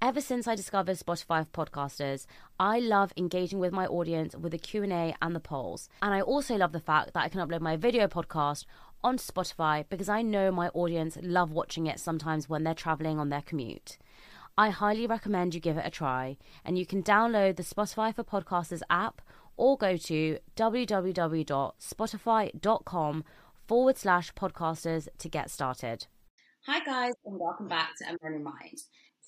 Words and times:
Ever 0.00 0.20
since 0.20 0.46
I 0.46 0.54
discovered 0.54 0.96
Spotify 0.96 1.44
for 1.44 1.66
Podcasters, 1.66 2.26
I 2.60 2.78
love 2.78 3.12
engaging 3.16 3.58
with 3.58 3.72
my 3.72 3.84
audience 3.84 4.36
with 4.36 4.52
the 4.52 4.58
Q&A 4.58 5.16
and 5.20 5.34
the 5.34 5.40
polls. 5.40 5.88
And 6.00 6.14
I 6.14 6.20
also 6.20 6.54
love 6.54 6.70
the 6.70 6.78
fact 6.78 7.14
that 7.14 7.24
I 7.24 7.28
can 7.28 7.40
upload 7.40 7.62
my 7.62 7.76
video 7.76 8.06
podcast 8.06 8.64
onto 9.02 9.24
Spotify 9.24 9.84
because 9.88 10.08
I 10.08 10.22
know 10.22 10.52
my 10.52 10.68
audience 10.68 11.18
love 11.20 11.50
watching 11.50 11.88
it 11.88 11.98
sometimes 11.98 12.48
when 12.48 12.62
they're 12.62 12.74
traveling 12.74 13.18
on 13.18 13.30
their 13.30 13.42
commute. 13.42 13.98
I 14.56 14.70
highly 14.70 15.08
recommend 15.08 15.52
you 15.52 15.58
give 15.60 15.76
it 15.76 15.86
a 15.86 15.90
try, 15.90 16.36
and 16.64 16.78
you 16.78 16.86
can 16.86 17.02
download 17.02 17.56
the 17.56 17.64
Spotify 17.64 18.14
for 18.14 18.22
Podcasters 18.22 18.82
app 18.88 19.20
or 19.56 19.76
go 19.76 19.96
to 19.96 20.38
www.spotify.com 20.54 23.24
forward 23.66 23.98
slash 23.98 24.32
podcasters 24.34 25.08
to 25.18 25.28
get 25.28 25.50
started. 25.50 26.06
Hi, 26.66 26.84
guys, 26.84 27.14
and 27.24 27.40
welcome 27.40 27.66
back 27.66 27.96
to 27.98 28.04
Unlearn 28.08 28.44
Mind. 28.44 28.78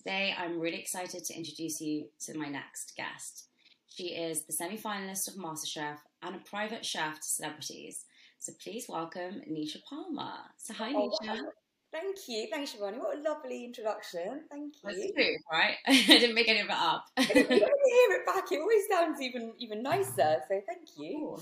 Today, 0.03 0.34
I'm 0.39 0.59
really 0.59 0.79
excited 0.79 1.25
to 1.25 1.37
introduce 1.37 1.79
you 1.79 2.06
to 2.20 2.39
my 2.39 2.48
next 2.48 2.95
guest. 2.97 3.48
She 3.87 4.05
is 4.05 4.47
the 4.47 4.53
semi 4.55 4.79
finalist 4.79 5.29
of 5.29 5.34
MasterChef 5.34 5.98
and 6.23 6.37
a 6.37 6.39
private 6.39 6.87
chef 6.87 7.17
to 7.17 7.29
celebrities. 7.29 8.06
So 8.39 8.55
please 8.65 8.87
welcome 8.89 9.43
Nisha 9.53 9.77
Parmar. 9.93 10.39
So, 10.56 10.73
hi, 10.73 10.95
oh, 10.95 11.11
Nisha. 11.23 11.43
Wow. 11.43 11.51
Thank 11.93 12.17
you. 12.28 12.48
Thanks, 12.51 12.73
Shivani. 12.73 12.97
What 12.97 13.19
a 13.19 13.21
lovely 13.21 13.62
introduction. 13.62 14.45
Thank 14.51 14.73
you. 14.77 14.81
That's 14.84 15.12
true, 15.12 15.37
right? 15.53 15.75
I 15.87 16.03
didn't 16.06 16.34
make 16.34 16.48
any 16.48 16.61
of 16.61 16.69
it 16.69 16.73
up. 16.73 17.05
I 17.19 17.23
hear 17.25 17.45
it 17.45 18.25
back. 18.25 18.51
It 18.51 18.59
always 18.59 18.89
sounds 18.91 19.21
even 19.21 19.53
even 19.59 19.83
nicer. 19.83 20.41
So 20.48 20.62
thank 20.67 20.89
you. 20.97 21.37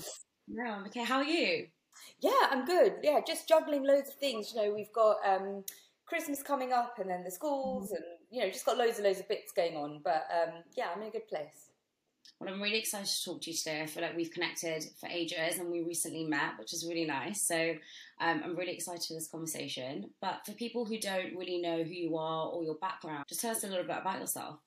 Yeah. 0.49 0.83
Okay. 0.87 1.05
How 1.05 1.19
are 1.19 1.23
you? 1.23 1.67
Yeah, 2.19 2.47
I'm 2.51 2.65
good. 2.65 2.95
Yeah, 3.03 3.21
just 3.25 3.47
juggling 3.47 3.87
loads 3.87 4.09
of 4.09 4.15
things. 4.15 4.51
You 4.53 4.63
know, 4.63 4.73
we've 4.75 4.91
got 4.93 5.15
um, 5.25 5.63
Christmas 6.05 6.43
coming 6.43 6.73
up, 6.73 6.99
and 6.99 7.09
then 7.09 7.23
the 7.23 7.31
schools, 7.31 7.85
mm-hmm. 7.85 7.95
and 7.95 8.18
you 8.29 8.41
know, 8.41 8.49
just 8.49 8.65
got 8.65 8.77
loads 8.77 8.97
and 8.97 9.05
loads 9.05 9.19
of 9.19 9.27
bits 9.27 9.51
going 9.51 9.75
on. 9.75 10.01
But 10.03 10.27
um, 10.31 10.63
yeah, 10.75 10.87
I'm 10.95 11.01
in 11.01 11.07
a 11.07 11.11
good 11.11 11.27
place. 11.27 11.69
Well, 12.39 12.53
I'm 12.53 12.61
really 12.61 12.79
excited 12.79 13.07
to 13.07 13.23
talk 13.25 13.41
to 13.41 13.51
you 13.51 13.57
today. 13.57 13.81
I 13.81 13.85
feel 13.85 14.03
like 14.03 14.15
we've 14.15 14.31
connected 14.31 14.85
for 14.99 15.07
ages 15.09 15.59
and 15.59 15.69
we 15.69 15.81
recently 15.81 16.23
met, 16.23 16.57
which 16.57 16.73
is 16.73 16.85
really 16.87 17.05
nice. 17.05 17.41
So 17.41 17.75
um, 18.21 18.41
I'm 18.43 18.55
really 18.55 18.73
excited 18.73 19.03
for 19.05 19.13
this 19.13 19.27
conversation. 19.27 20.11
But 20.21 20.45
for 20.45 20.53
people 20.53 20.85
who 20.85 20.99
don't 20.99 21.35
really 21.35 21.59
know 21.59 21.83
who 21.83 21.91
you 21.91 22.17
are 22.17 22.47
or 22.47 22.63
your 22.63 22.75
background, 22.75 23.25
just 23.27 23.41
tell 23.41 23.51
us 23.51 23.63
a 23.63 23.67
little 23.67 23.83
bit 23.83 23.97
about 23.99 24.21
yourself. 24.21 24.59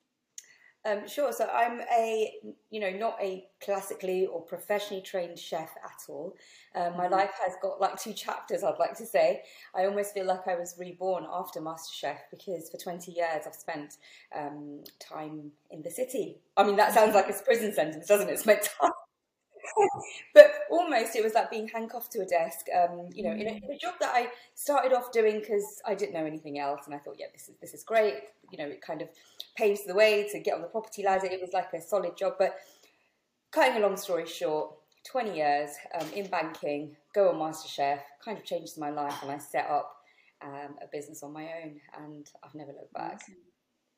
Um, 0.85 1.07
sure. 1.07 1.31
So 1.31 1.47
I'm 1.47 1.81
a, 1.81 2.33
you 2.69 2.79
know, 2.79 2.91
not 2.91 3.17
a 3.21 3.45
classically 3.63 4.25
or 4.25 4.41
professionally 4.41 5.01
trained 5.01 5.39
chef 5.39 5.71
at 5.83 6.09
all. 6.09 6.35
Um, 6.75 6.97
my 6.97 7.05
mm-hmm. 7.05 7.13
life 7.13 7.31
has 7.45 7.53
got 7.61 7.79
like 7.79 7.97
two 7.97 8.13
chapters. 8.13 8.63
I'd 8.63 8.79
like 8.79 8.97
to 8.97 9.05
say. 9.05 9.43
I 9.73 9.85
almost 9.85 10.13
feel 10.13 10.25
like 10.25 10.47
I 10.47 10.55
was 10.55 10.75
reborn 10.77 11.25
after 11.31 11.61
MasterChef 11.61 12.17
because 12.31 12.69
for 12.69 12.77
20 12.77 13.11
years 13.11 13.43
I've 13.47 13.55
spent 13.55 13.95
um, 14.35 14.83
time 14.99 15.51
in 15.71 15.81
the 15.81 15.91
city. 15.91 16.37
I 16.57 16.63
mean, 16.63 16.75
that 16.75 16.93
sounds 16.93 17.15
like 17.15 17.29
a 17.29 17.33
prison 17.33 17.73
sentence, 17.73 18.07
doesn't 18.07 18.27
it? 18.27 18.33
It's 18.33 18.43
spent 18.43 18.63
time 18.63 18.91
but 20.33 20.51
almost 20.73 21.15
it 21.15 21.23
was 21.23 21.33
like 21.33 21.51
being 21.51 21.67
handcuffed 21.67 22.11
to 22.13 22.21
a 22.21 22.25
desk. 22.25 22.65
Um, 22.75 23.09
you 23.13 23.23
know, 23.23 23.31
in 23.31 23.47
a, 23.47 23.51
in 23.51 23.71
a, 23.71 23.77
job 23.77 23.95
that 23.99 24.11
I 24.13 24.27
started 24.55 24.91
off 24.91 25.11
doing 25.11 25.39
because 25.39 25.81
I 25.85 25.93
didn't 25.93 26.13
know 26.13 26.25
anything 26.25 26.59
else, 26.59 26.81
and 26.85 26.95
I 26.95 26.97
thought, 26.97 27.15
yeah, 27.19 27.27
this 27.31 27.47
is 27.47 27.55
this 27.61 27.73
is 27.73 27.83
great. 27.83 28.15
You 28.51 28.57
know, 28.57 28.65
it 28.65 28.81
kind 28.81 29.01
of 29.01 29.09
paves 29.55 29.85
the 29.85 29.93
way 29.93 30.27
to 30.31 30.39
get 30.39 30.55
on 30.55 30.61
the 30.61 30.67
property 30.67 31.03
ladder. 31.03 31.27
It 31.27 31.41
was 31.41 31.53
like 31.53 31.71
a 31.73 31.81
solid 31.81 32.17
job. 32.17 32.33
But 32.39 32.57
cutting 33.51 33.77
a 33.77 33.85
long 33.85 33.97
story 33.97 34.25
short, 34.25 34.73
20 35.11 35.35
years 35.35 35.69
um, 35.99 36.07
in 36.13 36.27
banking, 36.27 36.95
go 37.13 37.29
on 37.29 37.35
MasterChef, 37.35 37.99
kind 38.23 38.37
of 38.37 38.43
changed 38.43 38.77
my 38.77 38.89
life, 38.89 39.21
and 39.21 39.31
I 39.31 39.37
set 39.37 39.69
up 39.69 39.95
um, 40.43 40.75
a 40.81 40.87
business 40.91 41.23
on 41.23 41.33
my 41.33 41.47
own, 41.63 41.79
and 42.03 42.27
I've 42.43 42.55
never 42.55 42.71
looked 42.71 42.93
back. 42.93 43.21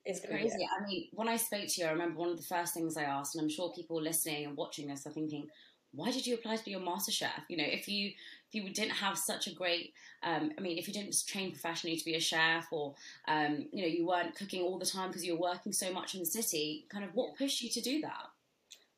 It's 0.05 0.23
crazy. 0.23 0.67
I 0.79 0.85
mean, 0.85 1.07
when 1.13 1.27
I 1.27 1.37
spoke 1.37 1.67
to 1.67 1.81
you, 1.81 1.87
I 1.87 1.91
remember 1.91 2.19
one 2.19 2.29
of 2.29 2.37
the 2.37 2.43
first 2.43 2.75
things 2.75 2.95
I 2.95 3.03
asked, 3.03 3.35
and 3.35 3.43
I'm 3.43 3.49
sure 3.49 3.73
people 3.73 3.99
listening 3.99 4.45
and 4.45 4.55
watching 4.55 4.87
this 4.87 5.07
are 5.07 5.11
thinking, 5.11 5.47
why 5.95 6.11
did 6.11 6.28
you 6.28 6.35
apply 6.35 6.57
to 6.57 6.66
be 6.66 6.73
a 6.73 6.79
master 6.79 7.11
chef? 7.11 7.44
You 7.50 7.57
know, 7.57 7.66
if 7.66 7.88
you 7.88 8.11
if 8.51 8.63
you 8.63 8.69
didn't 8.73 8.91
have 8.91 9.17
such 9.17 9.47
a 9.47 9.53
great, 9.53 9.94
um, 10.23 10.51
I 10.57 10.61
mean, 10.61 10.78
if 10.78 10.88
you 10.88 10.94
didn't 10.94 11.16
train 11.28 11.51
professionally 11.51 11.97
to 11.97 12.06
be 12.06 12.16
a 12.16 12.19
chef, 12.19 12.67
or 12.72 12.95
um, 13.28 13.67
you 13.72 13.81
know, 13.81 13.88
you 13.88 14.05
weren't 14.07 14.35
cooking 14.35 14.61
all 14.61 14.79
the 14.79 14.85
time 14.85 15.09
because 15.09 15.25
you 15.25 15.34
were 15.34 15.41
working 15.51 15.73
so 15.73 15.91
much 15.91 16.13
in 16.13 16.19
the 16.19 16.25
city, 16.25 16.85
kind 16.89 17.03
of 17.03 17.11
what 17.13 17.38
pushed 17.38 17.61
you 17.61 17.69
to 17.69 17.81
do 17.81 18.01
that? 18.01 18.28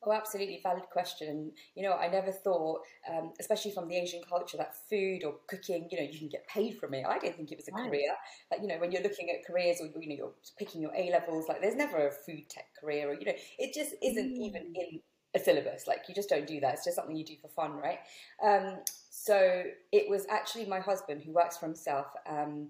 Oh, 0.04 0.12
absolutely 0.12 0.60
valid 0.62 0.84
question. 0.92 1.50
You 1.74 1.82
know, 1.82 1.94
I 1.94 2.08
never 2.08 2.30
thought, 2.30 2.82
um, 3.10 3.32
especially 3.40 3.72
from 3.72 3.88
the 3.88 3.96
Asian 3.96 4.22
culture, 4.28 4.56
that 4.56 4.74
food 4.88 5.24
or 5.24 5.34
cooking, 5.48 5.88
you 5.90 5.98
know, 5.98 6.08
you 6.08 6.18
can 6.18 6.28
get 6.28 6.46
paid 6.46 6.78
from 6.78 6.94
it. 6.94 7.04
I 7.04 7.18
didn't 7.18 7.36
think 7.36 7.50
it 7.50 7.58
was 7.58 7.66
a 7.66 7.72
right. 7.72 7.90
career. 7.90 8.14
Like, 8.50 8.60
you 8.62 8.68
know, 8.68 8.78
when 8.78 8.92
you're 8.92 9.02
looking 9.02 9.28
at 9.30 9.44
careers 9.44 9.80
or 9.80 9.86
you 10.00 10.08
know 10.08 10.14
you're 10.14 10.32
picking 10.56 10.82
your 10.82 10.94
A 10.94 11.10
levels, 11.10 11.48
like 11.48 11.60
there's 11.60 11.74
never 11.74 12.06
a 12.06 12.12
food 12.12 12.48
tech 12.48 12.66
career, 12.80 13.10
or 13.10 13.14
you 13.14 13.26
know, 13.26 13.34
it 13.58 13.74
just 13.74 13.94
isn't 14.00 14.30
mm. 14.30 14.46
even 14.46 14.72
in 14.76 15.00
a 15.40 15.44
syllabus. 15.44 15.86
Like 15.86 16.04
you 16.08 16.14
just 16.14 16.28
don't 16.28 16.46
do 16.46 16.60
that. 16.60 16.74
It's 16.74 16.84
just 16.84 16.96
something 16.96 17.16
you 17.16 17.24
do 17.24 17.36
for 17.40 17.48
fun, 17.48 17.72
right? 17.72 17.98
Um, 18.42 18.78
so 19.10 19.64
it 19.92 20.08
was 20.08 20.26
actually 20.30 20.66
my 20.66 20.80
husband 20.80 21.22
who 21.22 21.32
works 21.32 21.58
for 21.58 21.66
himself. 21.66 22.06
Um, 22.28 22.68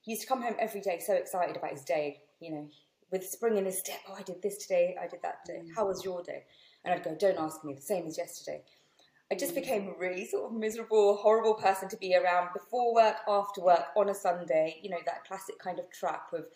he 0.00 0.12
used 0.12 0.22
to 0.22 0.28
come 0.28 0.42
home 0.42 0.54
every 0.58 0.80
day 0.80 0.98
so 1.04 1.14
excited 1.14 1.56
about 1.56 1.72
his 1.72 1.84
day. 1.84 2.20
You 2.40 2.52
know, 2.52 2.68
with 3.10 3.26
spring 3.26 3.56
in 3.56 3.64
his 3.64 3.78
step. 3.78 3.98
Oh, 4.08 4.14
I 4.18 4.22
did 4.22 4.42
this 4.42 4.58
today. 4.58 4.96
I 5.00 5.06
did 5.06 5.20
that 5.22 5.44
today. 5.44 5.60
Mm. 5.64 5.74
How 5.74 5.86
was 5.86 6.04
your 6.04 6.22
day? 6.22 6.44
And 6.84 6.94
I'd 6.94 7.04
go, 7.04 7.14
don't 7.14 7.38
ask 7.38 7.64
me, 7.64 7.74
the 7.74 7.82
same 7.82 8.06
as 8.06 8.16
yesterday. 8.16 8.62
I 9.32 9.36
just 9.36 9.54
became 9.54 9.88
a 9.88 9.98
really 9.98 10.26
sort 10.26 10.50
of 10.50 10.58
miserable, 10.58 11.16
horrible 11.16 11.54
person 11.54 11.88
to 11.90 11.96
be 11.96 12.16
around 12.16 12.48
before 12.52 12.92
work, 12.94 13.16
after 13.28 13.60
work, 13.60 13.84
on 13.96 14.08
a 14.08 14.14
Sunday. 14.14 14.80
You 14.82 14.90
know, 14.90 14.98
that 15.06 15.24
classic 15.24 15.58
kind 15.58 15.78
of 15.78 15.90
trap 15.90 16.32
of 16.32 16.46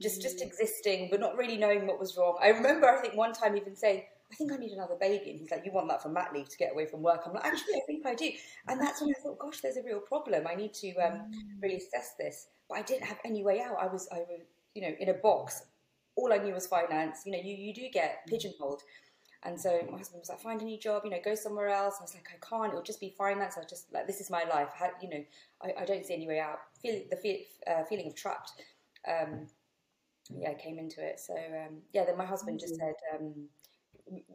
just 0.00 0.22
just 0.22 0.38
mm. 0.38 0.46
existing 0.46 1.08
but 1.10 1.20
not 1.20 1.36
really 1.36 1.56
knowing 1.56 1.86
what 1.86 1.98
was 1.98 2.16
wrong. 2.16 2.38
I 2.42 2.48
remember 2.48 2.88
I 2.88 3.00
think 3.00 3.14
one 3.14 3.32
time 3.32 3.56
even 3.56 3.76
saying, 3.76 4.04
I 4.30 4.34
think 4.36 4.52
I 4.52 4.56
need 4.56 4.72
another 4.72 4.96
baby. 4.98 5.30
And 5.30 5.40
he's 5.40 5.50
like, 5.50 5.64
You 5.64 5.72
want 5.72 5.88
that 5.88 6.02
for 6.02 6.08
mat 6.08 6.30
leave 6.32 6.48
to 6.48 6.56
get 6.56 6.72
away 6.72 6.86
from 6.86 7.02
work? 7.02 7.22
I'm 7.26 7.32
like, 7.32 7.44
Actually, 7.44 7.76
I 7.76 7.80
think 7.86 8.06
I 8.06 8.14
do. 8.14 8.30
And 8.68 8.80
that's 8.80 9.00
when 9.00 9.10
I 9.10 9.20
thought, 9.22 9.38
Gosh, 9.38 9.60
there's 9.60 9.76
a 9.76 9.82
real 9.82 10.00
problem. 10.00 10.46
I 10.46 10.54
need 10.54 10.74
to 10.74 10.94
um, 10.96 11.12
mm. 11.12 11.32
really 11.60 11.76
assess 11.76 12.14
this. 12.18 12.48
But 12.68 12.78
I 12.78 12.82
didn't 12.82 13.06
have 13.06 13.18
any 13.24 13.42
way 13.42 13.60
out. 13.60 13.76
I 13.80 13.86
was, 13.86 14.08
I 14.12 14.18
was, 14.18 14.40
you 14.74 14.82
know, 14.82 14.94
in 14.98 15.08
a 15.08 15.14
box. 15.14 15.62
All 16.16 16.32
I 16.32 16.38
knew 16.38 16.54
was 16.54 16.66
finance. 16.66 17.22
You 17.26 17.32
know, 17.32 17.38
you, 17.42 17.56
you 17.56 17.74
do 17.74 17.88
get 17.92 18.26
pigeonholed. 18.28 18.82
And 19.42 19.58
so 19.58 19.80
my 19.90 19.96
husband 19.96 20.20
was 20.20 20.28
like, 20.28 20.40
find 20.40 20.60
a 20.60 20.64
new 20.64 20.78
job, 20.78 21.02
you 21.04 21.10
know, 21.10 21.18
go 21.24 21.34
somewhere 21.34 21.70
else. 21.70 21.96
I 21.98 22.02
was 22.02 22.14
like, 22.14 22.28
I 22.30 22.46
can't. 22.46 22.72
It'll 22.72 22.82
just 22.82 23.00
be 23.00 23.14
finance. 23.16 23.56
I 23.56 23.64
just 23.64 23.92
like 23.92 24.06
this 24.06 24.20
is 24.20 24.30
my 24.30 24.44
life. 24.44 24.68
How, 24.78 24.90
you 25.00 25.08
know, 25.08 25.24
I, 25.62 25.82
I, 25.82 25.84
don't 25.86 26.04
see 26.04 26.12
any 26.12 26.28
way 26.28 26.38
out. 26.38 26.58
Feel 26.82 27.00
the 27.08 27.16
feel, 27.16 27.38
uh, 27.66 27.84
feeling 27.84 28.06
of 28.06 28.14
trapped. 28.14 28.52
Um, 29.08 29.46
yeah, 30.36 30.50
I 30.50 30.54
came 30.54 30.78
into 30.78 31.02
it. 31.02 31.20
So 31.20 31.34
um, 31.34 31.78
yeah, 31.92 32.04
then 32.04 32.18
my 32.18 32.26
husband 32.26 32.60
just 32.60 32.76
said, 32.76 32.94
um, 33.14 33.32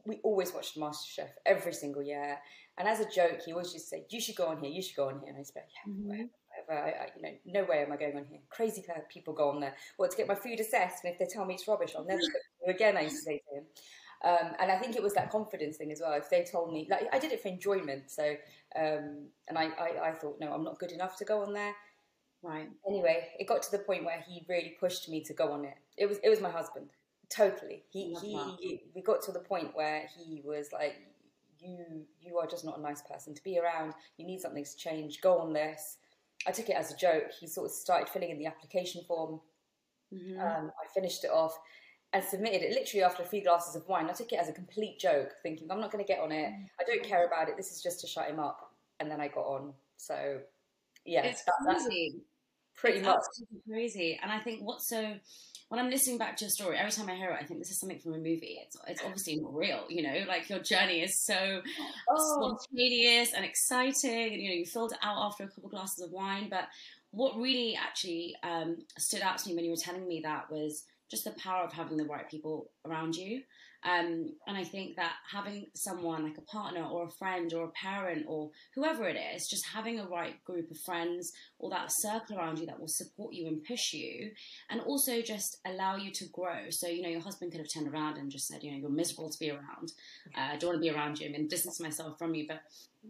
we 0.05 0.19
always 0.23 0.53
watched 0.53 0.77
MasterChef 0.77 1.29
every 1.45 1.73
single 1.73 2.03
year, 2.03 2.37
and 2.77 2.87
as 2.87 2.99
a 2.99 3.09
joke, 3.09 3.41
he 3.45 3.51
always 3.51 3.71
just 3.73 3.89
said, 3.89 4.05
"You 4.09 4.19
should 4.19 4.35
go 4.35 4.47
on 4.47 4.59
here. 4.59 4.71
You 4.71 4.81
should 4.81 4.95
go 4.95 5.09
on 5.09 5.19
here." 5.19 5.29
And 5.29 5.37
I 5.37 5.43
said, 5.43 5.63
"Yeah, 5.67 5.91
mm-hmm. 5.91 6.09
whatever." 6.09 6.29
I, 6.69 6.73
I, 6.73 7.09
you 7.15 7.21
know, 7.21 7.61
no 7.61 7.63
way 7.65 7.83
am 7.83 7.91
I 7.91 7.97
going 7.97 8.15
on 8.15 8.25
here. 8.25 8.39
Crazy 8.49 8.83
people 9.09 9.33
go 9.33 9.49
on 9.49 9.59
there. 9.59 9.75
Well, 9.97 10.09
to 10.09 10.17
get 10.17 10.27
my 10.27 10.35
food 10.35 10.59
assessed, 10.59 11.03
and 11.03 11.13
if 11.13 11.19
they 11.19 11.25
tell 11.25 11.45
me 11.45 11.55
it's 11.55 11.67
rubbish, 11.67 11.93
I'll 11.97 12.05
never 12.05 12.21
you 12.65 12.73
again. 12.73 12.97
I 12.97 13.01
used 13.01 13.17
to 13.17 13.21
say 13.21 13.41
to 13.49 13.57
him. 13.57 13.65
Um, 14.23 14.55
and 14.59 14.71
I 14.71 14.77
think 14.77 14.95
it 14.95 15.03
was 15.03 15.13
that 15.13 15.29
confidence 15.29 15.77
thing 15.77 15.91
as 15.91 16.01
well. 16.01 16.13
If 16.13 16.29
they 16.29 16.43
told 16.43 16.73
me, 16.73 16.87
like, 16.89 17.07
I 17.13 17.19
did 17.19 17.31
it 17.31 17.41
for 17.41 17.49
enjoyment. 17.49 18.09
So, 18.09 18.35
um, 18.75 19.27
and 19.47 19.57
I, 19.57 19.65
I, 19.65 20.09
I, 20.09 20.11
thought, 20.13 20.37
no, 20.39 20.51
I'm 20.51 20.63
not 20.63 20.79
good 20.79 20.91
enough 20.91 21.17
to 21.17 21.25
go 21.25 21.43
on 21.43 21.53
there. 21.53 21.75
Right. 22.41 22.69
Anyway, 22.87 23.27
it 23.39 23.47
got 23.47 23.61
to 23.63 23.71
the 23.71 23.79
point 23.79 24.03
where 24.03 24.23
he 24.27 24.45
really 24.49 24.77
pushed 24.79 25.09
me 25.09 25.23
to 25.23 25.33
go 25.33 25.51
on 25.51 25.65
it. 25.65 25.75
It 25.97 26.07
was, 26.07 26.17
it 26.23 26.29
was 26.29 26.41
my 26.41 26.49
husband. 26.49 26.89
Totally. 27.35 27.83
He, 27.89 28.15
he, 28.21 28.83
we 28.93 29.01
got 29.01 29.21
to 29.23 29.31
the 29.31 29.39
point 29.39 29.75
where 29.75 30.07
he 30.15 30.41
was 30.45 30.69
like, 30.71 30.95
you, 31.59 32.05
you 32.21 32.37
are 32.37 32.47
just 32.47 32.63
not 32.63 32.79
a 32.79 32.81
nice 32.81 33.01
person 33.01 33.33
to 33.33 33.43
be 33.43 33.59
around. 33.59 33.93
You 34.17 34.25
need 34.25 34.39
something 34.39 34.63
to 34.63 34.77
change. 34.77 35.21
Go 35.21 35.39
on 35.39 35.51
this. 35.51 35.97
I 36.47 36.51
took 36.51 36.69
it 36.69 36.75
as 36.75 36.93
a 36.93 36.97
joke. 36.97 37.31
He 37.37 37.47
sort 37.47 37.65
of 37.65 37.71
started 37.71 38.07
filling 38.07 38.29
in 38.29 38.37
the 38.37 38.45
application 38.45 39.03
form. 39.07 39.41
Mm-hmm. 40.13 40.39
Um, 40.39 40.71
I 40.81 40.93
finished 40.93 41.23
it 41.23 41.31
off 41.31 41.57
and 42.13 42.23
submitted 42.23 42.61
it 42.61 42.71
literally 42.71 43.03
after 43.03 43.23
a 43.23 43.25
few 43.25 43.43
glasses 43.43 43.75
of 43.75 43.87
wine. 43.87 44.09
I 44.09 44.13
took 44.13 44.31
it 44.31 44.39
as 44.39 44.47
a 44.47 44.53
complete 44.53 44.99
joke, 44.99 45.31
thinking 45.43 45.69
I'm 45.71 45.81
not 45.81 45.91
going 45.91 46.03
to 46.03 46.07
get 46.07 46.21
on 46.21 46.31
it. 46.31 46.53
I 46.79 46.83
don't 46.85 47.03
care 47.03 47.25
about 47.25 47.49
it. 47.49 47.57
This 47.57 47.71
is 47.71 47.81
just 47.81 47.99
to 48.01 48.07
shut 48.07 48.29
him 48.29 48.39
up. 48.39 48.71
And 48.99 49.11
then 49.11 49.19
I 49.19 49.27
got 49.27 49.45
on. 49.45 49.73
So 49.97 50.39
yeah, 51.03 51.23
it's 51.23 51.43
that, 51.43 51.53
crazy. 51.65 52.21
Pretty 52.75 52.99
it's 52.99 53.07
much 53.07 53.23
crazy. 53.69 54.19
And 54.21 54.31
I 54.31 54.39
think 54.39 54.61
what's 54.61 54.89
so 54.89 55.15
when 55.69 55.79
I'm 55.79 55.89
listening 55.89 56.19
back 56.19 56.37
to 56.37 56.45
your 56.45 56.51
story, 56.51 56.77
every 56.77 56.91
time 56.91 57.09
I 57.09 57.15
hear 57.15 57.31
it, 57.31 57.39
I 57.41 57.43
think 57.43 57.59
this 57.59 57.71
is 57.71 57.79
something 57.79 57.99
from 57.99 58.13
a 58.13 58.17
movie. 58.17 58.59
It's 58.63 58.77
it's 58.87 59.01
obviously 59.03 59.37
not 59.37 59.53
real, 59.55 59.85
you 59.89 60.03
know. 60.03 60.25
Like 60.27 60.49
your 60.49 60.59
journey 60.59 61.01
is 61.01 61.19
so 61.19 61.61
oh. 62.09 62.57
spontaneous 62.67 63.33
and 63.33 63.43
exciting, 63.43 64.33
and 64.33 64.41
you 64.41 64.49
know 64.49 64.55
you 64.55 64.65
filled 64.65 64.91
it 64.91 64.99
out 65.01 65.17
after 65.25 65.43
a 65.43 65.47
couple 65.47 65.69
glasses 65.69 66.05
of 66.05 66.11
wine. 66.11 66.47
But 66.49 66.65
what 67.11 67.37
really 67.37 67.75
actually 67.75 68.35
um, 68.43 68.77
stood 68.97 69.21
out 69.21 69.37
to 69.39 69.49
me 69.49 69.55
when 69.55 69.65
you 69.65 69.71
were 69.71 69.77
telling 69.77 70.07
me 70.07 70.21
that 70.23 70.51
was 70.51 70.83
just 71.09 71.23
the 71.23 71.31
power 71.31 71.63
of 71.63 71.73
having 71.73 71.97
the 71.97 72.05
right 72.05 72.29
people 72.29 72.69
around 72.85 73.15
you. 73.15 73.41
Um, 73.85 74.31
and 74.47 74.57
I 74.57 74.63
think 74.63 74.95
that 74.95 75.13
having 75.31 75.67
someone 75.75 76.23
like 76.23 76.39
a 76.39 76.41
partner 76.41 76.83
or 76.83 77.05
a 77.05 77.11
friend 77.11 77.53
or 77.53 77.65
a 77.65 77.69
parent 77.69 78.25
or 78.27 78.49
whoever 78.73 79.07
it 79.07 79.15
is, 79.35 79.47
just 79.47 79.65
having 79.67 79.99
a 79.99 80.07
right 80.07 80.43
group 80.43 80.71
of 80.71 80.77
friends 80.79 81.31
or 81.59 81.69
that 81.69 81.91
circle 81.91 82.37
around 82.37 82.57
you 82.57 82.65
that 82.65 82.79
will 82.79 82.87
support 82.87 83.33
you 83.33 83.47
and 83.47 83.63
push 83.63 83.93
you 83.93 84.31
and 84.71 84.81
also 84.81 85.21
just 85.21 85.57
allow 85.65 85.95
you 85.95 86.11
to 86.11 86.25
grow. 86.29 86.69
So, 86.71 86.87
you 86.87 87.03
know, 87.03 87.09
your 87.09 87.21
husband 87.21 87.51
could 87.51 87.61
have 87.61 87.71
turned 87.71 87.87
around 87.87 88.17
and 88.17 88.31
just 88.31 88.47
said, 88.47 88.63
you 88.63 88.71
know, 88.71 88.77
you're 88.77 88.89
miserable 88.89 89.29
to 89.29 89.39
be 89.39 89.51
around. 89.51 89.93
Uh, 90.35 90.53
I 90.53 90.57
don't 90.57 90.69
want 90.69 90.83
to 90.83 90.89
be 90.89 90.95
around 90.95 91.19
you. 91.19 91.27
I 91.27 91.31
mean, 91.31 91.47
distance 91.47 91.79
myself 91.79 92.17
from 92.17 92.33
you. 92.33 92.47
But 92.47 92.61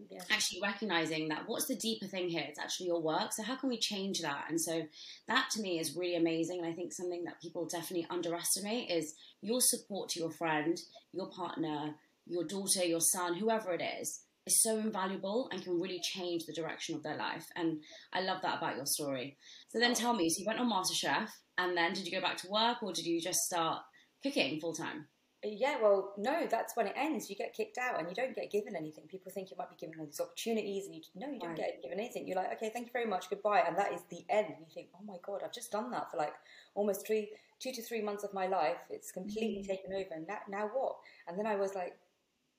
yeah. 0.09 0.21
actually 0.31 0.59
recognizing 0.61 1.27
that 1.29 1.43
what's 1.47 1.67
the 1.67 1.75
deeper 1.75 2.05
thing 2.05 2.29
here? 2.29 2.43
It's 2.47 2.59
actually 2.59 2.87
your 2.87 3.01
work. 3.01 3.33
So 3.33 3.43
how 3.43 3.55
can 3.55 3.69
we 3.69 3.77
change 3.77 4.21
that? 4.21 4.45
And 4.49 4.59
so 4.59 4.83
that 5.27 5.49
to 5.51 5.61
me 5.61 5.79
is 5.79 5.95
really 5.95 6.15
amazing. 6.15 6.59
And 6.59 6.67
I 6.67 6.73
think 6.73 6.93
something 6.93 7.23
that 7.25 7.41
people 7.41 7.67
definitely 7.67 8.07
underestimate 8.09 8.89
is 8.89 9.13
your 9.41 9.59
support 9.61 10.09
to 10.09 10.19
your 10.19 10.31
friend, 10.31 10.77
your 11.13 11.29
partner, 11.31 11.95
your 12.25 12.45
daughter, 12.45 12.83
your 12.83 13.01
son, 13.01 13.35
whoever 13.35 13.73
it 13.73 13.81
is, 14.01 14.21
is 14.47 14.61
so 14.61 14.77
invaluable 14.77 15.49
and 15.51 15.63
can 15.63 15.79
really 15.79 15.99
change 16.01 16.45
the 16.45 16.53
direction 16.53 16.95
of 16.95 17.03
their 17.03 17.17
life. 17.17 17.45
And 17.55 17.81
I 18.13 18.21
love 18.21 18.41
that 18.43 18.57
about 18.59 18.75
your 18.75 18.85
story. 18.85 19.37
So 19.69 19.79
then 19.79 19.93
tell 19.93 20.13
me, 20.13 20.29
so 20.29 20.39
you 20.39 20.45
went 20.47 20.59
on 20.59 20.69
MasterChef 20.69 21.29
and 21.57 21.75
then 21.75 21.93
did 21.93 22.05
you 22.05 22.11
go 22.11 22.21
back 22.21 22.37
to 22.37 22.49
work 22.49 22.83
or 22.83 22.93
did 22.93 23.05
you 23.05 23.21
just 23.21 23.39
start 23.39 23.81
cooking 24.23 24.59
full 24.59 24.73
time? 24.73 25.07
Yeah, 25.47 25.77
well, 25.79 26.13
no, 26.17 26.47
that's 26.49 26.75
when 26.75 26.87
it 26.87 26.93
ends. 26.97 27.29
You 27.29 27.35
get 27.35 27.53
kicked 27.53 27.77
out 27.77 27.99
and 27.99 28.09
you 28.09 28.15
don't 28.15 28.35
get 28.35 28.49
given 28.49 28.75
anything. 28.75 29.03
People 29.07 29.31
think 29.31 29.51
you 29.51 29.57
might 29.57 29.69
be 29.69 29.75
given 29.75 29.99
all 29.99 30.05
these 30.05 30.19
opportunities, 30.19 30.85
and 30.85 30.95
you 30.95 31.01
no, 31.13 31.29
you 31.29 31.39
don't 31.39 31.49
right. 31.49 31.57
get 31.57 31.83
given 31.83 31.99
anything. 31.99 32.27
You're 32.27 32.37
like, 32.37 32.51
okay, 32.53 32.71
thank 32.73 32.87
you 32.87 32.91
very 32.91 33.05
much, 33.05 33.29
goodbye, 33.29 33.63
and 33.67 33.77
that 33.77 33.93
is 33.93 34.01
the 34.09 34.25
end. 34.29 34.47
And 34.47 34.57
you 34.59 34.73
think, 34.73 34.87
oh 34.95 35.03
my 35.05 35.17
god, 35.23 35.41
I've 35.43 35.53
just 35.53 35.71
done 35.71 35.91
that 35.91 36.09
for 36.09 36.17
like 36.17 36.33
almost 36.73 37.05
three, 37.05 37.29
two 37.59 37.71
to 37.73 37.81
three 37.83 38.01
months 38.01 38.23
of 38.23 38.33
my 38.33 38.47
life. 38.47 38.77
It's 38.89 39.11
completely 39.11 39.61
mm-hmm. 39.61 39.71
taken 39.71 39.93
over. 39.93 40.15
And 40.15 40.27
now, 40.27 40.39
now 40.49 40.69
what? 40.73 40.95
And 41.27 41.37
then 41.37 41.45
I 41.45 41.55
was 41.55 41.75
like, 41.75 41.95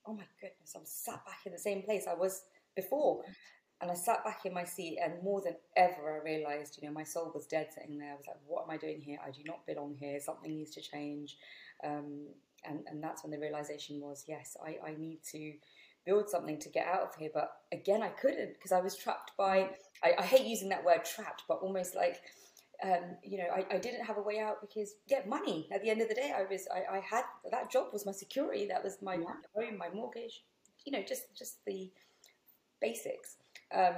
oh 0.06 0.14
my 0.14 0.24
goodness, 0.40 0.74
I'm 0.76 0.82
sat 0.84 1.24
back 1.26 1.40
in 1.44 1.52
the 1.52 1.58
same 1.58 1.82
place 1.82 2.06
I 2.08 2.14
was 2.14 2.42
before. 2.76 3.24
And 3.82 3.90
I 3.90 3.94
sat 3.94 4.24
back 4.24 4.46
in 4.46 4.54
my 4.54 4.64
seat, 4.64 4.98
and 5.04 5.22
more 5.22 5.42
than 5.42 5.56
ever, 5.76 6.18
I 6.18 6.24
realized, 6.24 6.78
you 6.80 6.88
know, 6.88 6.94
my 6.94 7.02
soul 7.02 7.30
was 7.34 7.46
dead 7.46 7.68
sitting 7.74 7.98
there. 7.98 8.12
I 8.12 8.16
was 8.16 8.26
like, 8.26 8.38
what 8.46 8.64
am 8.64 8.70
I 8.70 8.78
doing 8.78 9.02
here? 9.02 9.18
I 9.22 9.30
do 9.30 9.42
not 9.44 9.66
belong 9.66 9.96
here. 10.00 10.18
Something 10.18 10.56
needs 10.56 10.70
to 10.76 10.80
change. 10.80 11.36
Um, 11.84 12.28
and, 12.68 12.80
and 12.86 13.02
that's 13.02 13.22
when 13.22 13.30
the 13.30 13.38
realization 13.38 14.00
was 14.00 14.24
yes 14.26 14.56
I, 14.64 14.90
I 14.90 14.94
need 14.98 15.20
to 15.32 15.54
build 16.06 16.30
something 16.30 16.58
to 16.60 16.68
get 16.70 16.86
out 16.86 17.02
of 17.02 17.14
here. 17.18 17.30
But 17.34 17.50
again 17.72 18.02
I 18.02 18.08
couldn't 18.08 18.54
because 18.54 18.72
I 18.72 18.80
was 18.80 18.96
trapped 18.96 19.32
by 19.36 19.70
I, 20.02 20.14
I, 20.18 20.22
hate 20.22 20.46
using 20.46 20.68
that 20.70 20.84
word 20.84 21.04
trapped 21.04 21.42
but 21.48 21.58
almost 21.58 21.96
like 21.96 22.22
um, 22.82 23.16
you 23.24 23.38
know 23.38 23.48
I, 23.54 23.66
I, 23.74 23.78
didn't 23.78 24.04
have 24.04 24.16
a 24.16 24.22
way 24.22 24.38
out 24.38 24.60
because 24.60 24.94
get 25.08 25.28
money. 25.28 25.68
At 25.72 25.82
the 25.82 25.90
end 25.90 26.00
of 26.00 26.08
the 26.08 26.14
day 26.14 26.32
I 26.34 26.44
was 26.50 26.68
I, 26.72 26.96
I 26.96 27.00
had 27.00 27.24
that 27.50 27.70
job 27.70 27.88
was 27.92 28.06
my 28.06 28.12
security. 28.12 28.66
That 28.66 28.84
was 28.84 28.98
my 29.02 29.14
yeah. 29.14 29.26
home 29.54 29.76
my 29.76 29.88
mortgage 29.92 30.44
you 30.84 30.92
know 30.92 31.02
just 31.06 31.36
just 31.36 31.64
the 31.66 31.90
basics. 32.80 33.36
Um, 33.74 33.96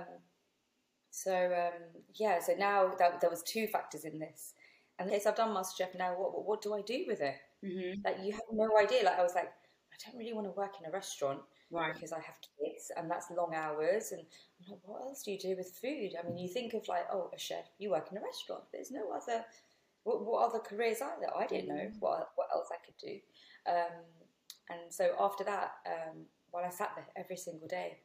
so 1.11 1.35
um, 1.35 2.03
yeah 2.15 2.41
so 2.41 2.55
now 2.59 2.93
that 2.99 3.21
there 3.21 3.31
was 3.31 3.43
two 3.43 3.67
factors 3.67 4.05
in 4.05 4.19
this. 4.19 4.55
And 4.99 5.11
yes 5.11 5.27
I've 5.27 5.37
done 5.37 5.55
MasterChef 5.55 5.97
now. 5.97 6.15
What, 6.15 6.47
what 6.47 6.63
do 6.63 6.75
I 6.75 6.81
do 6.81 7.05
with 7.07 7.21
it 7.21 7.37
Mm-hmm. 7.65 8.01
Like 8.05 8.17
you 8.23 8.33
have 8.33 8.49
no 8.53 8.71
idea. 8.79 9.05
Like 9.05 9.19
I 9.19 9.23
was 9.23 9.35
like, 9.35 9.53
I 9.93 9.97
don't 10.05 10.19
really 10.19 10.33
want 10.33 10.47
to 10.47 10.53
work 10.53 10.75
in 10.81 10.89
a 10.89 10.93
restaurant 10.93 11.41
right. 11.71 11.93
because 11.95 12.13
I 12.13 12.21
have 12.21 12.37
kids 12.59 12.91
and 12.97 13.11
that's 13.11 13.31
long 13.31 13.55
hours. 13.55 14.13
And 14.13 14.23
I'm 14.23 14.73
like, 14.73 14.81
what 14.85 15.03
else 15.03 15.23
do 15.23 15.33
you 15.33 15.39
do 15.39 15.57
with 15.57 15.79
food? 15.81 16.13
I 16.19 16.27
mean, 16.27 16.39
you 16.39 16.49
think 16.49 16.75
of 16.75 16.87
like, 16.89 17.07
oh, 17.13 17.31
a 17.35 17.39
chef, 17.39 17.65
you 17.79 17.91
work 17.91 18.09
in 18.11 18.19
a 18.19 18.23
restaurant. 18.23 18.65
There's 18.73 18.91
no 18.91 19.11
other. 19.11 19.45
What, 20.05 20.25
what 20.25 20.49
other 20.49 20.61
careers 20.61 21.03
are 21.03 21.17
there? 21.21 21.37
I 21.37 21.47
didn't 21.47 21.69
know 21.69 21.75
mm-hmm. 21.75 21.99
what 21.99 22.31
what 22.37 22.49
else 22.55 22.69
I 22.73 22.85
could 22.85 22.97
do. 23.01 23.19
Um, 23.71 24.05
and 24.71 24.93
so 24.93 25.15
after 25.21 25.45
that, 25.45 25.73
um, 25.87 26.25
while 26.51 26.65
I 26.65 26.71
sat 26.71 26.93
there 26.95 27.07
every 27.17 27.37
single 27.37 27.69
day, 27.69 27.99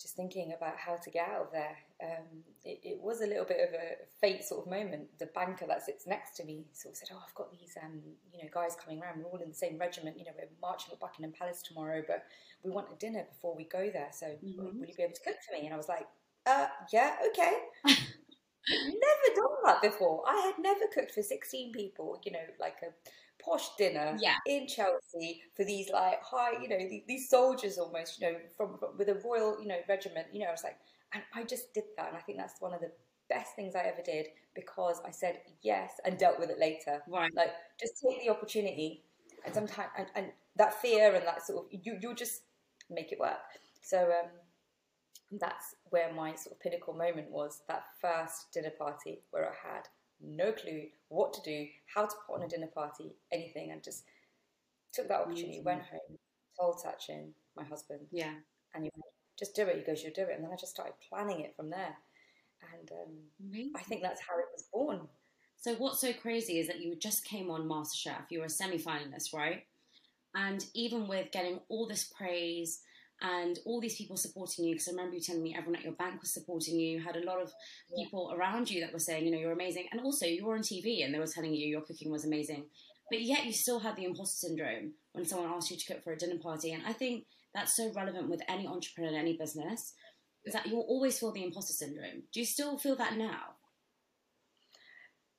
just 0.00 0.16
thinking 0.16 0.54
about 0.56 0.76
how 0.76 0.96
to 0.96 1.10
get 1.10 1.28
out 1.28 1.46
of 1.46 1.52
there. 1.52 1.76
Um, 2.02 2.44
it, 2.62 2.80
it, 2.82 3.00
was 3.00 3.22
a 3.22 3.26
little 3.26 3.46
bit 3.46 3.56
of 3.66 3.72
a 3.72 3.96
fate 4.20 4.44
sort 4.44 4.66
of 4.66 4.70
moment. 4.70 5.08
The 5.18 5.26
banker 5.26 5.66
that 5.66 5.82
sits 5.82 6.06
next 6.06 6.36
to 6.36 6.44
me 6.44 6.66
sort 6.72 6.92
of 6.92 6.98
said, 6.98 7.08
"Oh, 7.12 7.22
I've 7.26 7.34
got 7.34 7.50
these, 7.50 7.74
um, 7.82 8.00
you 8.30 8.42
know, 8.42 8.50
guys 8.52 8.76
coming 8.76 9.00
around. 9.00 9.18
We're 9.18 9.30
all 9.30 9.40
in 9.40 9.48
the 9.48 9.54
same 9.54 9.78
regiment. 9.78 10.18
You 10.18 10.26
know, 10.26 10.32
we're 10.36 10.48
marching 10.60 10.92
at 10.92 11.00
Buckingham 11.00 11.32
Palace 11.38 11.62
tomorrow, 11.62 12.02
but 12.06 12.24
we 12.62 12.70
want 12.70 12.88
a 12.92 12.96
dinner 12.96 13.24
before 13.32 13.56
we 13.56 13.64
go 13.64 13.90
there. 13.90 14.10
So, 14.12 14.26
mm-hmm. 14.26 14.78
will 14.78 14.86
you 14.86 14.94
be 14.94 15.02
able 15.02 15.14
to 15.14 15.22
cook 15.22 15.36
for 15.46 15.54
me?" 15.58 15.64
And 15.64 15.72
I 15.72 15.76
was 15.78 15.88
like, 15.88 16.06
uh, 16.46 16.66
"Yeah, 16.92 17.16
okay." 17.28 17.54
never 17.86 19.34
done 19.34 19.56
that 19.64 19.80
before. 19.80 20.22
I 20.28 20.36
had 20.44 20.62
never 20.62 20.86
cooked 20.92 21.12
for 21.12 21.22
sixteen 21.22 21.72
people. 21.72 22.20
You 22.24 22.32
know, 22.32 22.46
like 22.60 22.76
a 22.82 22.92
posh 23.42 23.74
dinner 23.76 24.16
yeah. 24.20 24.36
in 24.46 24.66
Chelsea 24.66 25.42
for 25.54 25.64
these 25.64 25.90
like 25.90 26.22
high, 26.22 26.60
you 26.60 26.68
know, 26.68 26.78
these, 26.78 27.02
these 27.06 27.28
soldiers 27.28 27.78
almost, 27.78 28.20
you 28.20 28.26
know, 28.26 28.38
from, 28.56 28.78
from, 28.78 28.96
with 28.98 29.08
a 29.08 29.14
royal, 29.24 29.60
you 29.60 29.68
know, 29.68 29.78
regiment. 29.88 30.26
You 30.32 30.40
know, 30.40 30.48
I 30.48 30.52
was 30.52 30.64
like, 30.64 30.78
and 31.12 31.22
I 31.34 31.44
just 31.44 31.72
did 31.74 31.84
that, 31.96 32.08
and 32.08 32.16
I 32.16 32.20
think 32.20 32.38
that's 32.38 32.60
one 32.60 32.74
of 32.74 32.80
the 32.80 32.90
best 33.28 33.54
things 33.56 33.74
I 33.74 33.80
ever 33.80 34.02
did 34.04 34.26
because 34.54 35.00
I 35.06 35.10
said 35.10 35.40
yes 35.62 35.92
and 36.04 36.18
dealt 36.18 36.38
with 36.38 36.50
it 36.50 36.58
later. 36.58 37.02
Right. 37.08 37.32
Like 37.34 37.50
just 37.80 37.94
take 38.02 38.22
the 38.22 38.30
opportunity, 38.30 39.02
and 39.44 39.54
sometimes 39.54 39.90
and, 39.98 40.06
and 40.14 40.26
that 40.56 40.74
fear 40.80 41.14
and 41.14 41.26
that 41.26 41.46
sort 41.46 41.64
of 41.64 41.80
you 41.84 41.98
you'll 42.00 42.14
just 42.14 42.42
make 42.90 43.12
it 43.12 43.20
work. 43.20 43.38
So 43.82 43.98
um, 43.98 44.30
that's 45.40 45.74
where 45.90 46.12
my 46.12 46.34
sort 46.34 46.54
of 46.56 46.60
pinnacle 46.60 46.94
moment 46.94 47.30
was 47.30 47.62
that 47.68 47.84
first 48.00 48.52
dinner 48.52 48.72
party 48.78 49.20
where 49.30 49.46
I 49.46 49.74
had 49.74 49.88
no 50.20 50.52
clue 50.52 50.84
what 51.08 51.32
to 51.34 51.40
do, 51.42 51.66
how 51.92 52.06
to 52.06 52.14
put 52.26 52.36
on 52.36 52.42
a 52.42 52.48
dinner 52.48 52.68
party, 52.68 53.14
anything, 53.32 53.70
and 53.70 53.82
just 53.82 54.04
took 54.92 55.08
that 55.08 55.20
opportunity, 55.20 55.60
went 55.64 55.82
home, 55.82 56.18
told 56.58 56.76
Sachin, 56.76 57.30
my 57.56 57.64
husband, 57.64 58.00
yeah, 58.10 58.32
and 58.74 58.84
he 58.84 58.90
went, 58.94 59.15
just 59.38 59.54
do 59.54 59.62
it. 59.62 59.76
He 59.76 59.82
goes, 59.82 60.02
you'll 60.02 60.12
do 60.14 60.22
it, 60.22 60.34
and 60.34 60.44
then 60.44 60.50
I 60.52 60.56
just 60.56 60.72
started 60.72 60.94
planning 61.08 61.40
it 61.40 61.54
from 61.56 61.70
there, 61.70 61.96
and 62.72 62.90
um, 62.92 63.70
I 63.74 63.82
think 63.82 64.02
that's 64.02 64.20
how 64.20 64.38
it 64.38 64.46
was 64.52 64.64
born. 64.72 65.08
So 65.56 65.74
what's 65.74 66.00
so 66.00 66.12
crazy 66.12 66.58
is 66.58 66.68
that 66.68 66.80
you 66.80 66.94
just 66.96 67.24
came 67.24 67.50
on 67.50 67.68
MasterChef. 67.68 68.30
You 68.30 68.40
were 68.40 68.46
a 68.46 68.50
semi-finalist, 68.50 69.34
right? 69.34 69.64
And 70.34 70.64
even 70.74 71.08
with 71.08 71.32
getting 71.32 71.60
all 71.68 71.88
this 71.88 72.04
praise 72.04 72.82
and 73.22 73.58
all 73.64 73.80
these 73.80 73.96
people 73.96 74.16
supporting 74.16 74.66
you 74.66 74.74
because 74.74 74.88
I 74.88 74.90
remember 74.90 75.14
you 75.14 75.22
telling 75.22 75.42
me 75.42 75.54
everyone 75.56 75.76
at 75.76 75.84
your 75.84 75.94
bank 75.94 76.20
was 76.20 76.34
supporting 76.34 76.78
you. 76.78 76.98
You 76.98 77.02
had 77.02 77.16
a 77.16 77.24
lot 77.24 77.40
of 77.40 77.52
people 77.96 78.28
yeah. 78.30 78.36
around 78.36 78.70
you 78.70 78.80
that 78.82 78.92
were 78.92 78.98
saying, 78.98 79.24
you 79.24 79.32
know, 79.32 79.38
you're 79.38 79.52
amazing, 79.52 79.86
and 79.90 80.00
also 80.02 80.26
you 80.26 80.44
were 80.44 80.54
on 80.54 80.60
TV 80.60 81.04
and 81.04 81.14
they 81.14 81.18
were 81.18 81.26
telling 81.26 81.54
you 81.54 81.66
your 81.66 81.80
cooking 81.80 82.10
was 82.10 82.24
amazing. 82.24 82.66
But 83.10 83.22
yet 83.22 83.46
you 83.46 83.52
still 83.52 83.78
had 83.78 83.96
the 83.96 84.04
imposter 84.04 84.46
syndrome 84.46 84.92
when 85.12 85.24
someone 85.24 85.50
asked 85.50 85.70
you 85.70 85.76
to 85.76 85.86
cook 85.86 86.04
for 86.04 86.12
a 86.12 86.18
dinner 86.18 86.38
party, 86.38 86.72
and 86.72 86.82
I 86.86 86.92
think 86.92 87.24
that's 87.56 87.74
so 87.74 87.92
relevant 87.94 88.28
with 88.28 88.42
any 88.48 88.66
entrepreneur 88.66 89.10
in 89.10 89.16
any 89.16 89.36
business. 89.36 89.94
Is 90.44 90.52
that 90.52 90.66
you'll 90.66 90.82
always 90.82 91.18
feel 91.18 91.32
the 91.32 91.42
imposter 91.42 91.72
syndrome. 91.72 92.22
Do 92.32 92.38
you 92.38 92.46
still 92.46 92.78
feel 92.78 92.94
that 92.96 93.16
now? 93.16 93.56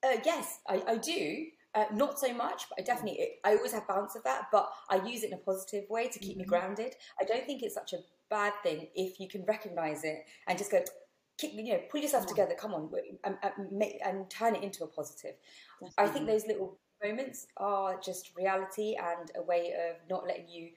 Uh, 0.04 0.18
yes, 0.26 0.60
I, 0.68 0.84
I 0.86 0.98
do. 0.98 1.46
Uh, 1.74 1.86
not 1.94 2.20
so 2.20 2.34
much, 2.34 2.64
but 2.70 2.80
I 2.80 2.82
definitely, 2.82 3.36
I 3.46 3.56
always 3.56 3.72
have 3.72 3.88
balance 3.88 4.16
of 4.16 4.24
that, 4.24 4.48
but 4.52 4.70
I 4.90 4.98
use 5.06 5.24
it 5.24 5.28
in 5.28 5.34
a 5.34 5.42
positive 5.42 5.90
way 5.90 6.08
to 6.08 6.20
keep 6.20 6.32
mm-hmm. 6.32 6.40
me 6.40 6.46
grounded. 6.46 6.96
I 7.22 7.24
don't 7.24 7.46
think 7.46 7.62
it's 7.62 7.76
such 7.76 7.94
a 7.94 7.98
bad 8.30 8.54
thing 8.64 8.88
if 8.96 9.20
you 9.20 9.28
can 9.28 9.46
recognize 9.46 10.04
it 10.04 10.26
and 10.48 10.58
just 10.58 10.72
go, 10.72 10.84
kick, 11.38 11.52
you 11.54 11.74
know, 11.74 11.82
pull 11.92 12.02
yourself 12.02 12.26
together, 12.26 12.56
come 12.60 12.74
on, 12.74 12.90
and, 13.24 13.38
and, 13.44 13.84
and, 14.04 14.30
turn 14.30 14.56
it 14.56 14.64
into 14.64 14.84
a 14.84 14.88
positive. 14.88 15.36
Definitely. 15.80 15.94
I 15.98 16.08
think 16.08 16.28
those 16.28 16.48
little 16.48 16.80
moments 17.04 17.48
are 17.58 18.00
just 18.00 18.32
reality 18.36 18.96
and 18.96 19.32
a 19.36 19.44
way 19.44 19.74
of 19.90 19.98
not 20.10 20.26
letting 20.26 20.50
you 20.50 20.70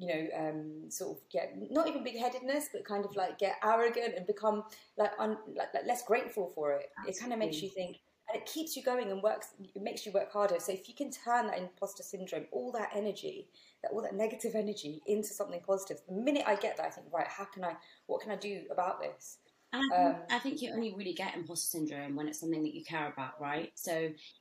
you 0.00 0.08
know, 0.08 0.22
um, 0.36 0.90
sort 0.90 1.16
of 1.16 1.28
get 1.28 1.54
not 1.70 1.86
even 1.88 2.02
big 2.02 2.18
headedness, 2.18 2.70
but 2.72 2.84
kind 2.84 3.04
of 3.04 3.14
like 3.16 3.38
get 3.38 3.56
arrogant 3.62 4.14
and 4.16 4.26
become 4.26 4.64
like, 4.96 5.12
un, 5.18 5.36
like, 5.54 5.74
like 5.74 5.86
less 5.86 6.02
grateful 6.04 6.48
for 6.54 6.72
it. 6.72 6.86
Absolutely. 6.98 7.12
It 7.12 7.20
kind 7.20 7.32
of 7.34 7.38
makes 7.38 7.62
you 7.62 7.68
think, 7.68 7.98
and 8.28 8.40
it 8.40 8.46
keeps 8.46 8.76
you 8.76 8.82
going 8.82 9.10
and 9.10 9.22
works 9.22 9.48
it 9.74 9.82
makes 9.82 10.06
you 10.06 10.12
work 10.12 10.32
harder 10.32 10.58
so 10.60 10.72
if 10.72 10.88
you 10.88 10.94
can 10.94 11.10
turn 11.10 11.46
that 11.48 11.58
imposter 11.58 12.02
syndrome 12.02 12.46
all 12.52 12.70
that 12.72 12.90
energy 12.94 13.48
that 13.82 13.90
all 13.92 14.02
that 14.02 14.14
negative 14.14 14.54
energy 14.54 15.02
into 15.06 15.28
something 15.28 15.60
positive 15.66 15.98
the 16.08 16.14
minute 16.14 16.44
i 16.46 16.54
get 16.54 16.76
that 16.76 16.86
i 16.86 16.90
think 16.90 17.06
right 17.12 17.26
how 17.26 17.44
can 17.44 17.64
i 17.64 17.74
what 18.06 18.22
can 18.22 18.30
i 18.30 18.36
do 18.36 18.62
about 18.70 19.00
this 19.00 19.38
And 19.72 19.82
I 19.82 19.88
think, 19.96 20.16
um, 20.16 20.22
I 20.30 20.38
think, 20.38 20.62
you 20.62 20.72
only 20.72 20.94
really 20.94 21.12
get 21.12 21.34
imposter 21.34 21.78
syndrome 21.78 22.16
when 22.16 22.28
it's 22.28 22.40
something 22.40 22.62
that 22.62 22.74
you 22.74 22.84
care 22.84 23.08
about, 23.12 23.40
right? 23.40 23.70
So 23.76 23.92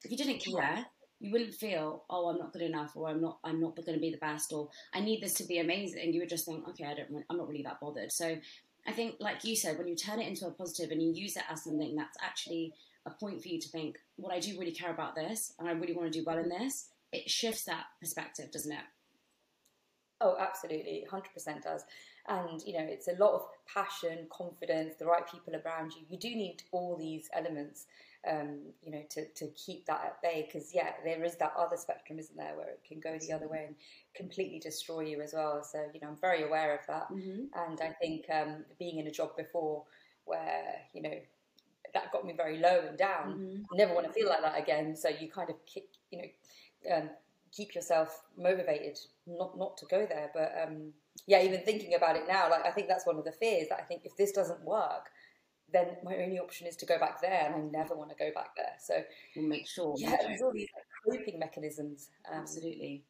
if 0.03 0.11
you 0.11 0.17
didn't 0.17 0.39
care, 0.43 0.85
you 1.19 1.31
wouldn't 1.31 1.53
feel, 1.53 2.03
oh, 2.09 2.29
I'm 2.29 2.37
not 2.37 2.53
good 2.53 2.61
enough, 2.61 2.91
or 2.95 3.09
I'm 3.09 3.21
not, 3.21 3.39
I'm 3.43 3.59
not 3.59 3.75
going 3.75 3.93
to 3.93 3.99
be 3.99 4.11
the 4.11 4.17
best, 4.17 4.53
or 4.53 4.69
I 4.93 5.01
need 5.01 5.21
this 5.21 5.33
to 5.35 5.43
be 5.43 5.59
amazing. 5.59 6.13
You 6.13 6.21
would 6.21 6.29
just 6.29 6.45
think, 6.45 6.67
okay, 6.69 6.85
I 6.85 6.93
don't, 6.93 7.25
I'm 7.29 7.37
not 7.37 7.47
really 7.47 7.63
that 7.63 7.79
bothered. 7.79 8.11
So 8.11 8.37
I 8.87 8.91
think, 8.91 9.15
like 9.19 9.43
you 9.43 9.55
said, 9.55 9.77
when 9.77 9.87
you 9.87 9.95
turn 9.95 10.19
it 10.19 10.27
into 10.27 10.47
a 10.47 10.51
positive 10.51 10.91
and 10.91 11.01
you 11.01 11.11
use 11.11 11.35
it 11.35 11.43
as 11.49 11.63
something 11.63 11.95
that's 11.95 12.17
actually 12.23 12.73
a 13.05 13.11
point 13.11 13.41
for 13.41 13.49
you 13.49 13.59
to 13.59 13.69
think, 13.69 13.97
well, 14.17 14.35
I 14.35 14.39
do 14.39 14.57
really 14.59 14.71
care 14.71 14.91
about 14.91 15.15
this, 15.15 15.53
and 15.59 15.67
I 15.67 15.73
really 15.73 15.93
want 15.93 16.11
to 16.11 16.19
do 16.19 16.25
well 16.25 16.37
in 16.37 16.49
this. 16.49 16.89
It 17.11 17.29
shifts 17.29 17.65
that 17.65 17.85
perspective, 17.99 18.51
doesn't 18.51 18.71
it? 18.71 18.83
Oh, 20.21 20.35
absolutely, 20.39 21.05
hundred 21.09 21.33
percent 21.33 21.63
does 21.63 21.83
and 22.29 22.61
you 22.65 22.73
know 22.73 22.85
it's 22.87 23.07
a 23.07 23.15
lot 23.15 23.33
of 23.33 23.41
passion 23.73 24.27
confidence 24.29 24.95
the 24.99 25.05
right 25.05 25.29
people 25.29 25.53
around 25.65 25.91
you 25.93 26.01
you 26.09 26.17
do 26.17 26.29
need 26.29 26.63
all 26.71 26.95
these 26.95 27.29
elements 27.33 27.85
um, 28.29 28.59
you 28.83 28.91
know 28.91 29.03
to, 29.09 29.25
to 29.27 29.47
keep 29.49 29.85
that 29.85 30.01
at 30.03 30.21
bay 30.21 30.45
because 30.45 30.73
yeah 30.73 30.91
there 31.05 31.23
is 31.23 31.35
that 31.37 31.53
other 31.57 31.77
spectrum 31.77 32.19
isn't 32.19 32.35
there 32.35 32.55
where 32.55 32.67
it 32.67 32.81
can 32.87 32.99
go 32.99 33.17
the 33.17 33.31
other 33.31 33.47
way 33.47 33.65
and 33.67 33.75
completely 34.15 34.59
destroy 34.59 35.01
you 35.01 35.21
as 35.21 35.33
well. 35.33 35.63
So 35.63 35.85
you 35.93 35.99
know 36.01 36.09
i'm 36.09 36.17
very 36.17 36.43
aware 36.43 36.75
of 36.75 36.85
that. 36.87 37.09
Mm-hmm. 37.11 37.69
and 37.69 37.81
i 37.81 37.93
think 38.01 38.25
um, 38.29 38.65
being 38.77 38.99
in 38.99 39.07
a 39.07 39.11
job 39.11 39.37
before 39.37 39.83
where 40.25 40.75
you 40.93 41.01
know 41.01 41.17
that 41.93 42.11
got 42.11 42.25
me 42.25 42.33
very 42.35 42.59
low 42.59 42.83
and 42.87 42.97
down 42.97 43.33
mm-hmm. 43.33 43.77
never 43.77 43.93
want 43.93 44.05
to 44.05 44.13
feel 44.13 44.27
like 44.27 44.41
that 44.41 44.59
again. 44.59 44.95
So 44.95 45.09
you 45.09 45.29
kind 45.29 45.49
of 45.49 45.55
keep, 45.65 45.89
you 46.11 46.19
know 46.19 46.95
um, 46.95 47.09
keep 47.51 47.75
yourself 47.75 48.23
motivated 48.37 48.97
not 49.27 49.57
not 49.57 49.77
to 49.77 49.85
go 49.85 50.05
there. 50.05 50.29
But 50.33 50.53
um, 50.63 50.93
yeah, 51.27 51.41
even 51.41 51.61
thinking 51.61 51.95
about 51.95 52.15
it 52.15 52.23
now, 52.27 52.49
like 52.49 52.65
I 52.65 52.71
think 52.71 52.87
that's 52.87 53.05
one 53.05 53.17
of 53.17 53.25
the 53.25 53.31
fears 53.31 53.67
that 53.69 53.79
I 53.79 53.83
think 53.83 54.01
if 54.05 54.15
this 54.17 54.31
doesn't 54.31 54.63
work, 54.63 55.09
then 55.71 55.97
my 56.03 56.17
only 56.17 56.39
option 56.39 56.67
is 56.67 56.75
to 56.77 56.85
go 56.85 56.99
back 56.99 57.21
there, 57.21 57.45
and 57.45 57.55
I 57.55 57.59
never 57.59 57.95
want 57.95 58.09
to 58.09 58.15
go 58.15 58.31
back 58.33 58.55
there. 58.55 58.73
So 58.79 59.03
we'll 59.35 59.47
make 59.47 59.67
sure. 59.67 59.95
Yeah, 59.97 60.15
there's 60.21 60.41
all 60.41 60.53
these 60.53 60.69
like, 61.05 61.19
coping 61.19 61.39
mechanisms. 61.39 62.09
Um, 62.31 62.39
Absolutely. 62.39 63.03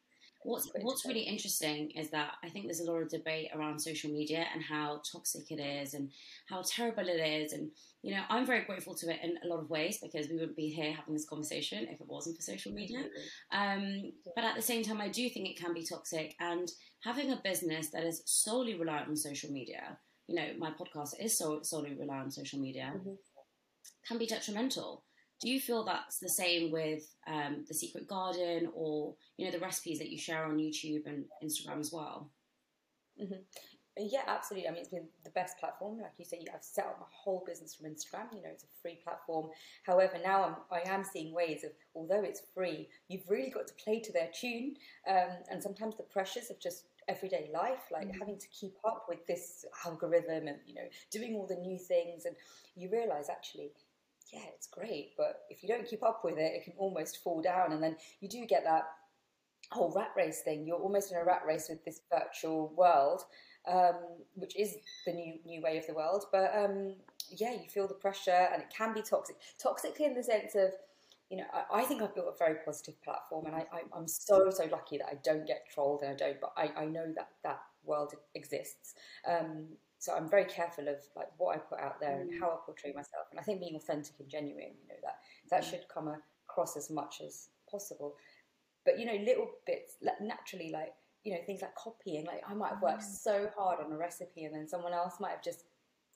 What's 0.43 0.71
What's 0.81 1.05
really 1.05 1.21
interesting 1.21 1.91
is 1.91 2.09
that 2.11 2.31
I 2.43 2.49
think 2.49 2.65
there's 2.65 2.79
a 2.79 2.89
lot 2.89 3.01
of 3.01 3.09
debate 3.09 3.49
around 3.53 3.77
social 3.77 4.09
media 4.09 4.45
and 4.53 4.63
how 4.63 5.01
toxic 5.11 5.51
it 5.51 5.59
is 5.59 5.93
and 5.93 6.09
how 6.47 6.63
terrible 6.65 7.09
it 7.09 7.19
is, 7.19 7.51
and 7.51 7.69
you 8.03 8.15
know 8.15 8.21
I'm 8.29 8.45
very 8.45 8.63
grateful 8.63 8.95
to 8.95 9.09
it 9.09 9.19
in 9.21 9.37
a 9.43 9.47
lot 9.53 9.59
of 9.59 9.69
ways 9.69 9.99
because 10.01 10.29
we 10.29 10.35
wouldn't 10.35 10.55
be 10.55 10.69
here 10.69 10.93
having 10.93 11.13
this 11.13 11.27
conversation 11.27 11.87
if 11.89 11.99
it 11.99 12.07
wasn't 12.07 12.37
for 12.37 12.41
social 12.41 12.71
media. 12.71 13.03
Um, 13.51 14.13
but 14.33 14.45
at 14.45 14.55
the 14.55 14.61
same 14.61 14.81
time, 14.81 15.01
I 15.01 15.09
do 15.09 15.29
think 15.29 15.49
it 15.49 15.59
can 15.59 15.73
be 15.73 15.83
toxic, 15.83 16.35
and 16.39 16.71
having 17.03 17.33
a 17.33 17.41
business 17.43 17.89
that 17.89 18.05
is 18.05 18.21
solely 18.25 18.75
reliant 18.75 19.09
on 19.09 19.17
social 19.17 19.51
media, 19.51 19.97
you 20.29 20.35
know, 20.35 20.47
my 20.59 20.69
podcast 20.69 21.19
is 21.19 21.35
so, 21.35 21.61
solely 21.63 21.95
rely 21.95 22.19
on 22.19 22.29
social 22.29 22.59
media, 22.59 22.93
mm-hmm. 22.95 23.13
can 24.07 24.19
be 24.19 24.27
detrimental. 24.27 25.03
Do 25.41 25.49
you 25.49 25.59
feel 25.59 25.83
that's 25.83 26.19
the 26.19 26.29
same 26.29 26.71
with 26.71 27.03
um, 27.25 27.65
the 27.67 27.73
Secret 27.73 28.07
Garden 28.07 28.69
or 28.75 29.15
you 29.37 29.45
know 29.45 29.51
the 29.51 29.59
recipes 29.59 29.97
that 29.99 30.09
you 30.09 30.17
share 30.17 30.45
on 30.45 30.57
YouTube 30.57 31.07
and 31.07 31.25
Instagram 31.43 31.79
as 31.79 31.91
well? 31.91 32.29
Mm-hmm. 33.19 33.41
Yeah, 33.97 34.21
absolutely. 34.27 34.69
I 34.69 34.71
mean, 34.71 34.79
it's 34.81 34.89
been 34.89 35.07
the 35.23 35.29
best 35.31 35.57
platform. 35.59 35.99
Like 35.99 36.13
you 36.17 36.25
say, 36.25 36.45
I've 36.53 36.63
set 36.63 36.85
up 36.85 36.97
my 36.99 37.05
whole 37.11 37.43
business 37.45 37.75
from 37.75 37.87
Instagram. 37.87 38.33
You 38.33 38.41
know, 38.43 38.49
it's 38.51 38.63
a 38.63 38.81
free 38.81 38.99
platform. 39.03 39.49
However, 39.83 40.17
now 40.23 40.43
I'm, 40.43 40.55
I 40.71 40.89
am 40.89 41.03
seeing 41.03 41.33
ways 41.33 41.63
of, 41.63 41.71
although 41.95 42.23
it's 42.23 42.41
free, 42.53 42.87
you've 43.09 43.29
really 43.29 43.49
got 43.49 43.67
to 43.67 43.73
play 43.73 43.99
to 43.99 44.13
their 44.13 44.29
tune. 44.39 44.75
Um, 45.07 45.29
and 45.51 45.61
sometimes 45.61 45.97
the 45.97 46.03
pressures 46.03 46.49
of 46.49 46.59
just 46.61 46.85
everyday 47.09 47.49
life, 47.53 47.89
like 47.91 48.07
mm-hmm. 48.07 48.19
having 48.19 48.37
to 48.37 48.47
keep 48.49 48.75
up 48.85 49.05
with 49.09 49.25
this 49.27 49.65
algorithm 49.85 50.47
and, 50.47 50.59
you 50.65 50.75
know, 50.75 50.87
doing 51.11 51.35
all 51.35 51.47
the 51.47 51.55
new 51.55 51.77
things. 51.77 52.25
And 52.25 52.35
you 52.75 52.89
realize 52.89 53.29
actually, 53.29 53.71
yeah, 54.31 54.45
it's 54.55 54.67
great. 54.67 55.11
But 55.17 55.41
if 55.49 55.61
you 55.61 55.67
don't 55.67 55.87
keep 55.87 56.03
up 56.03 56.21
with 56.23 56.37
it, 56.37 56.53
it 56.55 56.63
can 56.63 56.73
almost 56.77 57.21
fall 57.21 57.41
down. 57.41 57.73
And 57.73 57.83
then 57.83 57.97
you 58.21 58.29
do 58.29 58.45
get 58.45 58.63
that 58.63 58.83
whole 59.71 59.91
rat 59.95 60.11
race 60.15 60.41
thing. 60.41 60.65
You're 60.65 60.77
almost 60.77 61.11
in 61.11 61.17
a 61.17 61.25
rat 61.25 61.41
race 61.45 61.67
with 61.69 61.83
this 61.83 62.01
virtual 62.11 62.73
world 62.77 63.23
um, 63.67 63.95
which 64.35 64.55
is 64.57 64.75
the 65.05 65.13
new 65.13 65.35
new 65.45 65.61
way 65.61 65.77
of 65.77 65.87
the 65.87 65.93
world. 65.93 66.25
But 66.31 66.51
um, 66.55 66.95
yeah, 67.35 67.53
you 67.53 67.69
feel 67.69 67.87
the 67.87 67.93
pressure, 67.93 68.49
and 68.51 68.61
it 68.61 68.69
can 68.75 68.93
be 68.93 69.01
toxic. 69.01 69.35
Toxically, 69.63 70.07
in 70.07 70.13
the 70.13 70.23
sense 70.23 70.55
of, 70.55 70.71
you 71.29 71.37
know, 71.37 71.45
I, 71.53 71.81
I 71.81 71.83
think 71.83 72.01
I've 72.01 72.15
built 72.15 72.33
a 72.33 72.37
very 72.37 72.55
positive 72.65 73.01
platform, 73.03 73.45
and 73.45 73.55
I, 73.55 73.65
am 73.95 74.07
so 74.07 74.49
so 74.49 74.65
lucky 74.71 74.97
that 74.97 75.07
I 75.07 75.17
don't 75.23 75.45
get 75.45 75.67
trolled, 75.73 76.01
and 76.01 76.11
I 76.11 76.15
don't. 76.15 76.39
But 76.41 76.53
I, 76.57 76.83
I 76.83 76.85
know 76.85 77.11
that 77.15 77.29
that 77.43 77.59
world 77.83 78.13
exists. 78.35 78.95
Um, 79.27 79.67
so 79.99 80.13
I'm 80.15 80.29
very 80.29 80.45
careful 80.45 80.87
of 80.87 80.97
like 81.15 81.27
what 81.37 81.55
I 81.55 81.59
put 81.59 81.79
out 81.79 81.99
there 81.99 82.17
mm. 82.17 82.21
and 82.21 82.39
how 82.39 82.47
I 82.47 82.57
portray 82.65 82.93
myself, 82.93 83.27
and 83.31 83.39
I 83.39 83.43
think 83.43 83.59
being 83.59 83.75
authentic 83.75 84.15
and 84.19 84.29
genuine, 84.29 84.73
you 84.81 84.87
know, 84.87 84.99
that 85.03 85.17
that 85.51 85.63
mm. 85.63 85.69
should 85.69 85.85
come 85.93 86.09
across 86.47 86.77
as 86.77 86.89
much 86.89 87.21
as 87.25 87.49
possible. 87.69 88.15
But 88.85 88.97
you 88.97 89.05
know, 89.05 89.17
little 89.23 89.49
bits 89.67 89.95
naturally, 90.21 90.71
like 90.71 90.93
you 91.23 91.33
know 91.33 91.39
things 91.45 91.61
like 91.61 91.75
copying 91.75 92.25
like 92.25 92.41
i 92.47 92.53
might 92.53 92.69
have 92.69 92.81
worked 92.81 93.01
mm. 93.01 93.17
so 93.21 93.49
hard 93.57 93.79
on 93.83 93.91
a 93.91 93.97
recipe 93.97 94.45
and 94.45 94.55
then 94.55 94.67
someone 94.67 94.93
else 94.93 95.15
might 95.19 95.31
have 95.31 95.43
just 95.43 95.65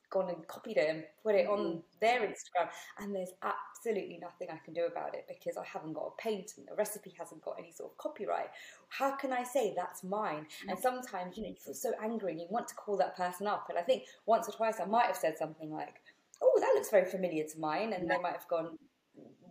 gone 0.09 0.29
and 0.29 0.47
copied 0.47 0.77
it 0.77 0.89
and 0.89 1.03
put 1.23 1.33
it 1.33 1.47
on 1.47 1.59
mm. 1.59 1.81
their 1.99 2.21
instagram 2.21 2.69
and 2.99 3.15
there's 3.15 3.31
absolutely 3.41 4.19
nothing 4.21 4.47
i 4.51 4.57
can 4.63 4.73
do 4.73 4.85
about 4.85 5.15
it 5.15 5.25
because 5.27 5.57
i 5.57 5.65
haven't 5.65 5.93
got 5.93 6.13
a 6.13 6.21
patent 6.21 6.67
the 6.69 6.75
recipe 6.75 7.13
hasn't 7.17 7.41
got 7.41 7.55
any 7.57 7.71
sort 7.71 7.91
of 7.91 7.97
copyright 7.97 8.49
how 8.89 9.11
can 9.15 9.33
i 9.33 9.43
say 9.43 9.73
that's 9.75 10.03
mine 10.03 10.45
and 10.69 10.77
mm. 10.77 10.81
sometimes 10.81 11.35
you 11.35 11.43
know 11.43 11.49
you 11.49 11.55
feel 11.55 11.73
so 11.73 11.91
angry 12.01 12.31
and 12.31 12.39
you 12.39 12.47
want 12.49 12.67
to 12.67 12.75
call 12.75 12.95
that 12.95 13.17
person 13.17 13.47
up 13.47 13.65
and 13.69 13.77
i 13.77 13.81
think 13.81 14.03
once 14.25 14.47
or 14.47 14.51
twice 14.51 14.79
i 14.79 14.85
might 14.85 15.07
have 15.07 15.17
said 15.17 15.37
something 15.37 15.71
like 15.71 15.95
oh 16.41 16.57
that 16.59 16.73
looks 16.75 16.91
very 16.91 17.05
familiar 17.05 17.43
to 17.43 17.59
mine 17.59 17.93
and 17.93 18.09
they 18.09 18.19
might 18.19 18.33
have 18.33 18.47
gone 18.47 18.77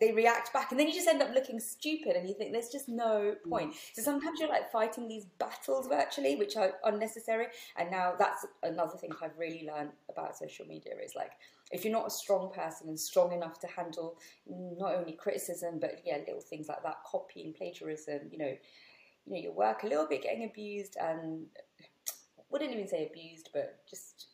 they 0.03 0.11
react 0.11 0.53
back 0.53 0.73
and 0.73 0.81
then 0.81 0.89
you 0.89 0.93
just 0.93 1.07
end 1.07 1.23
up 1.23 1.33
looking 1.33 1.61
stupid 1.61 2.17
and 2.17 2.29
you 2.29 2.35
think 2.35 2.51
there's 2.51 2.71
just 2.71 2.89
no 2.89 3.37
mm. 3.47 3.49
point. 3.49 3.73
So 3.93 4.03
sometimes 4.03 4.41
you're 4.41 4.49
like 4.49 4.73
fighting 4.73 5.07
these 5.07 5.27
battles 5.39 5.87
virtually 5.87 6.35
which 6.35 6.57
are 6.57 6.73
unnecessary 6.83 7.47
and 7.77 7.89
now 7.89 8.15
that's 8.19 8.45
another 8.65 8.97
thing 8.97 9.11
i've 9.23 9.39
really 9.39 9.69
learned 9.73 9.91
about 10.11 10.37
social 10.37 10.67
media 10.67 10.93
is 11.05 11.15
like 11.15 11.33
if 11.71 11.85
you're 11.85 11.93
not 11.93 12.07
a 12.07 12.11
strong 12.11 12.51
person 12.53 12.89
and 12.89 12.99
strong 12.99 13.33
enough 13.33 13.61
to 13.61 13.67
handle 13.69 14.17
not 14.47 14.95
only 14.95 15.13
criticism 15.13 15.79
but 15.81 16.01
yeah 16.05 16.19
little 16.27 16.41
things 16.41 16.69
like 16.69 16.83
that 16.83 16.97
copying 17.07 17.53
plagiarism 17.53 18.21
you 18.31 18.39
know 18.39 18.57
you 19.27 19.33
know 19.33 19.39
your 19.39 19.53
work 19.53 19.85
a 19.85 19.87
little 19.87 20.07
bit 20.07 20.23
getting 20.23 20.45
abused 20.45 20.97
and 21.01 21.47
wouldn't 22.51 22.73
even 22.73 22.89
say 22.89 23.07
abused 23.07 23.51
but 23.53 23.79
just 23.89 24.27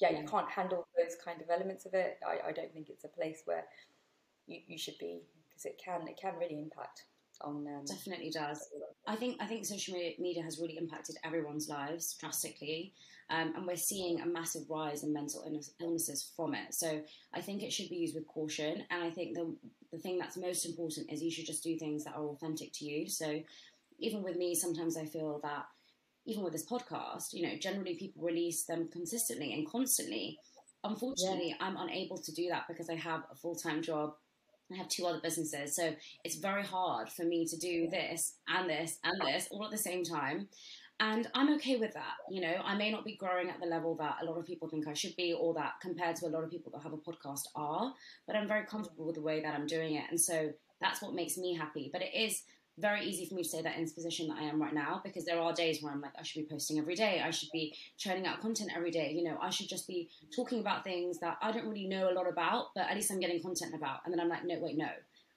yeah 0.00 0.10
you 0.10 0.26
can't 0.26 0.48
handle 0.48 0.86
those 0.96 1.16
kind 1.24 1.40
of 1.40 1.50
elements 1.50 1.86
of 1.86 1.94
it. 1.94 2.18
I, 2.26 2.48
I 2.48 2.52
don't 2.52 2.72
think 2.72 2.88
it's 2.88 3.04
a 3.04 3.08
place 3.08 3.42
where 3.44 3.64
you, 4.48 4.60
you 4.66 4.78
should 4.78 4.98
be 4.98 5.20
because 5.48 5.66
it 5.66 5.80
can 5.82 6.06
it 6.08 6.18
can 6.20 6.34
really 6.38 6.58
impact 6.58 7.04
on 7.42 7.66
um, 7.68 7.84
definitely 7.86 8.30
does. 8.30 8.68
i 9.06 9.14
think 9.14 9.36
i 9.40 9.46
think 9.46 9.64
social 9.64 9.94
media 10.18 10.42
has 10.42 10.58
really 10.58 10.76
impacted 10.76 11.16
everyone's 11.24 11.68
lives 11.68 12.16
drastically 12.20 12.92
um, 13.30 13.52
and 13.54 13.66
we're 13.66 13.76
seeing 13.76 14.20
a 14.20 14.26
massive 14.26 14.62
rise 14.70 15.04
in 15.04 15.12
mental 15.12 15.44
illnesses 15.80 16.32
from 16.34 16.54
it. 16.54 16.72
So 16.74 17.02
i 17.34 17.40
think 17.40 17.62
it 17.62 17.72
should 17.72 17.90
be 17.90 17.96
used 17.96 18.14
with 18.14 18.26
caution 18.26 18.84
and 18.90 19.04
i 19.04 19.10
think 19.10 19.34
the 19.34 19.54
the 19.92 19.98
thing 19.98 20.18
that's 20.18 20.36
most 20.36 20.66
important 20.66 21.10
is 21.10 21.22
you 21.22 21.30
should 21.30 21.46
just 21.46 21.62
do 21.62 21.78
things 21.78 22.04
that 22.04 22.14
are 22.14 22.24
authentic 22.24 22.72
to 22.74 22.84
you. 22.84 23.08
So 23.08 23.40
even 23.98 24.22
with 24.22 24.36
me 24.36 24.54
sometimes 24.54 24.96
i 24.96 25.04
feel 25.04 25.40
that 25.42 25.66
even 26.24 26.42
with 26.42 26.52
this 26.52 26.66
podcast 26.66 27.32
you 27.32 27.46
know 27.46 27.56
generally 27.58 27.94
people 27.94 28.22
release 28.22 28.64
them 28.64 28.88
consistently 28.92 29.52
and 29.52 29.68
constantly. 29.68 30.38
Unfortunately 30.84 31.48
yeah. 31.48 31.56
i'm 31.60 31.76
unable 31.76 32.18
to 32.18 32.32
do 32.32 32.48
that 32.48 32.66
because 32.68 32.88
i 32.88 32.94
have 32.94 33.24
a 33.32 33.34
full-time 33.34 33.82
job 33.82 34.14
I 34.72 34.76
have 34.76 34.88
two 34.88 35.06
other 35.06 35.20
businesses, 35.22 35.74
so 35.74 35.94
it's 36.24 36.36
very 36.36 36.62
hard 36.62 37.08
for 37.08 37.24
me 37.24 37.46
to 37.46 37.56
do 37.56 37.88
this 37.88 38.34
and 38.48 38.68
this 38.68 38.98
and 39.02 39.20
this 39.20 39.48
all 39.50 39.64
at 39.64 39.70
the 39.70 39.78
same 39.78 40.04
time. 40.04 40.48
And 41.00 41.28
I'm 41.32 41.54
okay 41.54 41.76
with 41.76 41.94
that. 41.94 42.14
You 42.28 42.40
know, 42.40 42.56
I 42.64 42.74
may 42.74 42.90
not 42.90 43.04
be 43.04 43.16
growing 43.16 43.50
at 43.50 43.60
the 43.60 43.66
level 43.66 43.94
that 43.96 44.16
a 44.20 44.24
lot 44.24 44.36
of 44.36 44.44
people 44.44 44.68
think 44.68 44.88
I 44.88 44.94
should 44.94 45.14
be, 45.16 45.32
or 45.32 45.54
that 45.54 45.74
compared 45.80 46.16
to 46.16 46.26
a 46.26 46.28
lot 46.28 46.42
of 46.42 46.50
people 46.50 46.72
that 46.72 46.82
have 46.82 46.92
a 46.92 46.96
podcast 46.96 47.46
are, 47.54 47.94
but 48.26 48.34
I'm 48.36 48.48
very 48.48 48.66
comfortable 48.66 49.06
with 49.06 49.14
the 49.14 49.22
way 49.22 49.40
that 49.40 49.54
I'm 49.54 49.66
doing 49.66 49.94
it. 49.94 50.04
And 50.10 50.20
so 50.20 50.52
that's 50.80 51.00
what 51.00 51.14
makes 51.14 51.38
me 51.38 51.54
happy. 51.54 51.88
But 51.92 52.02
it 52.02 52.14
is 52.14 52.42
very 52.78 53.04
easy 53.04 53.26
for 53.26 53.34
me 53.34 53.42
to 53.42 53.48
say 53.48 53.62
that 53.62 53.76
in 53.76 53.82
this 53.82 53.92
position 53.92 54.28
that 54.28 54.38
I 54.38 54.44
am 54.44 54.60
right 54.60 54.72
now 54.72 55.00
because 55.04 55.24
there 55.24 55.40
are 55.40 55.52
days 55.52 55.82
where 55.82 55.92
I'm 55.92 56.00
like, 56.00 56.12
I 56.18 56.22
should 56.22 56.42
be 56.42 56.48
posting 56.48 56.78
every 56.78 56.94
day. 56.94 57.22
I 57.24 57.30
should 57.30 57.50
be 57.52 57.74
churning 57.96 58.26
out 58.26 58.40
content 58.40 58.70
every 58.74 58.90
day. 58.90 59.12
You 59.12 59.24
know, 59.24 59.38
I 59.40 59.50
should 59.50 59.68
just 59.68 59.86
be 59.86 60.08
talking 60.34 60.60
about 60.60 60.84
things 60.84 61.18
that 61.18 61.38
I 61.42 61.52
don't 61.52 61.66
really 61.66 61.86
know 61.86 62.10
a 62.10 62.14
lot 62.14 62.28
about, 62.28 62.74
but 62.74 62.88
at 62.88 62.94
least 62.94 63.10
I'm 63.10 63.20
getting 63.20 63.42
content 63.42 63.74
about. 63.74 64.00
And 64.04 64.12
then 64.12 64.20
I'm 64.20 64.28
like, 64.28 64.44
no, 64.44 64.58
wait, 64.60 64.76
no. 64.76 64.88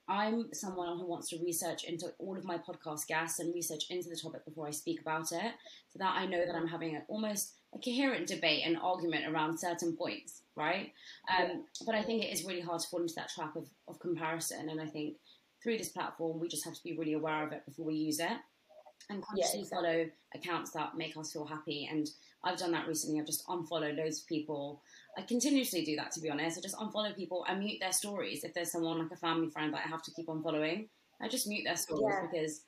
I'm 0.07 0.53
someone 0.53 0.97
who 0.97 1.05
wants 1.05 1.29
to 1.29 1.37
research 1.37 1.85
into 1.85 2.11
all 2.19 2.37
of 2.37 2.43
my 2.43 2.57
podcast 2.57 3.07
guests 3.07 3.39
and 3.39 3.53
research 3.53 3.85
into 3.89 4.09
the 4.09 4.15
topic 4.15 4.43
before 4.43 4.67
I 4.67 4.71
speak 4.71 4.99
about 4.99 5.31
it 5.31 5.53
so 5.89 5.99
that 5.99 6.15
I 6.17 6.25
know 6.25 6.45
that 6.45 6.55
I'm 6.55 6.67
having 6.67 6.97
a, 6.97 7.03
almost 7.07 7.53
a 7.73 7.79
coherent 7.79 8.27
debate 8.27 8.63
and 8.65 8.77
argument 8.77 9.25
around 9.25 9.57
certain 9.57 9.95
points, 9.95 10.41
right? 10.55 10.91
Um, 11.39 11.63
but 11.85 11.95
I 11.95 12.01
think 12.01 12.23
it 12.23 12.33
is 12.33 12.43
really 12.43 12.59
hard 12.59 12.81
to 12.81 12.87
fall 12.89 13.01
into 13.01 13.15
that 13.15 13.29
trap 13.29 13.55
of, 13.55 13.69
of 13.87 13.99
comparison. 13.99 14.69
And 14.69 14.81
I 14.81 14.87
think 14.87 15.15
through 15.61 15.77
this 15.77 15.89
platform, 15.89 16.39
we 16.39 16.47
just 16.47 16.65
have 16.65 16.73
to 16.73 16.83
be 16.83 16.97
really 16.97 17.13
aware 17.13 17.45
of 17.45 17.51
it 17.51 17.65
before 17.65 17.85
we 17.85 17.95
use 17.95 18.19
it. 18.19 18.37
and 19.09 19.23
consciously 19.23 19.59
yeah, 19.59 19.63
exactly. 19.63 19.87
follow 19.87 20.09
accounts 20.35 20.71
that 20.71 20.97
make 20.97 21.17
us 21.17 21.33
feel 21.33 21.45
happy. 21.45 21.87
And 21.91 22.07
I've 22.43 22.57
done 22.57 22.71
that 22.71 22.87
recently. 22.87 23.19
I've 23.19 23.25
just 23.25 23.43
unfollowed 23.47 23.95
loads 23.95 24.21
of 24.21 24.27
people. 24.27 24.81
I 25.17 25.21
continuously 25.21 25.83
do 25.83 25.95
that, 25.97 26.11
to 26.13 26.21
be 26.21 26.29
honest. 26.29 26.57
I 26.57 26.61
just 26.61 26.77
unfollow 26.77 27.15
people 27.15 27.45
and 27.47 27.59
mute 27.59 27.79
their 27.79 27.91
stories. 27.91 28.43
If 28.43 28.53
there's 28.53 28.71
someone 28.71 28.99
like 28.99 29.11
a 29.11 29.17
family 29.17 29.49
friend 29.49 29.73
that 29.73 29.83
I 29.85 29.89
have 29.89 30.03
to 30.03 30.11
keep 30.11 30.29
on 30.29 30.41
following, 30.41 30.87
I 31.21 31.27
just 31.27 31.47
mute 31.47 31.63
their 31.65 31.75
stories 31.75 32.15
yeah. 32.15 32.27
because 32.31 32.61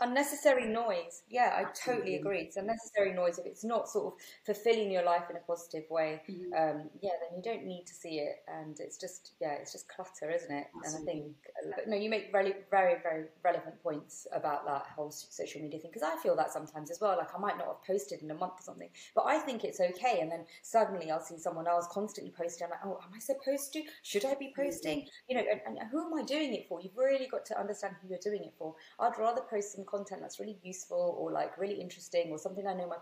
unnecessary 0.00 0.66
noise. 0.66 1.22
Yeah, 1.28 1.52
I 1.54 1.64
totally 1.72 2.16
agree. 2.16 2.40
It's 2.40 2.56
unnecessary 2.56 3.12
noise 3.12 3.38
if 3.38 3.46
it's 3.46 3.64
not 3.64 3.88
sort 3.88 4.14
of 4.14 4.20
fulfilling 4.44 4.90
your 4.90 5.04
life 5.04 5.24
in 5.30 5.36
a 5.36 5.40
positive 5.40 5.84
way. 5.90 6.22
Mm-hmm. 6.28 6.52
Um, 6.54 6.90
yeah, 7.02 7.10
then 7.20 7.36
you 7.36 7.42
don't 7.42 7.64
need 7.64 7.84
to 7.86 7.94
see 7.94 8.18
it, 8.18 8.36
and 8.48 8.78
it's 8.80 8.96
just 8.96 9.32
yeah, 9.40 9.52
it's 9.60 9.72
just 9.72 9.88
clutter, 9.88 10.30
isn't 10.30 10.50
it? 10.50 10.68
Absolutely. 10.76 11.12
And 11.12 11.34
I 11.72 11.76
think 11.76 11.88
no, 11.88 11.96
you 11.96 12.10
make 12.10 12.32
very 12.32 12.54
very 12.70 12.96
very 13.02 13.24
relevant 13.44 13.82
points 13.82 14.26
about 14.34 14.64
that 14.66 14.86
whole 14.94 15.10
social 15.10 15.60
media 15.60 15.80
thing 15.80 15.90
because 15.92 16.08
I 16.08 16.16
feel 16.22 16.36
that 16.36 16.52
sometimes 16.52 16.90
as 16.90 17.00
well. 17.00 17.16
Like 17.18 17.34
I 17.34 17.38
might 17.38 17.58
not 17.58 17.66
have 17.66 17.84
posted 17.86 18.22
in 18.22 18.30
a 18.30 18.34
month 18.34 18.54
or 18.60 18.62
something, 18.62 18.90
but 19.14 19.26
I 19.26 19.38
think 19.38 19.64
it's 19.64 19.80
okay, 19.80 20.20
and 20.20 20.30
then 20.30 20.44
suddenly 20.62 21.10
I'll 21.10 21.20
see 21.20 21.38
someone 21.38 21.66
else 21.66 21.86
constantly 21.90 22.32
posting. 22.36 22.64
I'm 22.64 22.70
like, 22.70 22.80
oh, 22.84 23.00
am 23.04 23.12
I 23.14 23.18
supposed 23.18 23.72
to? 23.74 23.82
Should 24.02 24.24
I 24.24 24.34
be 24.34 24.52
posting? 24.56 25.00
Mm-hmm. 25.00 25.08
You 25.28 25.36
know, 25.36 25.44
and, 25.50 25.78
and 25.78 25.90
who 25.90 26.06
am 26.06 26.14
I 26.14 26.24
doing 26.24 26.54
it 26.54 26.66
for? 26.68 26.80
You've 26.80 26.96
really 26.96 27.26
got 27.26 27.44
to 27.46 27.58
understand 27.58 27.96
who 28.00 28.08
you're 28.08 28.18
doing 28.22 28.44
it 28.44 28.54
for. 28.58 28.74
I'd 28.98 29.18
rather 29.18 29.42
post 29.42 29.57
post 29.58 29.74
some 29.74 29.84
content 29.84 30.20
that's 30.20 30.38
really 30.40 30.58
useful 30.62 31.16
or 31.18 31.30
like 31.30 31.58
really 31.58 31.80
interesting 31.80 32.30
or 32.30 32.38
something 32.38 32.66
I 32.66 32.74
know 32.74 32.86
my 32.86 32.96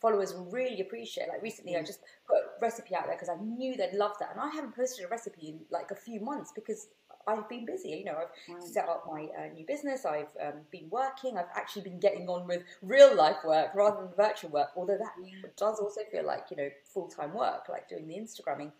followers 0.00 0.34
will 0.34 0.46
really 0.46 0.80
appreciate. 0.80 1.28
Like 1.28 1.42
recently, 1.42 1.76
I 1.76 1.80
mm. 1.80 1.86
just 1.86 2.00
put 2.26 2.38
a 2.38 2.60
recipe 2.60 2.94
out 2.94 3.06
there 3.06 3.14
because 3.14 3.28
I 3.28 3.36
knew 3.42 3.76
they'd 3.76 3.92
love 3.94 4.12
that, 4.20 4.30
and 4.32 4.40
I 4.40 4.48
haven't 4.54 4.74
posted 4.74 5.04
a 5.04 5.08
recipe 5.08 5.48
in 5.48 5.60
like 5.70 5.90
a 5.90 5.94
few 5.94 6.20
months 6.20 6.52
because 6.54 6.88
I've 7.26 7.48
been 7.48 7.66
busy. 7.66 7.90
You 7.90 8.04
know, 8.06 8.16
I've 8.18 8.54
right. 8.54 8.62
set 8.62 8.88
up 8.88 9.04
my 9.10 9.28
uh, 9.38 9.52
new 9.54 9.66
business. 9.66 10.04
I've 10.04 10.34
um, 10.42 10.60
been 10.70 10.88
working. 10.90 11.36
I've 11.36 11.52
actually 11.54 11.82
been 11.82 12.00
getting 12.00 12.28
on 12.28 12.46
with 12.46 12.62
real 12.82 13.14
life 13.14 13.44
work 13.44 13.74
rather 13.74 14.02
than 14.02 14.10
virtual 14.16 14.50
work. 14.50 14.70
Although 14.76 14.98
that 14.98 15.12
yeah. 15.22 15.48
does 15.56 15.78
also 15.78 16.00
feel 16.10 16.26
like 16.26 16.46
you 16.50 16.56
know 16.56 16.68
full 16.84 17.08
time 17.08 17.34
work, 17.34 17.68
like 17.68 17.88
doing 17.88 18.08
the 18.08 18.14
Instagramming. 18.14 18.72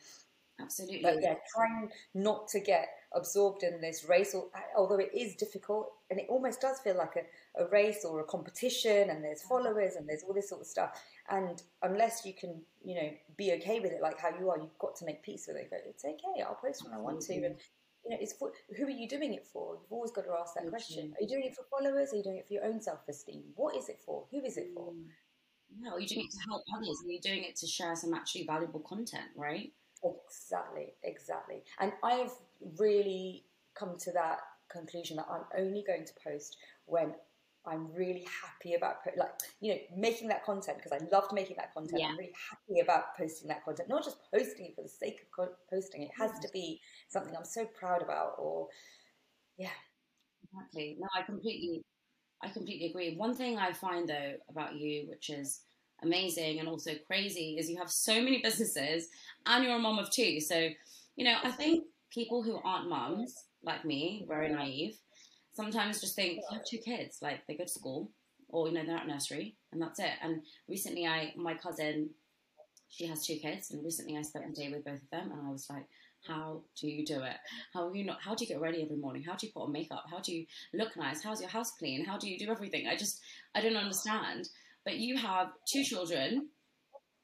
Absolutely. 0.61 1.03
But 1.03 1.23
yeah, 1.23 1.35
trying 1.55 1.91
not 2.15 2.49
to 2.49 2.61
get 2.61 2.89
absorbed 3.15 3.63
in 3.63 3.81
this 3.81 4.05
race, 4.09 4.35
although 4.77 4.99
it 4.99 5.11
is 5.15 5.35
difficult 5.35 5.93
and 6.11 6.19
it 6.21 6.27
almost 6.29 6.61
does 6.61 6.79
feel 6.81 6.97
like 6.97 7.17
a, 7.17 7.63
a 7.63 7.69
race 7.69 8.05
or 8.05 8.21
a 8.21 8.25
competition 8.25 9.11
and 9.11 9.25
there's 9.25 9.41
mm-hmm. 9.41 9.49
followers 9.49 9.97
and 9.97 10.09
there's 10.09 10.23
all 10.23 10.35
this 10.35 10.49
sort 10.49 10.61
of 10.61 10.67
stuff. 10.67 11.01
And 11.29 11.63
unless 11.83 12.25
you 12.25 12.35
can, 12.35 12.61
you 12.85 12.95
know, 12.95 13.11
be 13.37 13.53
okay 13.55 13.81
with 13.81 13.93
it 13.93 14.03
like 14.03 14.21
how 14.21 14.31
you 14.39 14.51
are, 14.51 14.59
you've 14.59 14.79
got 14.79 14.97
to 14.97 15.05
make 15.05 15.23
peace 15.23 15.47
with 15.49 15.57
it. 15.57 15.71
Go, 15.71 15.77
it's 15.87 16.05
okay, 16.05 16.43
I'll 16.47 16.55
post 16.55 16.85
when 16.85 16.95
I 16.95 16.99
want 16.99 17.21
to. 17.23 17.35
And, 17.35 17.57
you 18.05 18.11
know, 18.11 18.17
it's 18.21 18.33
for, 18.33 18.53
who 18.77 18.87
are 18.87 18.91
you 18.91 19.09
doing 19.09 19.35
it 19.35 19.47
for? 19.47 19.75
You've 19.81 19.93
always 19.93 20.11
got 20.11 20.25
to 20.25 20.33
ask 20.41 20.55
that 20.55 20.69
question. 20.69 21.13
Are 21.19 21.23
you 21.23 21.29
doing 21.29 21.45
it 21.45 21.55
for 21.55 21.65
followers? 21.71 22.13
Are 22.13 22.17
you 22.17 22.23
doing 22.23 22.39
it 22.39 22.47
for 22.47 22.55
your 22.55 22.65
own 22.65 22.81
self 22.81 23.01
esteem? 23.09 23.43
What 23.57 23.77
is 23.77 23.89
it 23.89 24.01
for? 24.05 24.25
Who 24.31 24.45
is 24.45 24.57
it 24.57 24.69
for? 24.75 24.93
Mm. 24.93 25.05
No, 25.79 25.93
are 25.93 26.01
you 26.01 26.09
doing 26.09 26.27
it 26.27 26.33
to 26.33 26.49
help 26.49 26.63
others? 26.75 27.03
Are 27.05 27.11
you're 27.11 27.21
doing 27.21 27.45
it 27.45 27.57
to 27.57 27.67
share 27.67 27.95
some 27.95 28.15
actually 28.15 28.45
valuable 28.45 28.81
content, 28.81 29.31
right? 29.37 29.73
Exactly, 30.03 30.95
exactly. 31.03 31.63
And 31.79 31.93
I've 32.03 32.33
really 32.79 33.45
come 33.75 33.97
to 33.99 34.13
that 34.13 34.39
conclusion 34.71 35.17
that 35.17 35.27
I'm 35.31 35.45
only 35.59 35.85
going 35.87 36.05
to 36.05 36.13
post 36.25 36.57
when 36.87 37.15
I'm 37.67 37.93
really 37.93 38.27
happy 38.43 38.75
about 38.75 38.97
like 39.19 39.33
you 39.61 39.75
know 39.75 39.81
making 39.95 40.29
that 40.29 40.45
content 40.47 40.79
because 40.79 40.93
I 40.93 41.05
loved 41.15 41.33
making 41.35 41.57
that 41.59 41.75
content. 41.75 42.01
Yeah. 42.01 42.09
I'm 42.09 42.17
really 42.17 42.33
happy 42.51 42.81
about 42.81 43.17
posting 43.19 43.49
that 43.49 43.65
content, 43.65 43.89
not 43.91 44.03
just 44.05 44.17
posting 44.33 44.67
it 44.67 44.75
for 44.75 44.83
the 44.83 44.89
sake 44.89 45.21
of 45.39 45.49
posting. 45.69 46.03
It 46.03 46.11
has 46.17 46.39
to 46.41 46.49
be 46.53 46.81
something 47.09 47.37
I'm 47.37 47.45
so 47.45 47.67
proud 47.67 48.03
about, 48.03 48.35
or 48.39 48.69
yeah. 49.59 49.71
Exactly. 50.53 50.97
No, 51.01 51.09
I 51.17 51.23
completely, 51.23 51.85
I 52.43 52.49
completely 52.51 52.89
agree. 52.91 53.17
One 53.17 53.35
thing 53.35 53.59
I 53.59 53.73
find 53.73 54.09
though 54.09 54.35
about 54.51 54.77
you, 54.77 55.07
which 55.09 55.31
is 55.31 55.63
amazing 56.03 56.59
and 56.59 56.69
also 56.69 56.93
crazy 57.07 57.57
is 57.59 57.71
you 57.71 57.79
have 57.79 57.91
so 57.91 58.15
many 58.15 58.41
businesses 58.43 59.09
and 59.47 59.65
you're 59.65 59.77
a 59.77 59.79
mom 59.79 59.99
of 59.99 60.11
two. 60.11 60.41
So, 60.41 60.69
you 61.17 61.25
know, 61.25 61.37
I 61.43 61.51
think 61.51 61.85
people 62.11 62.43
who 62.43 62.61
aren't 62.65 62.89
moms, 62.89 63.35
like 63.63 63.85
me, 63.85 64.25
very 64.29 64.49
naive, 64.49 64.97
sometimes 65.53 66.01
just 66.01 66.17
think 66.17 66.37
you 66.37 66.57
have 66.57 66.65
two 66.65 66.79
kids, 66.79 67.19
like 67.21 67.47
they 67.47 67.55
go 67.55 67.65
to 67.65 67.71
school 67.71 68.11
or, 68.49 68.69
you 68.69 68.75
know, 68.75 68.85
they're 68.85 68.97
at 68.97 69.07
nursery 69.07 69.57
and 69.73 69.81
that's 69.81 69.99
it. 69.99 70.13
And 70.23 70.43
recently 70.69 71.07
I, 71.07 71.33
my 71.37 71.55
cousin, 71.55 72.11
she 72.89 73.07
has 73.07 73.25
two 73.25 73.37
kids 73.37 73.71
and 73.71 73.85
recently 73.85 74.17
I 74.17 74.23
spent 74.23 74.47
a 74.51 74.53
day 74.53 74.71
with 74.71 74.85
both 74.85 75.03
of 75.03 75.11
them 75.11 75.31
and 75.33 75.47
I 75.47 75.51
was 75.51 75.69
like, 75.71 75.85
how 76.27 76.63
do 76.79 76.89
you 76.89 77.05
do 77.05 77.23
it? 77.23 77.37
How 77.73 77.93
you 77.93 78.05
not? 78.05 78.19
How 78.21 78.35
do 78.35 78.45
you 78.45 78.49
get 78.49 78.61
ready 78.61 78.83
every 78.83 78.97
morning? 78.97 79.23
How 79.23 79.37
do 79.37 79.47
you 79.47 79.53
put 79.53 79.65
on 79.65 79.73
makeup? 79.73 80.05
How 80.11 80.21
do 80.21 80.35
you 80.35 80.45
look 80.75 80.97
nice? 80.97 81.23
How's 81.23 81.41
your 81.41 81.49
house 81.49 81.71
clean? 81.73 82.05
How 82.05 82.19
do 82.19 82.29
you 82.29 82.39
do 82.39 82.51
everything? 82.51 82.87
I 82.87 82.97
just 82.97 83.21
I 83.55 83.61
don't 83.63 83.77
understand 83.77 84.51
but 84.85 84.97
you 84.97 85.17
have 85.17 85.49
two 85.71 85.85
children 85.85 86.49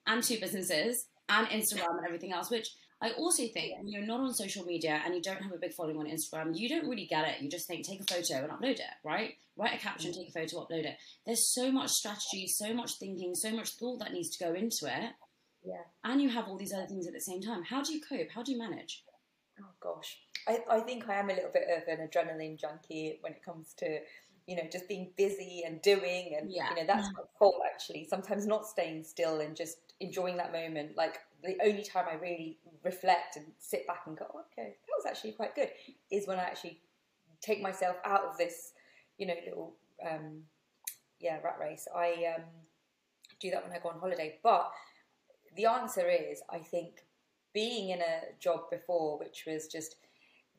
and 0.07 0.23
two 0.23 0.39
businesses 0.41 1.07
and 1.29 1.47
Instagram 1.49 1.97
and 1.99 2.07
everything 2.07 2.33
else, 2.33 2.51
which 2.51 2.69
I 3.01 3.11
also 3.11 3.43
think 3.53 3.77
when 3.77 3.89
you're 3.89 4.07
not 4.07 4.21
on 4.21 4.33
social 4.33 4.65
media 4.65 5.03
and 5.05 5.15
you 5.15 5.21
don't 5.21 5.43
have 5.43 5.53
a 5.53 5.59
big 5.59 5.75
following 5.75 5.99
on 5.99 6.07
Instagram, 6.07 6.53
you 6.55 6.69
don't 6.69 6.89
really 6.89 7.07
get 7.07 7.29
it. 7.29 7.43
You 7.43 7.51
just 7.51 7.67
think, 7.67 7.87
take 7.87 8.01
a 8.01 8.05
photo 8.05 8.45
and 8.45 8.53
upload 8.53 8.79
it, 8.79 8.83
right? 9.05 9.35
Write 9.57 9.75
a 9.75 9.79
caption, 9.79 10.13
take 10.13 10.29
a 10.29 10.33
photo, 10.33 10.65
upload 10.65 10.87
it. 10.87 10.97
There's 11.27 11.53
so 11.53 11.71
much 11.71 11.91
strategy, 11.91 12.47
so 12.47 12.73
much 12.73 12.99
thinking, 12.99 13.35
so 13.35 13.51
much 13.53 13.71
thought 13.79 13.99
that 13.99 14.13
needs 14.13 14.35
to 14.37 14.45
go 14.45 14.55
into 14.55 14.87
it. 14.87 15.11
Yeah. 15.65 15.83
And 16.05 16.23
you 16.23 16.31
have 16.31 16.47
all 16.47 16.57
these 16.57 16.73
other 16.73 16.87
things 16.87 17.07
at 17.07 17.13
the 17.13 17.21
same 17.21 17.43
time. 17.43 17.65
How 17.65 17.83
do 17.83 17.93
you 17.93 18.01
cope? 18.01 18.31
How 18.35 18.43
do 18.43 18.53
you 18.53 18.59
manage? 18.59 19.03
Oh 19.61 19.73
gosh. 19.81 20.19
I, 20.49 20.59
I 20.71 20.81
think 20.81 21.09
I 21.09 21.19
am 21.19 21.29
a 21.29 21.35
little 21.35 21.51
bit 21.53 21.65
of 21.77 21.89
an 21.89 22.07
adrenaline 22.07 22.59
junkie 22.59 23.19
when 23.21 23.33
it 23.33 23.45
comes 23.45 23.75
to 23.79 23.99
you 24.47 24.57
know, 24.57 24.63
just 24.71 24.89
being 24.89 25.11
busy 25.17 25.65
and 25.67 25.83
doing, 25.83 26.37
and 26.39 26.51
yeah. 26.51 26.71
you 26.71 26.77
know, 26.77 26.87
that's 26.87 27.09
my 27.15 27.23
fault 27.39 27.61
actually. 27.67 28.07
Sometimes 28.09 28.47
not 28.47 28.67
staying 28.67 29.03
still 29.03 29.41
and 29.41 29.57
just 29.57 29.79
enjoying 30.01 30.37
that 30.37 30.53
moment. 30.53 30.97
Like 30.97 31.19
the 31.43 31.57
only 31.65 31.83
time 31.83 32.05
I 32.11 32.15
really 32.15 32.59
reflect 32.85 33.37
and 33.37 33.47
sit 33.59 33.87
back 33.87 34.03
and 34.07 34.17
go, 34.17 34.27
oh, 34.33 34.43
okay, 34.53 34.77
that 34.87 34.95
was 34.97 35.07
actually 35.07 35.33
quite 35.33 35.55
good, 35.55 35.71
is 36.11 36.27
when 36.29 36.39
I 36.39 36.45
actually 36.45 36.81
take 37.41 37.61
myself 37.61 37.97
out 38.05 38.23
of 38.23 38.39
this, 38.39 38.73
you 39.19 39.27
know, 39.27 39.35
little 39.45 39.75
um, 40.09 40.43
yeah 41.19 41.39
rat 41.43 41.57
race. 41.61 41.89
I 41.95 42.35
um, 42.37 42.45
do 43.41 43.51
that 43.51 43.65
when 43.65 43.77
I 43.77 43.81
go 43.83 43.89
on 43.89 43.99
holiday, 43.99 44.39
but 44.43 44.71
the 45.57 45.67
answer 45.67 46.09
is, 46.09 46.43
I 46.51 46.59
think, 46.59 47.05
being 47.53 47.91
in 47.91 48.01
a 48.01 48.21
job 48.39 48.71
before, 48.71 49.19
which 49.19 49.45
was 49.47 49.67
just 49.67 49.97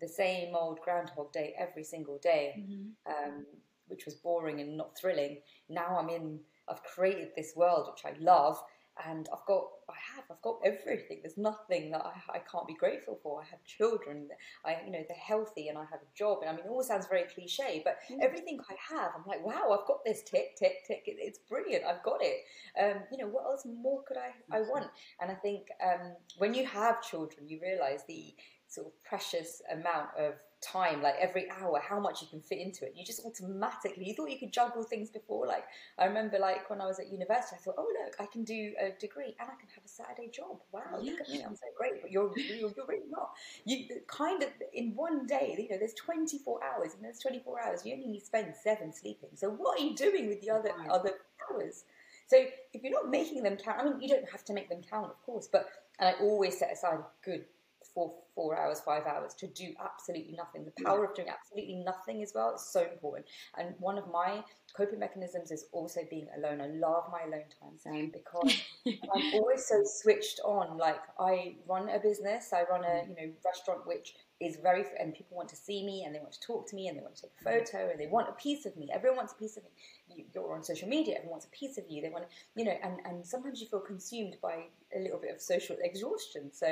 the 0.01 0.07
same 0.07 0.55
old 0.55 0.79
Groundhog 0.81 1.31
Day 1.31 1.55
every 1.57 1.83
single 1.83 2.17
day. 2.17 2.55
Mm-hmm. 2.59 3.29
Um, 3.35 3.45
which 3.87 4.05
was 4.05 4.15
boring 4.15 4.61
and 4.61 4.77
not 4.77 4.97
thrilling. 4.97 5.41
Now 5.69 5.97
I'm 5.99 6.09
in, 6.09 6.39
I've 6.67 6.83
created 6.83 7.29
this 7.35 7.53
world 7.55 7.89
which 7.91 8.05
I 8.05 8.17
love, 8.19 8.61
and 9.05 9.29
I've 9.31 9.45
got, 9.45 9.63
I 9.89 9.93
have, 10.15 10.25
I've 10.31 10.41
got 10.41 10.57
everything. 10.65 11.19
There's 11.21 11.37
nothing 11.37 11.91
that 11.91 12.03
I, 12.03 12.37
I 12.37 12.39
can't 12.39 12.67
be 12.67 12.73
grateful 12.73 13.19
for. 13.21 13.41
I 13.41 13.45
have 13.45 13.63
children, 13.63 14.27
I, 14.65 14.77
you 14.85 14.91
know, 14.91 15.03
they're 15.07 15.17
healthy, 15.17 15.67
and 15.67 15.77
I 15.77 15.81
have 15.81 16.01
a 16.01 16.17
job. 16.17 16.39
And 16.41 16.49
I 16.49 16.53
mean, 16.53 16.65
it 16.65 16.69
all 16.69 16.81
sounds 16.83 17.07
very 17.07 17.25
cliche, 17.33 17.81
but 17.83 17.97
mm. 18.11 18.17
everything 18.21 18.59
I 18.69 18.95
have, 18.95 19.11
I'm 19.15 19.23
like, 19.27 19.45
wow, 19.45 19.77
I've 19.79 19.87
got 19.87 20.03
this 20.03 20.23
tick, 20.23 20.55
tick, 20.57 20.85
tick. 20.87 21.03
It, 21.05 21.17
it's 21.19 21.39
brilliant. 21.47 21.85
I've 21.85 22.03
got 22.03 22.21
it. 22.21 22.37
Um, 22.81 23.03
you 23.11 23.19
know, 23.19 23.27
what 23.27 23.45
else 23.45 23.65
more 23.65 24.01
could 24.07 24.17
I, 24.17 24.31
I 24.55 24.61
want? 24.61 24.87
And 25.21 25.29
I 25.29 25.35
think 25.35 25.67
um, 25.83 26.15
when 26.39 26.53
you 26.53 26.65
have 26.65 27.01
children, 27.03 27.47
you 27.47 27.59
realise 27.61 28.01
the 28.07 28.33
sort 28.67 28.87
of 28.87 28.93
precious 29.03 29.61
amount 29.71 30.09
of 30.17 30.33
time, 30.61 31.01
like 31.01 31.15
every 31.19 31.49
hour, 31.51 31.79
how 31.79 31.99
much 31.99 32.21
you 32.21 32.27
can 32.27 32.41
fit 32.41 32.59
into 32.59 32.85
it. 32.85 32.93
You 32.95 33.05
just 33.05 33.23
automatically, 33.25 34.07
you 34.07 34.13
thought 34.13 34.29
you 34.29 34.39
could 34.39 34.51
juggle 34.51 34.83
things 34.83 35.09
before. 35.09 35.45
Like, 35.45 35.65
I 35.97 36.05
remember, 36.05 36.39
like, 36.39 36.69
when 36.69 36.81
I 36.81 36.85
was 36.85 36.99
at 36.99 37.11
university, 37.11 37.55
I 37.55 37.59
thought, 37.59 37.75
oh, 37.77 37.87
look, 38.03 38.15
I 38.19 38.25
can 38.25 38.43
do 38.43 38.73
a 38.79 38.89
degree 38.99 39.35
and 39.39 39.49
I 39.49 39.55
can 39.59 39.69
have 39.75 39.85
a 39.85 39.87
Saturday 39.87 40.29
job. 40.29 40.59
Wow, 40.71 40.99
look 40.99 41.21
at 41.21 41.29
me, 41.29 41.43
I'm 41.43 41.55
so 41.55 41.67
great. 41.77 42.01
But 42.01 42.11
you're, 42.11 42.31
you're, 42.37 42.71
you're 42.75 42.85
really 42.87 43.09
not. 43.09 43.31
You 43.65 43.85
kind 44.07 44.41
of, 44.43 44.49
in 44.73 44.93
one 44.95 45.25
day, 45.27 45.55
you 45.57 45.69
know, 45.69 45.77
there's 45.77 45.93
24 45.93 46.59
hours, 46.63 46.93
and 46.95 47.03
there's 47.03 47.19
24 47.19 47.61
hours, 47.61 47.85
you 47.85 47.93
only 47.93 48.19
spend 48.19 48.53
seven 48.55 48.93
sleeping. 48.93 49.29
So, 49.35 49.49
what 49.49 49.79
are 49.79 49.83
you 49.83 49.95
doing 49.95 50.27
with 50.27 50.41
the 50.41 50.49
other, 50.49 50.71
other 50.89 51.11
hours? 51.51 51.83
So, 52.27 52.37
if 52.73 52.83
you're 52.83 52.91
not 52.91 53.09
making 53.09 53.43
them 53.43 53.57
count, 53.57 53.79
I 53.79 53.83
mean, 53.83 54.01
you 54.01 54.09
don't 54.09 54.29
have 54.29 54.43
to 54.45 54.53
make 54.53 54.69
them 54.69 54.81
count, 54.89 55.11
of 55.11 55.21
course, 55.25 55.47
but, 55.51 55.69
and 55.99 56.09
I 56.09 56.19
always 56.19 56.57
set 56.57 56.71
aside 56.71 56.95
a 56.95 57.05
good 57.23 57.45
four 57.93 58.13
four 58.37 58.55
hours, 58.55 58.79
five 58.79 59.07
hours 59.07 59.33
to 59.33 59.47
do 59.47 59.73
absolutely 59.83 60.35
nothing. 60.37 60.63
The 60.63 60.83
power 60.83 61.03
yeah. 61.03 61.09
of 61.09 61.15
doing 61.15 61.27
absolutely 61.27 61.83
nothing 61.83 62.21
as 62.21 62.33
well 62.35 62.53
is 62.53 62.61
so 62.61 62.81
important. 62.81 63.25
And 63.57 63.73
one 63.79 63.97
of 63.97 64.05
my 64.11 64.43
coping 64.75 64.99
mechanisms 64.99 65.49
is 65.49 65.65
also 65.71 66.01
being 66.07 66.27
alone. 66.37 66.61
I 66.61 66.67
love 66.67 67.05
my 67.11 67.23
alone 67.23 67.49
time, 67.59 67.79
Same. 67.79 68.11
because 68.11 68.55
I'm 68.85 69.33
always 69.33 69.65
so 69.65 69.81
switched 69.83 70.39
on. 70.45 70.77
Like 70.77 70.99
I 71.19 71.55
run 71.67 71.89
a 71.89 71.99
business, 71.99 72.53
I 72.53 72.61
run 72.69 72.83
a 72.83 72.87
mm. 72.87 73.09
you 73.09 73.15
know 73.15 73.33
restaurant 73.43 73.87
which 73.87 74.13
is 74.39 74.57
very 74.61 74.85
and 74.99 75.15
people 75.15 75.35
want 75.35 75.49
to 75.49 75.55
see 75.55 75.83
me 75.83 76.03
and 76.05 76.13
they 76.13 76.19
want 76.19 76.33
to 76.33 76.39
talk 76.41 76.69
to 76.69 76.75
me 76.75 76.87
and 76.87 76.95
they 76.95 77.01
want 77.01 77.15
to 77.15 77.23
take 77.23 77.31
a 77.41 77.49
mm. 77.49 77.65
photo 77.65 77.89
and 77.89 77.99
they 77.99 78.05
want 78.05 78.29
a 78.29 78.33
piece 78.33 78.67
of 78.67 78.77
me. 78.77 78.87
Everyone 78.93 79.17
wants 79.17 79.33
a 79.33 79.37
piece 79.37 79.57
of 79.57 79.63
me. 79.63 80.25
You, 80.35 80.41
are 80.43 80.55
on 80.55 80.63
social 80.63 80.87
media. 80.87 81.15
Everyone 81.15 81.31
wants 81.31 81.47
a 81.47 81.57
piece 81.57 81.79
of 81.79 81.85
you. 81.89 82.03
They 82.03 82.09
want 82.09 82.25
to, 82.25 82.35
you 82.55 82.65
know, 82.65 82.77
and 82.83 82.97
and 83.03 83.25
sometimes 83.25 83.59
you 83.59 83.67
feel 83.67 83.79
consumed 83.79 84.37
by 84.43 84.65
a 84.95 84.99
little 84.99 85.19
bit 85.19 85.33
of 85.33 85.41
social 85.41 85.75
exhaustion. 85.81 86.51
So 86.53 86.67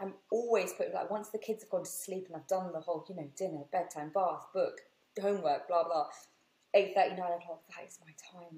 I'm 0.00 0.14
always 0.30 0.72
putting 0.72 0.92
like 0.94 1.10
once 1.10 1.28
the 1.30 1.38
kids 1.38 1.62
have 1.62 1.70
gone 1.70 1.84
to 1.84 1.90
sleep 1.90 2.26
and 2.28 2.36
I've 2.36 2.46
done 2.46 2.72
the 2.72 2.80
whole, 2.80 3.04
you 3.08 3.14
know, 3.16 3.28
dinner, 3.36 3.62
bedtime, 3.72 4.10
bath, 4.14 4.46
book, 4.54 4.80
homework, 5.20 5.66
blah 5.68 5.84
blah. 5.84 6.06
eight 6.74 6.92
thirty, 6.94 7.10
nine 7.16 7.32
o'clock, 7.32 7.62
that 7.70 7.86
is 7.86 7.98
my 8.04 8.12
time. 8.32 8.54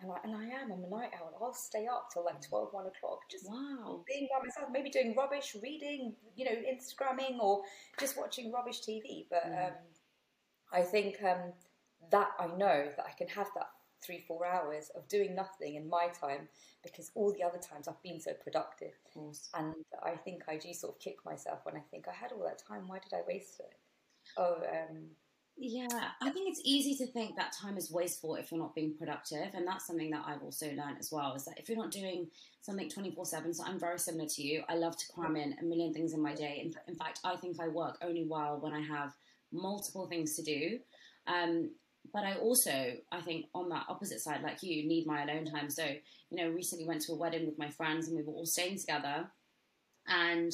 And 0.00 0.10
I, 0.10 0.16
and 0.24 0.34
I, 0.34 0.42
and 0.42 0.52
I 0.52 0.56
am, 0.62 0.72
I'm 0.72 0.84
a 0.84 0.88
night 0.88 1.10
owl. 1.20 1.38
I'll 1.40 1.52
stay 1.54 1.86
up 1.86 2.08
till 2.12 2.24
like 2.24 2.40
12, 2.40 2.68
1 2.72 2.86
o'clock, 2.86 3.20
just 3.30 3.46
Wow. 3.48 4.02
being 4.08 4.28
by 4.32 4.44
myself, 4.44 4.68
maybe 4.72 4.88
doing 4.90 5.14
rubbish, 5.14 5.54
reading, 5.62 6.14
you 6.36 6.44
know, 6.46 6.52
Instagramming 6.52 7.38
or 7.38 7.62
just 7.98 8.16
watching 8.16 8.50
rubbish 8.50 8.80
TV. 8.80 9.26
But 9.30 9.44
Mm. 9.44 9.66
um, 9.68 9.74
I 10.72 10.82
think 10.82 11.22
um, 11.22 11.52
that 12.10 12.30
I 12.38 12.46
know 12.46 12.90
that 12.96 13.06
I 13.06 13.12
can 13.12 13.28
have 13.28 13.48
that 13.54 13.68
three, 14.02 14.24
four 14.26 14.46
hours 14.46 14.90
of 14.96 15.06
doing 15.08 15.34
nothing 15.34 15.74
in 15.74 15.88
my 15.88 16.08
time 16.18 16.48
because 16.82 17.10
all 17.14 17.32
the 17.32 17.42
other 17.42 17.58
times 17.58 17.88
I've 17.88 18.02
been 18.02 18.20
so 18.20 18.32
productive. 18.42 18.92
Of. 19.16 19.36
And 19.54 19.74
I 20.02 20.16
think 20.16 20.42
I 20.48 20.56
do 20.56 20.72
sort 20.72 20.94
of 20.94 21.00
kick 21.00 21.16
myself 21.24 21.60
when 21.64 21.76
I 21.76 21.82
think 21.90 22.08
I 22.08 22.12
had 22.12 22.32
all 22.32 22.44
that 22.44 22.62
time. 22.66 22.88
Why 22.88 22.98
did 22.98 23.12
I 23.12 23.20
waste 23.26 23.60
it? 23.60 23.74
Oh, 24.36 24.56
um, 24.56 25.10
Yeah, 25.56 25.88
I 26.22 26.30
think 26.30 26.48
it's 26.48 26.62
easy 26.64 26.96
to 27.04 27.12
think 27.12 27.36
that 27.36 27.52
time 27.52 27.76
is 27.76 27.90
wasteful 27.90 28.36
if 28.36 28.50
you're 28.50 28.60
not 28.60 28.74
being 28.74 28.94
productive, 28.96 29.52
and 29.52 29.66
that's 29.66 29.86
something 29.86 30.10
that 30.10 30.24
I've 30.26 30.42
also 30.42 30.66
learned 30.68 30.96
as 30.98 31.12
well. 31.12 31.34
Is 31.34 31.44
that 31.44 31.58
if 31.58 31.68
you're 31.68 31.76
not 31.76 31.90
doing 31.90 32.28
something 32.62 32.88
twenty 32.88 33.10
four 33.10 33.26
seven, 33.26 33.52
so 33.52 33.64
I'm 33.66 33.78
very 33.78 33.98
similar 33.98 34.26
to 34.26 34.42
you. 34.42 34.62
I 34.70 34.76
love 34.76 34.96
to 34.96 35.04
cram 35.12 35.36
in 35.36 35.54
a 35.60 35.64
million 35.64 35.92
things 35.92 36.14
in 36.14 36.22
my 36.22 36.34
day. 36.34 36.62
In, 36.64 36.74
in 36.88 36.94
fact, 36.94 37.20
I 37.24 37.36
think 37.36 37.60
I 37.60 37.68
work 37.68 37.98
only 38.02 38.24
well 38.24 38.58
when 38.58 38.72
I 38.72 38.80
have 38.80 39.14
multiple 39.52 40.06
things 40.06 40.34
to 40.36 40.42
do. 40.42 40.78
Um, 41.26 41.70
but 42.12 42.24
I 42.24 42.34
also, 42.34 42.94
I 43.12 43.20
think, 43.20 43.46
on 43.54 43.68
that 43.70 43.86
opposite 43.88 44.20
side, 44.20 44.42
like 44.42 44.62
you, 44.62 44.86
need 44.86 45.06
my 45.06 45.22
alone 45.22 45.44
time. 45.44 45.70
So, 45.70 45.84
you 45.84 46.36
know, 46.36 46.50
recently 46.50 46.86
went 46.86 47.02
to 47.02 47.12
a 47.12 47.16
wedding 47.16 47.46
with 47.46 47.58
my 47.58 47.70
friends, 47.70 48.08
and 48.08 48.16
we 48.16 48.22
were 48.22 48.32
all 48.32 48.46
staying 48.46 48.78
together, 48.78 49.30
and 50.08 50.52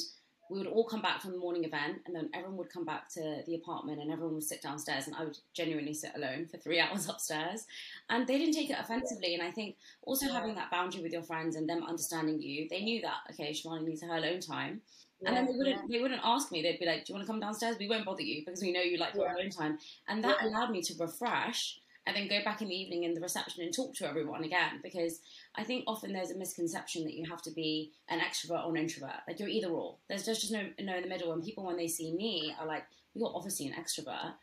we 0.48 0.58
would 0.58 0.68
all 0.68 0.84
come 0.84 1.02
back 1.02 1.20
from 1.20 1.32
the 1.32 1.38
morning 1.38 1.64
event 1.64 1.98
and 2.06 2.14
then 2.14 2.30
everyone 2.32 2.56
would 2.56 2.72
come 2.72 2.84
back 2.84 3.08
to 3.08 3.42
the 3.46 3.54
apartment 3.56 4.00
and 4.00 4.12
everyone 4.12 4.34
would 4.34 4.44
sit 4.44 4.62
downstairs 4.62 5.06
and 5.06 5.16
I 5.16 5.24
would 5.24 5.38
genuinely 5.54 5.94
sit 5.94 6.12
alone 6.14 6.46
for 6.46 6.56
three 6.58 6.78
hours 6.80 7.08
upstairs. 7.08 7.66
And 8.10 8.26
they 8.26 8.38
didn't 8.38 8.54
take 8.54 8.70
it 8.70 8.78
offensively. 8.78 9.34
And 9.34 9.42
I 9.42 9.50
think 9.50 9.76
also 10.02 10.28
having 10.28 10.54
that 10.54 10.70
boundary 10.70 11.02
with 11.02 11.12
your 11.12 11.22
friends 11.22 11.56
and 11.56 11.68
them 11.68 11.84
understanding 11.84 12.40
you, 12.40 12.68
they 12.70 12.82
knew 12.82 13.02
that, 13.02 13.32
okay, 13.32 13.52
Shivani 13.52 13.86
needs 13.86 14.02
her 14.02 14.16
alone 14.16 14.40
time. 14.40 14.82
And 15.24 15.36
then 15.36 15.46
they 15.46 15.52
wouldn't 15.56 15.90
they 15.90 15.98
wouldn't 16.00 16.20
ask 16.24 16.52
me. 16.52 16.62
They'd 16.62 16.78
be 16.78 16.86
like, 16.86 17.04
Do 17.04 17.12
you 17.12 17.14
want 17.16 17.26
to 17.26 17.32
come 17.32 17.40
downstairs? 17.40 17.76
We 17.78 17.88
won't 17.88 18.04
bother 18.04 18.22
you 18.22 18.44
because 18.44 18.60
we 18.60 18.72
know 18.72 18.80
you 18.82 18.98
like 18.98 19.14
your 19.14 19.26
Yeah. 19.26 19.34
alone 19.34 19.50
time. 19.50 19.78
And 20.08 20.22
that 20.24 20.38
Yeah. 20.42 20.48
allowed 20.48 20.70
me 20.70 20.82
to 20.82 20.94
refresh 20.98 21.78
and 22.06 22.14
then 22.14 22.28
go 22.28 22.44
back 22.44 22.60
in 22.62 22.68
the 22.68 22.74
evening 22.74 23.02
in 23.04 23.14
the 23.14 23.20
reception 23.20 23.62
and 23.64 23.74
talk 23.74 23.94
to 23.96 24.06
everyone 24.06 24.44
again 24.44 24.80
because 24.82 25.20
I 25.56 25.64
think 25.64 25.84
often 25.86 26.12
there's 26.12 26.30
a 26.30 26.36
misconception 26.36 27.04
that 27.04 27.14
you 27.14 27.24
have 27.28 27.42
to 27.42 27.50
be 27.50 27.92
an 28.08 28.20
extrovert 28.20 28.64
or 28.64 28.70
an 28.70 28.76
introvert. 28.76 29.20
Like 29.26 29.40
you're 29.40 29.48
either 29.48 29.68
or. 29.68 29.96
There's 30.08 30.24
there's 30.26 30.40
just 30.40 30.52
no 30.52 30.68
no 30.80 30.96
in 30.96 31.02
the 31.02 31.08
middle. 31.08 31.32
And 31.32 31.42
people 31.42 31.64
when 31.64 31.76
they 31.76 31.88
see 31.88 32.12
me 32.12 32.54
are 32.60 32.66
like, 32.66 32.84
you're 33.14 33.32
obviously 33.34 33.66
an 33.68 33.72
extrovert. 33.72 34.34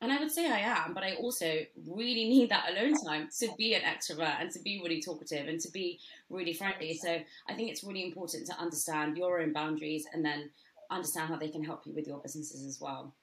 And 0.00 0.12
I 0.12 0.18
would 0.18 0.30
say 0.30 0.50
I 0.50 0.58
am, 0.58 0.92
but 0.92 1.02
I 1.02 1.14
also 1.14 1.60
really 1.86 2.28
need 2.28 2.50
that 2.50 2.70
alone 2.70 2.94
time 3.02 3.28
to 3.38 3.48
be 3.56 3.74
an 3.74 3.82
extrovert 3.82 4.40
and 4.40 4.50
to 4.50 4.58
be 4.60 4.80
really 4.82 5.00
talkative 5.00 5.48
and 5.48 5.58
to 5.60 5.70
be 5.70 5.98
really 6.28 6.52
friendly. 6.52 6.94
So 6.94 7.20
I 7.48 7.54
think 7.54 7.70
it's 7.70 7.84
really 7.84 8.04
important 8.04 8.46
to 8.48 8.58
understand 8.58 9.16
your 9.16 9.40
own 9.40 9.52
boundaries 9.52 10.06
and 10.12 10.24
then 10.24 10.50
understand 10.90 11.30
how 11.30 11.36
they 11.36 11.48
can 11.48 11.64
help 11.64 11.86
you 11.86 11.94
with 11.94 12.06
your 12.06 12.18
businesses 12.18 12.66
as 12.66 12.80
well. 12.80 13.14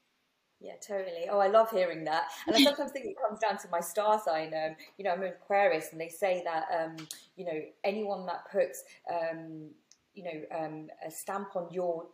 Yeah, 0.62 0.74
totally. 0.86 1.28
Oh, 1.30 1.40
I 1.40 1.48
love 1.48 1.72
hearing 1.72 2.04
that. 2.06 2.26
And 2.46 2.56
I 2.56 2.64
sometimes 2.64 2.92
think 2.92 3.06
it 3.06 3.16
comes 3.20 3.40
down 3.40 3.58
to 3.58 3.68
my 3.72 3.80
star 3.80 4.22
sign. 4.24 4.54
Um, 4.54 4.76
you 4.98 5.04
know, 5.04 5.12
I'm 5.12 5.24
an 5.24 5.30
Aquarius, 5.30 5.92
and 5.92 6.00
they 6.00 6.08
say 6.08 6.44
that 6.46 6.66
um, 6.72 7.08
you 7.36 7.46
know 7.46 7.62
anyone 7.84 8.28
that 8.28 8.50
puts 8.52 8.84
um, 9.10 9.70
you 10.14 10.24
know 10.24 10.58
um, 10.58 10.88
a 11.06 11.10
stamp 11.10 11.56
on 11.56 11.68
your 11.72 12.06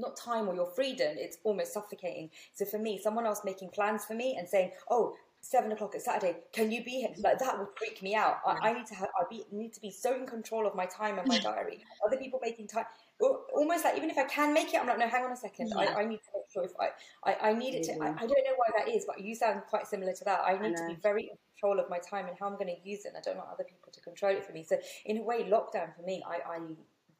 not 0.00 0.16
time 0.16 0.48
or 0.48 0.54
your 0.54 0.66
freedom, 0.66 1.14
it's 1.16 1.38
almost 1.44 1.72
suffocating. 1.72 2.30
So 2.54 2.64
for 2.64 2.78
me, 2.78 2.98
someone 3.02 3.26
else 3.26 3.42
making 3.44 3.70
plans 3.70 4.04
for 4.04 4.14
me 4.14 4.36
and 4.38 4.48
saying, 4.48 4.72
"Oh, 4.90 5.14
seven 5.42 5.72
o'clock 5.72 5.94
at 5.94 6.02
Saturday, 6.02 6.36
can 6.52 6.70
you 6.70 6.84
be 6.84 7.02
here?" 7.02 7.14
Like 7.18 7.38
that 7.38 7.58
would 7.58 7.68
freak 7.76 8.02
me 8.02 8.14
out. 8.14 8.38
I, 8.46 8.70
I 8.70 8.72
need 8.72 8.86
to 8.86 8.94
have, 8.94 9.08
I 9.20 9.24
be, 9.28 9.44
need 9.52 9.72
to 9.74 9.80
be 9.80 9.90
so 9.90 10.14
in 10.14 10.26
control 10.26 10.66
of 10.66 10.74
my 10.74 10.86
time 10.86 11.18
and 11.18 11.28
my 11.28 11.38
diary. 11.50 11.84
Other 12.06 12.16
people 12.16 12.40
making 12.42 12.68
time, 12.68 12.86
almost 13.20 13.84
like 13.84 13.96
even 13.96 14.10
if 14.10 14.18
I 14.18 14.24
can 14.24 14.52
make 14.52 14.72
it, 14.72 14.80
I'm 14.80 14.86
like, 14.86 14.98
no, 14.98 15.08
hang 15.08 15.24
on 15.24 15.32
a 15.32 15.36
second. 15.36 15.68
Yeah. 15.68 15.78
I, 15.78 16.02
I 16.02 16.04
need 16.04 16.18
to 16.18 16.30
make 16.34 16.50
sure 16.52 16.64
if 16.64 16.72
I, 16.80 16.88
I, 17.30 17.50
I 17.50 17.52
need 17.52 17.74
it 17.74 17.84
to. 17.84 17.92
I, 18.00 18.08
I 18.08 18.26
don't 18.26 18.44
know 18.44 18.56
why 18.56 18.68
that 18.78 18.88
is, 18.88 19.04
but 19.06 19.20
you 19.20 19.34
sound 19.34 19.62
quite 19.68 19.86
similar 19.86 20.12
to 20.12 20.24
that. 20.24 20.40
I 20.44 20.58
need 20.58 20.76
to 20.76 20.86
be 20.88 20.96
very 21.02 21.22
in 21.24 21.36
control 21.54 21.78
of 21.78 21.90
my 21.90 21.98
time 21.98 22.26
and 22.26 22.36
how 22.38 22.46
I'm 22.46 22.54
going 22.54 22.74
to 22.74 22.88
use 22.88 23.04
it. 23.04 23.08
And 23.08 23.16
I 23.16 23.20
don't 23.20 23.36
want 23.36 23.48
other 23.52 23.64
people 23.64 23.92
to 23.92 24.00
control 24.00 24.32
it 24.34 24.44
for 24.44 24.52
me. 24.52 24.64
So 24.64 24.78
in 25.04 25.18
a 25.18 25.22
way, 25.22 25.44
lockdown 25.44 25.94
for 25.94 26.02
me, 26.02 26.22
I, 26.26 26.56
I 26.56 26.60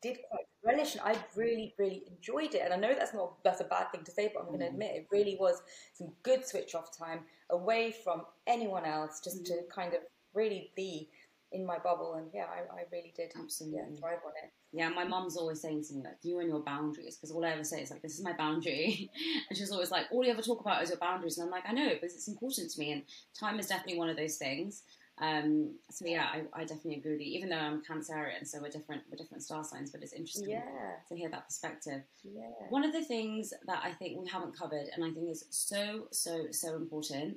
did 0.02 0.18
quite 0.28 0.44
relish 0.64 0.94
and 0.94 1.02
I 1.04 1.16
really, 1.36 1.74
really 1.78 2.04
enjoyed 2.08 2.54
it. 2.54 2.62
And 2.64 2.72
I 2.72 2.76
know 2.76 2.94
that's 2.94 3.14
not 3.14 3.42
that's 3.44 3.60
a 3.60 3.64
bad 3.64 3.90
thing 3.92 4.04
to 4.04 4.10
say, 4.10 4.30
but 4.32 4.40
I'm 4.40 4.48
going 4.48 4.60
to 4.60 4.66
mm. 4.66 4.70
admit 4.70 4.94
it 4.94 5.06
really 5.10 5.36
was 5.38 5.62
some 5.94 6.08
good 6.22 6.46
switch 6.46 6.74
off 6.74 6.96
time 6.96 7.20
away 7.50 7.94
from 8.04 8.22
anyone 8.46 8.84
else, 8.84 9.20
just 9.22 9.44
to 9.46 9.52
mm. 9.52 9.68
kind 9.74 9.94
of 9.94 10.00
really 10.34 10.70
be 10.76 11.08
in 11.52 11.66
my 11.66 11.78
bubble. 11.78 12.14
And 12.14 12.28
yeah, 12.32 12.44
I, 12.44 12.80
I 12.80 12.84
really 12.92 13.12
did 13.16 13.32
Absolutely. 13.38 13.78
yeah, 13.78 13.98
thrive 13.98 14.20
on 14.24 14.32
it. 14.42 14.52
Yeah, 14.72 14.88
my 14.88 15.04
mum's 15.04 15.36
always 15.36 15.60
saying 15.60 15.84
to 15.88 15.94
me 15.94 16.02
like, 16.04 16.18
"You 16.22 16.38
and 16.38 16.48
your 16.48 16.60
boundaries," 16.60 17.16
because 17.16 17.32
all 17.32 17.44
I 17.44 17.50
ever 17.50 17.64
say 17.64 17.82
is 17.82 17.90
like, 17.90 18.02
"This 18.02 18.18
is 18.18 18.24
my 18.24 18.34
boundary," 18.34 19.10
and 19.50 19.58
she's 19.58 19.72
always 19.72 19.90
like, 19.90 20.06
"All 20.12 20.24
you 20.24 20.30
ever 20.30 20.42
talk 20.42 20.60
about 20.60 20.82
is 20.82 20.90
your 20.90 20.98
boundaries," 20.98 21.38
and 21.38 21.46
I'm 21.46 21.50
like, 21.50 21.64
"I 21.66 21.72
know, 21.72 21.88
because 21.88 22.14
it's 22.14 22.28
important 22.28 22.70
to 22.70 22.78
me, 22.78 22.92
and 22.92 23.02
time 23.38 23.58
is 23.58 23.66
definitely 23.66 23.98
one 23.98 24.08
of 24.08 24.16
those 24.16 24.36
things." 24.36 24.84
Um, 25.20 25.74
so 25.90 26.06
yeah, 26.06 26.28
I, 26.32 26.44
I 26.54 26.60
definitely 26.62 26.96
agree 26.96 27.12
with 27.12 27.20
you. 27.20 27.36
Even 27.36 27.50
though 27.50 27.56
I'm 27.56 27.82
Cancerian, 27.82 28.46
so 28.46 28.58
we're 28.60 28.70
different, 28.70 29.02
we're 29.10 29.16
different 29.16 29.42
star 29.42 29.62
signs, 29.62 29.90
but 29.90 30.02
it's 30.02 30.14
interesting 30.14 30.50
Yeah, 30.50 30.62
to 31.08 31.16
hear 31.16 31.28
that 31.30 31.46
perspective. 31.46 32.02
yeah. 32.24 32.48
One 32.70 32.84
of 32.84 32.92
the 32.92 33.04
things 33.04 33.52
that 33.66 33.82
I 33.84 33.92
think 33.92 34.18
we 34.18 34.28
haven't 34.28 34.56
covered, 34.56 34.86
and 34.94 35.04
I 35.04 35.10
think 35.10 35.30
is 35.30 35.44
so, 35.50 36.08
so, 36.10 36.46
so 36.50 36.76
important, 36.76 37.36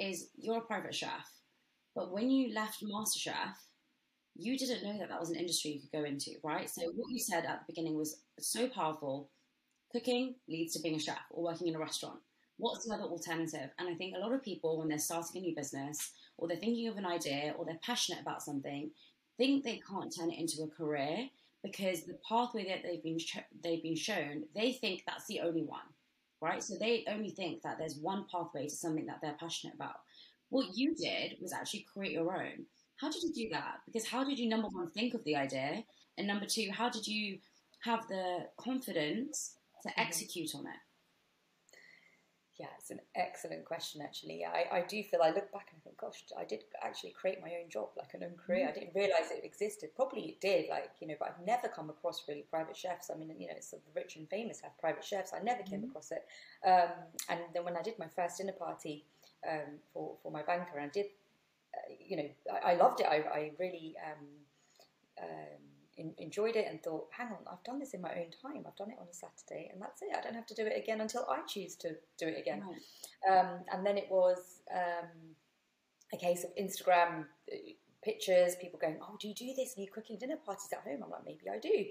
is 0.00 0.30
you're 0.36 0.58
a 0.58 0.62
private 0.62 0.94
chef. 0.94 1.30
But 1.94 2.12
when 2.12 2.30
you 2.30 2.52
left 2.52 2.82
MasterChef, 2.82 3.54
you 4.36 4.56
didn't 4.58 4.82
know 4.82 4.98
that 4.98 5.08
that 5.08 5.20
was 5.20 5.30
an 5.30 5.36
industry 5.36 5.72
you 5.72 5.80
could 5.80 5.92
go 5.92 6.04
into, 6.04 6.32
right? 6.42 6.68
So 6.68 6.82
what 6.82 7.10
you 7.10 7.18
said 7.18 7.44
at 7.44 7.60
the 7.60 7.72
beginning 7.72 7.96
was 7.96 8.22
so 8.38 8.68
powerful. 8.68 9.30
Cooking 9.92 10.36
leads 10.48 10.74
to 10.74 10.82
being 10.82 10.94
a 10.94 11.00
chef 11.00 11.18
or 11.30 11.44
working 11.44 11.66
in 11.66 11.74
a 11.74 11.78
restaurant. 11.78 12.20
What's 12.56 12.86
the 12.86 12.94
other 12.94 13.04
alternative? 13.04 13.70
And 13.78 13.88
I 13.88 13.94
think 13.94 14.14
a 14.14 14.20
lot 14.20 14.32
of 14.32 14.42
people, 14.42 14.78
when 14.78 14.88
they're 14.88 14.98
starting 14.98 15.42
a 15.42 15.46
new 15.46 15.54
business 15.54 16.12
or 16.40 16.48
they're 16.48 16.56
thinking 16.56 16.88
of 16.88 16.96
an 16.96 17.06
idea 17.06 17.54
or 17.56 17.64
they're 17.64 17.78
passionate 17.84 18.20
about 18.20 18.42
something, 18.42 18.90
think 19.36 19.64
they 19.64 19.80
can't 19.88 20.14
turn 20.14 20.30
it 20.30 20.38
into 20.38 20.62
a 20.62 20.68
career 20.68 21.28
because 21.62 22.04
the 22.04 22.18
pathway 22.28 22.66
that 22.68 22.82
they've 22.82 23.02
been 23.02 23.18
sh- 23.18 23.38
they've 23.62 23.82
been 23.82 23.96
shown, 23.96 24.44
they 24.54 24.72
think 24.72 25.02
that's 25.06 25.26
the 25.26 25.40
only 25.40 25.62
one, 25.62 25.80
right? 26.40 26.62
So 26.62 26.74
they 26.74 27.04
only 27.08 27.30
think 27.30 27.62
that 27.62 27.78
there's 27.78 27.96
one 27.96 28.24
pathway 28.30 28.66
to 28.66 28.74
something 28.74 29.06
that 29.06 29.20
they're 29.22 29.36
passionate 29.38 29.74
about. 29.74 29.96
What 30.48 30.76
you 30.76 30.94
did 30.94 31.36
was 31.40 31.52
actually 31.52 31.86
create 31.92 32.12
your 32.12 32.34
own. 32.34 32.66
How 32.96 33.10
did 33.10 33.22
you 33.22 33.32
do 33.32 33.48
that? 33.52 33.76
Because 33.86 34.06
how 34.06 34.24
did 34.24 34.38
you 34.38 34.48
number 34.48 34.68
one 34.68 34.90
think 34.90 35.14
of 35.14 35.24
the 35.24 35.36
idea, 35.36 35.84
and 36.18 36.26
number 36.26 36.46
two, 36.46 36.68
how 36.72 36.88
did 36.88 37.06
you 37.06 37.38
have 37.84 38.06
the 38.08 38.46
confidence 38.58 39.56
to 39.82 39.88
mm-hmm. 39.88 40.00
execute 40.00 40.54
on 40.54 40.66
it? 40.66 40.89
Yeah, 42.60 42.66
it's 42.78 42.90
an 42.90 43.00
excellent 43.14 43.64
question, 43.64 44.02
actually. 44.02 44.44
I, 44.44 44.66
I 44.70 44.80
do 44.82 45.02
feel, 45.02 45.20
I 45.22 45.30
look 45.30 45.50
back 45.50 45.68
and 45.72 45.80
I 45.80 45.82
think, 45.82 45.96
gosh, 45.96 46.22
I 46.38 46.44
did 46.44 46.64
actually 46.82 47.12
create 47.18 47.40
my 47.40 47.48
own 47.48 47.70
job, 47.70 47.88
like 47.96 48.12
an 48.12 48.22
own 48.22 48.36
career. 48.36 48.68
I 48.68 48.72
didn't 48.72 48.94
realize 48.94 49.30
it 49.30 49.42
existed. 49.42 49.88
Probably 49.96 50.22
it 50.32 50.42
did, 50.42 50.68
like, 50.68 50.90
you 51.00 51.08
know, 51.08 51.14
but 51.18 51.28
I've 51.28 51.46
never 51.46 51.68
come 51.68 51.88
across 51.88 52.28
really 52.28 52.44
private 52.50 52.76
chefs. 52.76 53.10
I 53.10 53.16
mean, 53.16 53.32
you 53.38 53.46
know, 53.46 53.54
it's 53.56 53.70
the 53.70 53.78
rich 53.96 54.16
and 54.16 54.28
famous 54.28 54.60
have 54.60 54.78
private 54.78 55.02
chefs. 55.02 55.32
I 55.32 55.42
never 55.42 55.62
came 55.62 55.84
across 55.84 56.12
it. 56.12 56.26
Um, 56.62 56.90
and 57.30 57.40
then 57.54 57.64
when 57.64 57.78
I 57.78 57.82
did 57.82 57.98
my 57.98 58.08
first 58.08 58.36
dinner 58.36 58.52
party 58.52 59.06
um, 59.50 59.80
for, 59.94 60.16
for 60.22 60.30
my 60.30 60.42
banker, 60.42 60.76
and 60.76 60.84
I 60.84 60.92
did, 60.92 61.06
uh, 61.74 61.94
you 62.06 62.18
know, 62.18 62.28
I, 62.52 62.72
I 62.72 62.74
loved 62.74 63.00
it. 63.00 63.06
I, 63.06 63.24
I 63.40 63.52
really 63.58 63.94
um, 64.06 64.26
en- 66.00 66.14
enjoyed 66.18 66.56
it 66.56 66.66
and 66.68 66.82
thought, 66.82 67.08
hang 67.10 67.28
on, 67.28 67.38
I've 67.50 67.62
done 67.64 67.78
this 67.78 67.94
in 67.94 68.00
my 68.00 68.10
own 68.10 68.30
time. 68.42 68.64
I've 68.66 68.76
done 68.76 68.90
it 68.90 68.98
on 68.98 69.06
a 69.10 69.14
Saturday, 69.14 69.70
and 69.72 69.80
that's 69.80 70.02
it. 70.02 70.08
I 70.16 70.20
don't 70.20 70.34
have 70.34 70.46
to 70.46 70.54
do 70.54 70.66
it 70.66 70.76
again 70.76 71.00
until 71.00 71.26
I 71.30 71.40
choose 71.46 71.76
to 71.76 71.90
do 72.18 72.26
it 72.26 72.38
again. 72.38 72.62
Right. 72.66 73.38
Um, 73.38 73.60
and 73.72 73.86
then 73.86 73.98
it 73.98 74.08
was 74.10 74.62
um, 74.74 75.08
a 76.12 76.16
case 76.16 76.44
of 76.44 76.50
Instagram 76.56 77.26
uh, 77.52 77.56
pictures, 78.02 78.56
people 78.60 78.78
going, 78.78 78.98
"Oh, 79.02 79.16
do 79.20 79.28
you 79.28 79.34
do 79.34 79.52
this? 79.54 79.76
Are 79.76 79.80
you 79.80 79.88
cooking 79.92 80.18
dinner 80.18 80.36
parties 80.44 80.70
at 80.72 80.80
home?" 80.80 81.02
I'm 81.04 81.10
like, 81.10 81.24
"Maybe 81.24 81.48
I 81.50 81.58
do." 81.58 81.84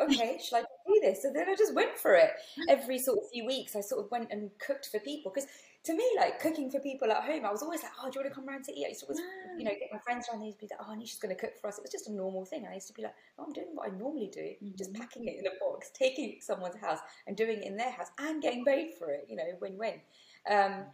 Okay, 0.00 0.38
shall 0.44 0.60
I 0.60 0.62
do 0.62 1.00
this? 1.02 1.22
So 1.22 1.32
then 1.32 1.48
I 1.48 1.54
just 1.54 1.74
went 1.74 1.98
for 1.98 2.14
it. 2.14 2.30
Every 2.68 2.98
sort 2.98 3.18
of 3.18 3.30
few 3.30 3.46
weeks, 3.46 3.76
I 3.76 3.80
sort 3.80 4.04
of 4.04 4.10
went 4.10 4.30
and 4.30 4.50
cooked 4.58 4.88
for 4.90 5.00
people 5.00 5.32
because 5.34 5.48
to 5.86 5.94
me, 5.94 6.04
like 6.16 6.40
cooking 6.40 6.70
for 6.70 6.80
people 6.80 7.10
at 7.10 7.22
home, 7.24 7.44
I 7.44 7.50
was 7.50 7.62
always 7.62 7.82
like, 7.82 7.92
"Oh, 7.98 8.10
do 8.10 8.18
you 8.18 8.24
want 8.24 8.32
to 8.32 8.34
come 8.34 8.48
around 8.48 8.64
to 8.64 8.72
eat?" 8.72 8.84
I 8.84 8.88
used 8.88 9.00
to 9.00 9.06
always, 9.06 9.20
you 9.56 9.64
know, 9.64 9.70
get 9.70 9.88
my 9.92 9.98
friends 9.98 10.28
around. 10.28 10.40
They 10.40 10.46
used 10.46 10.60
to 10.60 10.66
be 10.66 10.72
like, 10.72 10.86
"Oh, 10.86 10.92
Nisha's 10.94 11.18
going 11.18 11.34
to 11.34 11.40
cook 11.40 11.56
for 11.60 11.68
us." 11.68 11.78
It 11.78 11.82
was 11.82 11.90
just 11.90 12.08
a 12.08 12.12
normal 12.12 12.44
thing. 12.44 12.66
I 12.66 12.74
used 12.74 12.88
to 12.88 12.92
be 12.92 13.02
like, 13.02 13.14
"Oh, 13.38 13.44
I'm 13.44 13.52
doing 13.52 13.68
what 13.72 13.88
I 13.88 13.96
normally 13.96 14.28
do, 14.28 14.54
just 14.76 14.92
Mhm. 14.92 14.98
packing 14.98 15.26
it 15.26 15.36
in 15.38 15.46
a 15.46 15.56
box, 15.60 15.90
taking 15.94 16.30
it 16.30 16.40
to 16.40 16.44
someone's 16.44 16.76
house, 16.76 17.00
and 17.26 17.36
doing 17.36 17.62
it 17.62 17.66
in 17.66 17.76
their 17.76 17.90
house, 17.90 18.10
and 18.18 18.42
getting 18.42 18.64
paid 18.64 18.94
for 18.98 19.10
it. 19.10 19.26
You 19.28 19.36
know, 19.36 19.56
win-win." 19.60 20.00
Um, 20.48 20.86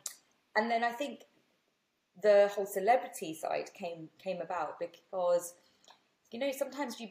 and 0.56 0.70
then 0.70 0.84
I 0.84 0.92
think 0.92 1.24
the 2.22 2.50
whole 2.54 2.66
celebrity 2.66 3.34
side 3.34 3.72
came 3.74 4.10
came 4.18 4.40
about 4.40 4.78
because 4.78 5.54
you 6.30 6.38
know 6.38 6.52
sometimes 6.52 7.00
you 7.00 7.08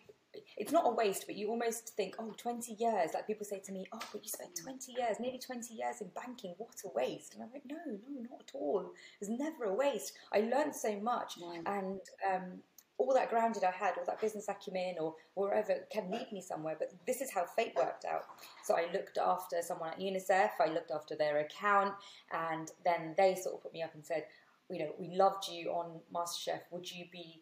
it's 0.58 0.72
not 0.72 0.86
a 0.86 0.94
waste, 0.94 1.26
but 1.28 1.36
you 1.36 1.50
almost 1.50 1.90
think, 1.96 2.16
oh, 2.20 2.34
20 2.38 2.74
years. 2.74 3.12
Like 3.14 3.28
people 3.28 3.46
say 3.46 3.60
to 3.66 3.72
me, 3.72 3.86
oh, 3.92 4.00
but 4.12 4.24
you 4.24 4.30
spent 4.30 4.56
20 4.56 4.92
years, 4.94 5.18
nearly 5.20 5.40
20 5.40 5.74
years 5.74 6.02
in 6.02 6.10
banking. 6.16 6.56
What 6.58 6.76
a 6.86 6.90
waste. 6.90 7.34
And 7.34 7.44
I'm 7.44 7.50
like, 7.52 7.64
no, 7.66 7.78
no, 7.86 8.22
not 8.30 8.42
at 8.42 8.52
all. 8.54 8.92
There's 9.20 9.38
never 9.38 9.66
a 9.66 9.74
waste. 9.74 10.14
I 10.34 10.42
learned 10.42 10.76
so 10.76 11.00
much. 11.00 11.38
And 11.66 12.00
um, 12.30 12.62
all 12.98 13.14
that 13.14 13.30
grounded 13.30 13.64
I 13.64 13.72
had, 13.72 13.98
all 13.98 14.06
that 14.06 14.22
business 14.22 14.48
acumen 14.48 14.96
or 15.00 15.16
wherever 15.34 15.76
can 15.92 16.12
lead 16.12 16.32
me 16.32 16.42
somewhere. 16.42 16.76
But 16.78 16.92
this 17.08 17.22
is 17.22 17.32
how 17.32 17.46
fate 17.46 17.74
worked 17.76 18.06
out. 18.06 18.26
So 18.64 18.76
I 18.76 18.92
looked 18.94 19.18
after 19.18 19.62
someone 19.62 19.90
at 19.90 20.00
UNICEF, 20.00 20.52
I 20.60 20.72
looked 20.72 20.92
after 20.92 21.16
their 21.16 21.40
account, 21.40 21.94
and 22.32 22.72
then 22.86 23.16
they 23.18 23.36
sort 23.36 23.56
of 23.56 23.64
put 23.64 23.74
me 23.74 23.82
up 23.82 23.96
and 23.96 24.06
said, 24.06 24.26
you 24.70 24.80
know, 24.80 24.92
we 25.00 25.16
loved 25.16 25.48
you 25.52 25.72
on 25.72 26.00
MasterChef. 26.14 26.62
Would 26.72 26.90
you 26.90 27.06
be 27.12 27.42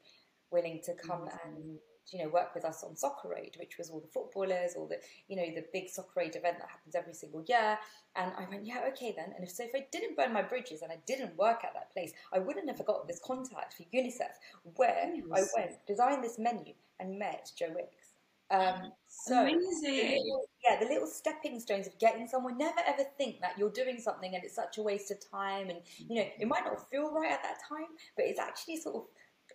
willing 0.51 0.81
to 0.85 0.93
come 0.93 1.21
mm-hmm. 1.21 1.49
and 1.49 1.79
you 2.11 2.23
know 2.23 2.29
work 2.29 2.53
with 2.55 2.65
us 2.65 2.83
on 2.83 2.95
Soccer 2.95 3.35
Aid, 3.35 3.55
which 3.59 3.77
was 3.77 3.89
all 3.89 3.99
the 3.99 4.07
footballers, 4.07 4.73
all 4.77 4.87
the 4.87 4.99
you 5.27 5.35
know 5.35 5.45
the 5.55 5.65
big 5.73 5.89
Soccer 5.89 6.21
Aid 6.21 6.35
event 6.35 6.57
that 6.59 6.69
happens 6.69 6.95
every 6.95 7.13
single 7.13 7.43
year. 7.47 7.77
And 8.15 8.31
I 8.37 8.47
went, 8.49 8.65
yeah, 8.65 8.81
okay 8.89 9.13
then. 9.15 9.33
And 9.35 9.43
if 9.43 9.51
so, 9.51 9.63
if 9.63 9.71
I 9.75 9.85
didn't 9.91 10.17
burn 10.17 10.33
my 10.33 10.41
bridges 10.41 10.81
and 10.81 10.91
I 10.91 10.97
didn't 11.05 11.37
work 11.37 11.63
at 11.63 11.73
that 11.73 11.93
place, 11.93 12.11
I 12.33 12.39
wouldn't 12.39 12.67
have 12.67 12.83
got 12.85 13.07
this 13.07 13.21
contact 13.23 13.75
for 13.75 13.83
UNICEF, 13.93 14.33
where 14.75 15.13
yes. 15.13 15.25
I 15.55 15.59
went, 15.59 15.85
designed 15.85 16.23
this 16.23 16.39
menu, 16.39 16.73
and 16.99 17.17
met 17.17 17.51
Joe 17.57 17.71
Wicks. 17.75 18.09
Um, 18.51 18.91
so 19.07 19.41
amazing. 19.41 20.39
yeah, 20.63 20.79
the 20.79 20.87
little 20.87 21.05
stepping 21.05 21.59
stones 21.59 21.85
of 21.85 21.97
getting 21.99 22.27
someone. 22.27 22.57
Never 22.57 22.79
ever 22.87 23.03
think 23.17 23.41
that 23.41 23.57
you're 23.57 23.69
doing 23.69 23.99
something 23.99 24.33
and 24.33 24.43
it's 24.43 24.55
such 24.55 24.79
a 24.79 24.81
waste 24.81 25.11
of 25.11 25.19
time, 25.29 25.69
and 25.69 25.79
you 25.97 26.15
know 26.15 26.27
it 26.39 26.47
might 26.47 26.65
not 26.65 26.89
feel 26.89 27.13
right 27.13 27.31
at 27.31 27.43
that 27.43 27.59
time, 27.67 27.87
but 28.15 28.25
it's 28.25 28.39
actually 28.39 28.77
sort 28.77 28.95
of 28.95 29.03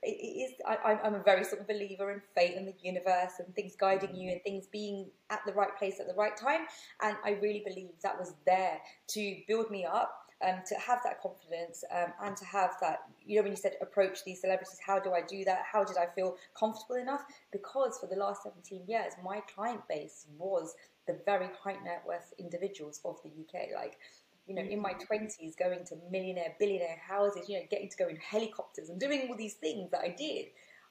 it 0.05 0.11
is 0.11 0.53
I, 0.67 0.99
am 1.03 1.15
a 1.15 1.23
very 1.23 1.45
sort 1.45 1.61
of 1.61 1.67
believer 1.67 2.11
in 2.13 2.21
fate 2.35 2.57
and 2.57 2.67
the 2.69 2.75
universe 2.83 3.33
and 3.39 3.55
things 3.55 3.75
guiding 3.77 4.15
you 4.15 4.33
and 4.33 4.43
things 4.43 4.67
being 4.67 5.11
at 5.31 5.41
the 5.47 5.53
right 5.53 5.77
place 5.79 6.01
at 6.01 6.07
the 6.07 6.15
right 6.15 6.37
time. 6.37 6.61
And 7.03 7.17
i 7.25 7.33
really 7.43 7.63
believe 7.67 7.91
that 8.03 8.19
was 8.19 8.35
there 8.47 8.79
to 9.09 9.37
build 9.49 9.71
me 9.71 9.85
up 9.85 10.21
um, 10.47 10.61
to 10.67 10.75
have 10.75 11.01
that 11.05 11.23
confidence 11.23 11.85
um, 11.91 12.13
and 12.23 12.37
to 12.37 12.45
have 12.45 12.73
that 12.81 13.01
you 13.25 13.37
know 13.37 13.43
when 13.43 13.53
you 13.53 13.57
said 13.57 13.77
approach 13.81 14.25
these 14.25 14.41
celebrities 14.41 14.79
how 14.85 14.99
do 14.99 15.13
i 15.13 15.23
do 15.23 15.45
that? 15.45 15.63
How 15.71 15.85
did 15.85 15.97
i 15.97 16.07
feel 16.15 16.37
comfortable 16.59 16.97
enough? 16.97 17.25
Because 17.53 17.99
for 17.99 18.07
the 18.07 18.17
last 18.17 18.43
17 18.43 18.83
years 18.87 19.13
my 19.25 19.41
client 19.55 19.81
base 19.89 20.27
was 20.39 20.75
the 21.07 21.19
very 21.25 21.49
high 21.63 21.77
net 21.85 22.03
worth 22.07 22.33
individuals 22.39 23.01
of 23.05 23.19
the 23.23 23.31
uk 23.31 23.69
like 23.75 23.99
you 24.47 24.55
know, 24.55 24.63
in 24.63 24.81
my 24.81 24.93
20s, 24.93 25.39
mm. 25.41 25.59
going 25.59 25.85
to 25.87 25.97
millionaire, 26.11 26.55
billionaire 26.59 27.01
houses, 27.07 27.49
you 27.49 27.59
know, 27.59 27.65
getting 27.71 27.89
to 27.89 27.97
go 27.97 28.09
in 28.09 28.17
helicopters 28.17 28.89
and 28.89 29.01
doing 29.01 29.27
all 29.29 29.37
these 29.37 29.55
things 29.55 29.91
that 29.91 30.01
I 30.01 30.15
did, 30.17 30.47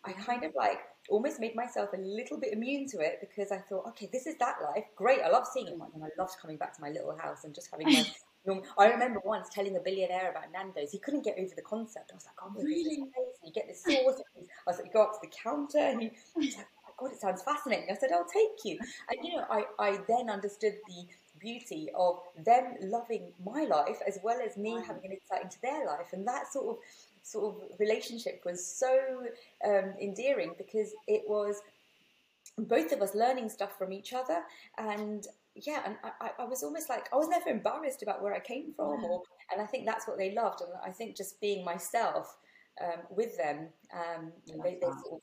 I 0.06 0.14
mm. 0.14 0.26
kind 0.26 0.44
of 0.44 0.54
like 0.56 0.80
almost 1.10 1.40
made 1.40 1.56
myself 1.56 1.90
a 1.94 1.98
little 1.98 2.40
bit 2.40 2.54
immune 2.54 2.88
to 2.90 3.00
it 3.00 3.20
because 3.20 3.52
I 3.52 3.58
thought, 3.58 3.86
okay, 3.90 4.10
this 4.12 4.26
is 4.26 4.38
that 4.40 4.58
life. 4.64 4.86
Great. 4.96 5.20
I 5.22 5.30
love 5.30 5.46
seeing 5.52 5.68
it. 5.68 5.74
And 5.74 6.04
I 6.04 6.10
loved 6.18 6.34
coming 6.42 6.58
back 6.58 6.76
to 6.76 6.82
my 6.82 6.90
little 6.90 7.16
house 7.18 7.44
and 7.44 7.54
just 7.54 7.70
having 7.72 7.88
my. 7.88 8.06
I 8.78 8.88
remember 8.88 9.22
once 9.24 9.48
telling 9.50 9.78
a 9.78 9.80
billionaire 9.80 10.32
about 10.32 10.52
Nando's. 10.52 10.92
He 10.92 11.00
couldn't 11.00 11.24
get 11.24 11.36
over 11.40 11.56
the 11.56 11.62
concept. 11.62 12.12
I 12.12 12.16
was 12.16 12.26
like, 12.26 12.36
oh, 12.44 12.52
really? 12.62 12.96
And 12.96 13.08
you 13.46 13.54
get 13.54 13.68
this 13.68 13.84
sauce. 13.84 14.22
I 14.36 14.70
was 14.70 14.78
like, 14.80 14.88
you 14.88 14.92
go 14.92 15.04
up 15.04 15.14
to 15.14 15.20
the 15.22 15.32
counter 15.44 15.78
and 15.78 16.02
he, 16.02 16.12
he's 16.38 16.58
like, 16.58 16.68
oh 16.86 16.94
God, 16.98 17.14
it 17.14 17.22
sounds 17.22 17.42
fascinating. 17.42 17.88
I 17.90 17.96
said, 17.96 18.10
I'll 18.14 18.26
take 18.26 18.66
you. 18.66 18.78
And, 19.10 19.26
you 19.26 19.38
know, 19.38 19.46
I, 19.50 19.64
I 19.80 19.98
then 20.10 20.30
understood 20.30 20.74
the 20.88 21.06
beauty 21.44 21.90
of 21.96 22.20
them 22.46 22.76
loving 22.82 23.32
my 23.46 23.66
life 23.66 24.00
as 24.08 24.18
well 24.24 24.40
as 24.44 24.58
me 24.58 24.72
having 24.88 25.06
an 25.06 25.12
insight 25.12 25.44
into 25.44 25.62
their 25.62 25.86
life, 25.86 26.14
and 26.14 26.28
that 26.28 26.52
sort 26.52 26.70
of 26.70 26.78
sort 27.24 27.56
of 27.56 27.80
relationship 27.80 28.42
was 28.46 28.66
so 28.66 29.26
um, 29.66 29.94
endearing 30.02 30.54
because 30.58 30.94
it 31.08 31.24
was 31.28 31.62
both 32.58 32.92
of 32.92 33.02
us 33.02 33.16
learning 33.16 33.50
stuff 33.50 33.78
from 33.78 33.92
each 33.94 34.14
other 34.14 34.42
and 34.78 35.28
yeah 35.56 35.82
and 35.86 35.96
I, 36.22 36.32
I 36.38 36.46
was 36.46 36.62
almost 36.62 36.90
like 36.90 37.08
i 37.14 37.16
was 37.16 37.28
never 37.28 37.50
embarrassed 37.50 38.04
about 38.04 38.22
where 38.22 38.34
i 38.34 38.40
came 38.40 38.74
from 38.76 39.04
or 39.06 39.24
and 39.52 39.62
i 39.62 39.66
think 39.66 39.86
that's 39.86 40.08
what 40.08 40.18
they 40.18 40.34
loved. 40.34 40.62
And 40.62 40.72
i 40.86 40.92
think 40.92 41.16
just 41.16 41.40
being 41.42 41.64
myself 41.64 42.38
um, 42.82 43.02
with 43.10 43.38
them 43.38 43.68
um, 43.94 44.32
they, 44.64 44.76
they, 44.76 44.82
sort 44.82 45.14
of 45.14 45.22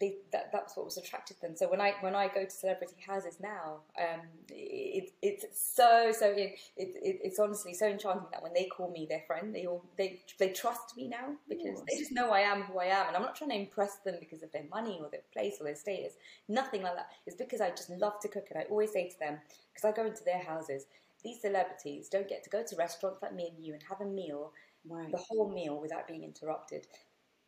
they, 0.00 0.16
that, 0.32 0.50
that's 0.52 0.76
what 0.76 0.84
was 0.84 0.96
attracted 0.96 1.40
them. 1.40 1.56
So 1.56 1.68
when 1.70 1.80
I 1.80 1.94
when 2.00 2.14
I 2.14 2.28
go 2.28 2.44
to 2.44 2.50
celebrity 2.50 2.96
houses 3.06 3.38
now, 3.40 3.80
um, 3.98 4.20
it, 4.48 5.12
it's 5.22 5.44
so 5.52 6.12
so 6.12 6.26
it, 6.26 6.58
it, 6.76 7.20
it's 7.22 7.38
honestly 7.38 7.74
so 7.74 7.86
enchanting 7.86 8.26
that 8.32 8.42
when 8.42 8.52
they 8.52 8.66
call 8.66 8.90
me 8.90 9.06
their 9.08 9.22
friend, 9.26 9.54
they 9.54 9.66
all 9.66 9.84
they 9.96 10.20
they 10.38 10.50
trust 10.50 10.96
me 10.96 11.08
now 11.08 11.34
because 11.48 11.82
they 11.88 11.98
just 11.98 12.12
know 12.12 12.30
I 12.30 12.40
am 12.40 12.62
who 12.62 12.78
I 12.78 12.86
am, 12.86 13.08
and 13.08 13.16
I'm 13.16 13.22
not 13.22 13.36
trying 13.36 13.50
to 13.50 13.56
impress 13.56 13.96
them 14.04 14.16
because 14.20 14.42
of 14.42 14.52
their 14.52 14.64
money 14.70 14.98
or 15.00 15.08
their 15.10 15.22
place 15.32 15.56
or 15.60 15.64
their 15.64 15.76
status. 15.76 16.14
Nothing 16.48 16.82
like 16.82 16.96
that. 16.96 17.08
It's 17.26 17.36
because 17.36 17.60
I 17.60 17.70
just 17.70 17.90
love 17.90 18.20
to 18.20 18.28
cook, 18.28 18.46
and 18.50 18.58
I 18.58 18.66
always 18.70 18.92
say 18.92 19.08
to 19.08 19.18
them 19.18 19.38
because 19.72 19.84
I 19.84 19.92
go 19.92 20.06
into 20.06 20.24
their 20.24 20.42
houses. 20.42 20.86
These 21.22 21.40
celebrities 21.40 22.08
don't 22.10 22.28
get 22.28 22.44
to 22.44 22.50
go 22.50 22.62
to 22.62 22.76
restaurants 22.76 23.22
like 23.22 23.34
me 23.34 23.50
and 23.54 23.64
you 23.64 23.72
and 23.72 23.82
have 23.88 24.02
a 24.02 24.04
meal, 24.04 24.52
right. 24.86 25.10
the 25.10 25.16
whole 25.16 25.50
meal 25.50 25.80
without 25.80 26.06
being 26.06 26.22
interrupted 26.22 26.86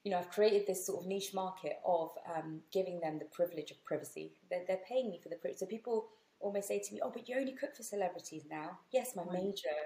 you 0.07 0.13
know, 0.13 0.19
I've 0.19 0.31
created 0.31 0.69
this 0.69 0.87
sort 0.87 1.03
of 1.03 1.09
niche 1.09 1.35
market 1.35 1.81
of 1.85 2.11
um, 2.33 2.61
giving 2.73 3.01
them 3.01 3.19
the 3.19 3.25
privilege 3.25 3.73
of 3.73 3.85
privacy. 3.85 4.31
They're, 4.49 4.63
they're 4.69 4.81
paying 4.89 5.11
me 5.11 5.19
for 5.21 5.29
the 5.31 5.35
privilege. 5.35 5.59
So 5.59 5.67
people 5.67 6.07
almost 6.39 6.69
say 6.69 6.79
to 6.79 6.95
me, 6.95 7.01
"Oh, 7.03 7.11
but 7.13 7.29
you 7.29 7.37
only 7.37 7.55
cook 7.55 7.75
for 7.75 7.83
celebrities 7.83 8.45
now." 8.49 8.79
Yes, 8.93 9.17
my 9.17 9.25
major 9.33 9.77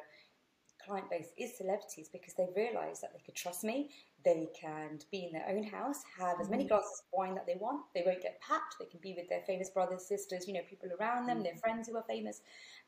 client 0.84 1.08
base 1.08 1.28
is 1.38 1.56
celebrities 1.56 2.10
because 2.12 2.34
they 2.34 2.48
realise 2.54 3.00
that 3.00 3.14
they 3.14 3.20
could 3.24 3.34
trust 3.34 3.64
me. 3.64 3.92
They 4.22 4.50
can 4.54 4.98
be 5.10 5.24
in 5.24 5.32
their 5.32 5.48
own 5.48 5.62
house, 5.62 6.02
have 6.18 6.38
as 6.38 6.50
many 6.50 6.64
mm. 6.64 6.68
glasses 6.68 7.02
of 7.02 7.18
wine 7.18 7.34
that 7.36 7.46
they 7.46 7.56
want. 7.58 7.86
They 7.94 8.02
won't 8.04 8.20
get 8.20 8.42
packed. 8.42 8.74
They 8.78 8.84
can 8.84 9.00
be 9.00 9.14
with 9.16 9.30
their 9.30 9.40
famous 9.46 9.70
brothers, 9.70 10.06
sisters, 10.06 10.46
you 10.46 10.52
know, 10.52 10.60
people 10.68 10.90
around 11.00 11.24
them, 11.24 11.42
their 11.42 11.54
mm. 11.54 11.60
friends 11.60 11.88
who 11.88 11.96
are 11.96 12.04
famous, 12.06 12.42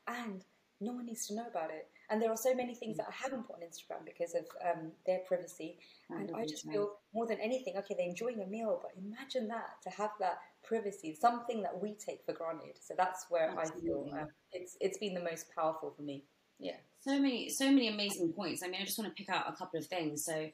and 0.07 0.45
no 0.81 0.93
one 0.93 1.05
needs 1.05 1.27
to 1.27 1.35
know 1.35 1.45
about 1.49 1.69
it. 1.69 1.87
And 2.09 2.21
there 2.21 2.29
are 2.29 2.37
so 2.37 2.53
many 2.53 2.75
things 2.75 2.97
that 2.97 3.07
I 3.07 3.13
haven't 3.13 3.47
put 3.47 3.55
on 3.55 3.61
Instagram 3.61 4.05
because 4.05 4.35
of 4.35 4.45
um, 4.63 4.91
their 5.05 5.19
privacy. 5.19 5.77
And 6.09 6.31
I 6.35 6.45
just 6.45 6.69
feel 6.69 6.97
more 7.13 7.25
than 7.25 7.39
anything, 7.39 7.75
okay, 7.77 7.95
they're 7.97 8.07
enjoying 8.07 8.41
a 8.41 8.45
meal, 8.45 8.79
but 8.81 8.91
imagine 9.03 9.47
that 9.47 9.81
to 9.83 9.89
have 9.89 10.11
that 10.19 10.39
privacy, 10.63 11.17
something 11.19 11.61
that 11.61 11.81
we 11.81 11.93
take 11.93 12.25
for 12.25 12.33
granted. 12.33 12.77
So 12.81 12.93
that's 12.97 13.25
where 13.29 13.49
Absolutely. 13.57 14.11
I 14.11 14.15
feel 14.15 14.19
uh, 14.21 14.25
it's 14.51 14.77
it's 14.79 14.97
been 14.97 15.13
the 15.13 15.23
most 15.23 15.53
powerful 15.55 15.93
for 15.95 16.01
me. 16.01 16.23
Yeah. 16.59 16.77
So 16.99 17.19
many, 17.19 17.49
so 17.49 17.71
many 17.71 17.89
amazing 17.89 18.33
points. 18.33 18.63
I 18.63 18.67
mean, 18.67 18.81
I 18.81 18.85
just 18.85 18.97
want 18.97 19.09
to 19.09 19.15
pick 19.15 19.33
out 19.33 19.45
a 19.47 19.55
couple 19.55 19.79
of 19.79 19.85
things. 19.87 20.23
So 20.23 20.49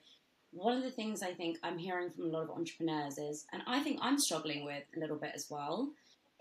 one 0.51 0.75
of 0.75 0.83
the 0.83 0.91
things 0.91 1.21
I 1.21 1.33
think 1.33 1.57
I'm 1.61 1.77
hearing 1.77 2.09
from 2.09 2.25
a 2.25 2.27
lot 2.29 2.43
of 2.43 2.49
entrepreneurs 2.49 3.17
is, 3.17 3.45
and 3.51 3.61
I 3.67 3.81
think 3.81 3.99
I'm 4.01 4.17
struggling 4.17 4.65
with 4.65 4.83
a 4.95 4.99
little 4.99 5.17
bit 5.17 5.31
as 5.35 5.47
well, 5.49 5.89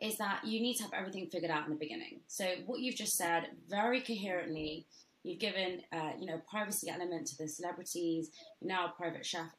is 0.01 0.17
that 0.19 0.45
you 0.45 0.61
need 0.61 0.77
to 0.77 0.85
have 0.85 0.93
everything 0.93 1.29
figured 1.31 1.51
out 1.51 1.65
in 1.65 1.71
the 1.71 1.79
beginning. 1.79 2.21
So 2.29 2.45
what 2.67 2.81
you've 2.81 2.97
just 2.97 3.17
said 3.17 3.49
very 3.69 4.01
coherently, 4.01 4.87
you've 5.25 5.41
given 5.41 5.83
uh, 5.93 6.13
you 6.19 6.27
know 6.27 6.41
privacy 6.51 6.89
element 6.89 7.27
to 7.29 7.37
the 7.39 7.49
celebrities. 7.49 8.31
You're 8.61 8.69
now 8.69 8.87
a 8.87 8.97
private 8.97 9.27
chef. 9.27 9.51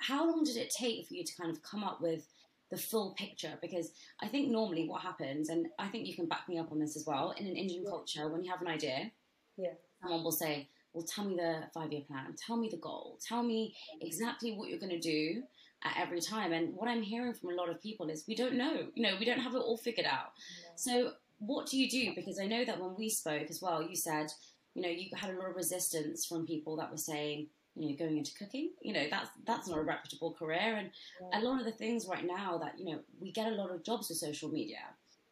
How 0.00 0.28
long 0.28 0.44
did 0.44 0.56
it 0.56 0.72
take 0.76 1.06
for 1.06 1.14
you 1.14 1.24
to 1.24 1.36
kind 1.40 1.50
of 1.50 1.62
come 1.62 1.84
up 1.84 2.00
with 2.00 2.26
the 2.70 2.78
full 2.78 3.14
picture? 3.16 3.52
Because 3.60 3.90
I 4.22 4.28
think 4.28 4.50
normally 4.50 4.88
what 4.88 5.02
happens, 5.02 5.50
and 5.50 5.66
I 5.78 5.88
think 5.88 6.06
you 6.06 6.14
can 6.14 6.26
back 6.26 6.48
me 6.48 6.58
up 6.58 6.72
on 6.72 6.80
this 6.80 6.96
as 6.96 7.04
well, 7.06 7.34
in 7.36 7.46
an 7.46 7.56
Indian 7.56 7.84
culture, 7.84 8.28
when 8.28 8.42
you 8.42 8.50
have 8.50 8.62
an 8.62 8.68
idea, 8.68 9.12
yeah, 9.56 9.74
someone 10.02 10.24
will 10.24 10.32
say, 10.32 10.68
"Well, 10.94 11.04
tell 11.04 11.24
me 11.24 11.36
the 11.36 11.64
five-year 11.74 12.02
plan. 12.08 12.34
Tell 12.46 12.56
me 12.56 12.68
the 12.70 12.78
goal. 12.78 13.18
Tell 13.26 13.42
me 13.42 13.76
exactly 14.00 14.52
what 14.52 14.70
you're 14.70 14.80
going 14.80 14.98
to 14.98 14.98
do." 14.98 15.42
At 15.84 15.96
every 15.98 16.20
time. 16.20 16.52
And 16.52 16.74
what 16.74 16.88
I'm 16.88 17.02
hearing 17.02 17.34
from 17.34 17.50
a 17.50 17.54
lot 17.54 17.68
of 17.68 17.80
people 17.80 18.08
is 18.08 18.24
we 18.26 18.34
don't 18.34 18.54
know, 18.54 18.86
you 18.94 19.02
know, 19.02 19.16
we 19.18 19.24
don't 19.24 19.40
have 19.40 19.54
it 19.54 19.58
all 19.58 19.76
figured 19.76 20.06
out. 20.06 20.32
Yeah. 20.62 20.70
So 20.76 21.12
what 21.38 21.66
do 21.66 21.78
you 21.78 21.88
do? 21.88 22.12
Because 22.14 22.38
I 22.38 22.46
know 22.46 22.64
that 22.64 22.80
when 22.80 22.94
we 22.96 23.08
spoke 23.08 23.48
as 23.50 23.60
well, 23.60 23.82
you 23.82 23.96
said, 23.96 24.32
you 24.74 24.82
know, 24.82 24.88
you 24.88 25.08
had 25.14 25.30
a 25.30 25.38
lot 25.38 25.50
of 25.50 25.56
resistance 25.56 26.26
from 26.26 26.46
people 26.46 26.76
that 26.76 26.90
were 26.90 26.96
saying, 26.96 27.48
you 27.76 27.90
know, 27.90 27.96
going 27.96 28.18
into 28.18 28.34
cooking, 28.34 28.70
you 28.82 28.92
know, 28.92 29.06
that's 29.10 29.30
that's 29.46 29.68
not 29.68 29.78
a 29.78 29.82
reputable 29.82 30.32
career. 30.32 30.76
And 30.76 30.90
yeah. 31.20 31.40
a 31.40 31.42
lot 31.42 31.58
of 31.58 31.66
the 31.66 31.72
things 31.72 32.06
right 32.08 32.24
now 32.24 32.58
that, 32.58 32.78
you 32.78 32.86
know, 32.86 33.00
we 33.20 33.32
get 33.32 33.46
a 33.46 33.54
lot 33.54 33.70
of 33.70 33.84
jobs 33.84 34.08
with 34.08 34.18
social 34.18 34.48
media. 34.48 34.78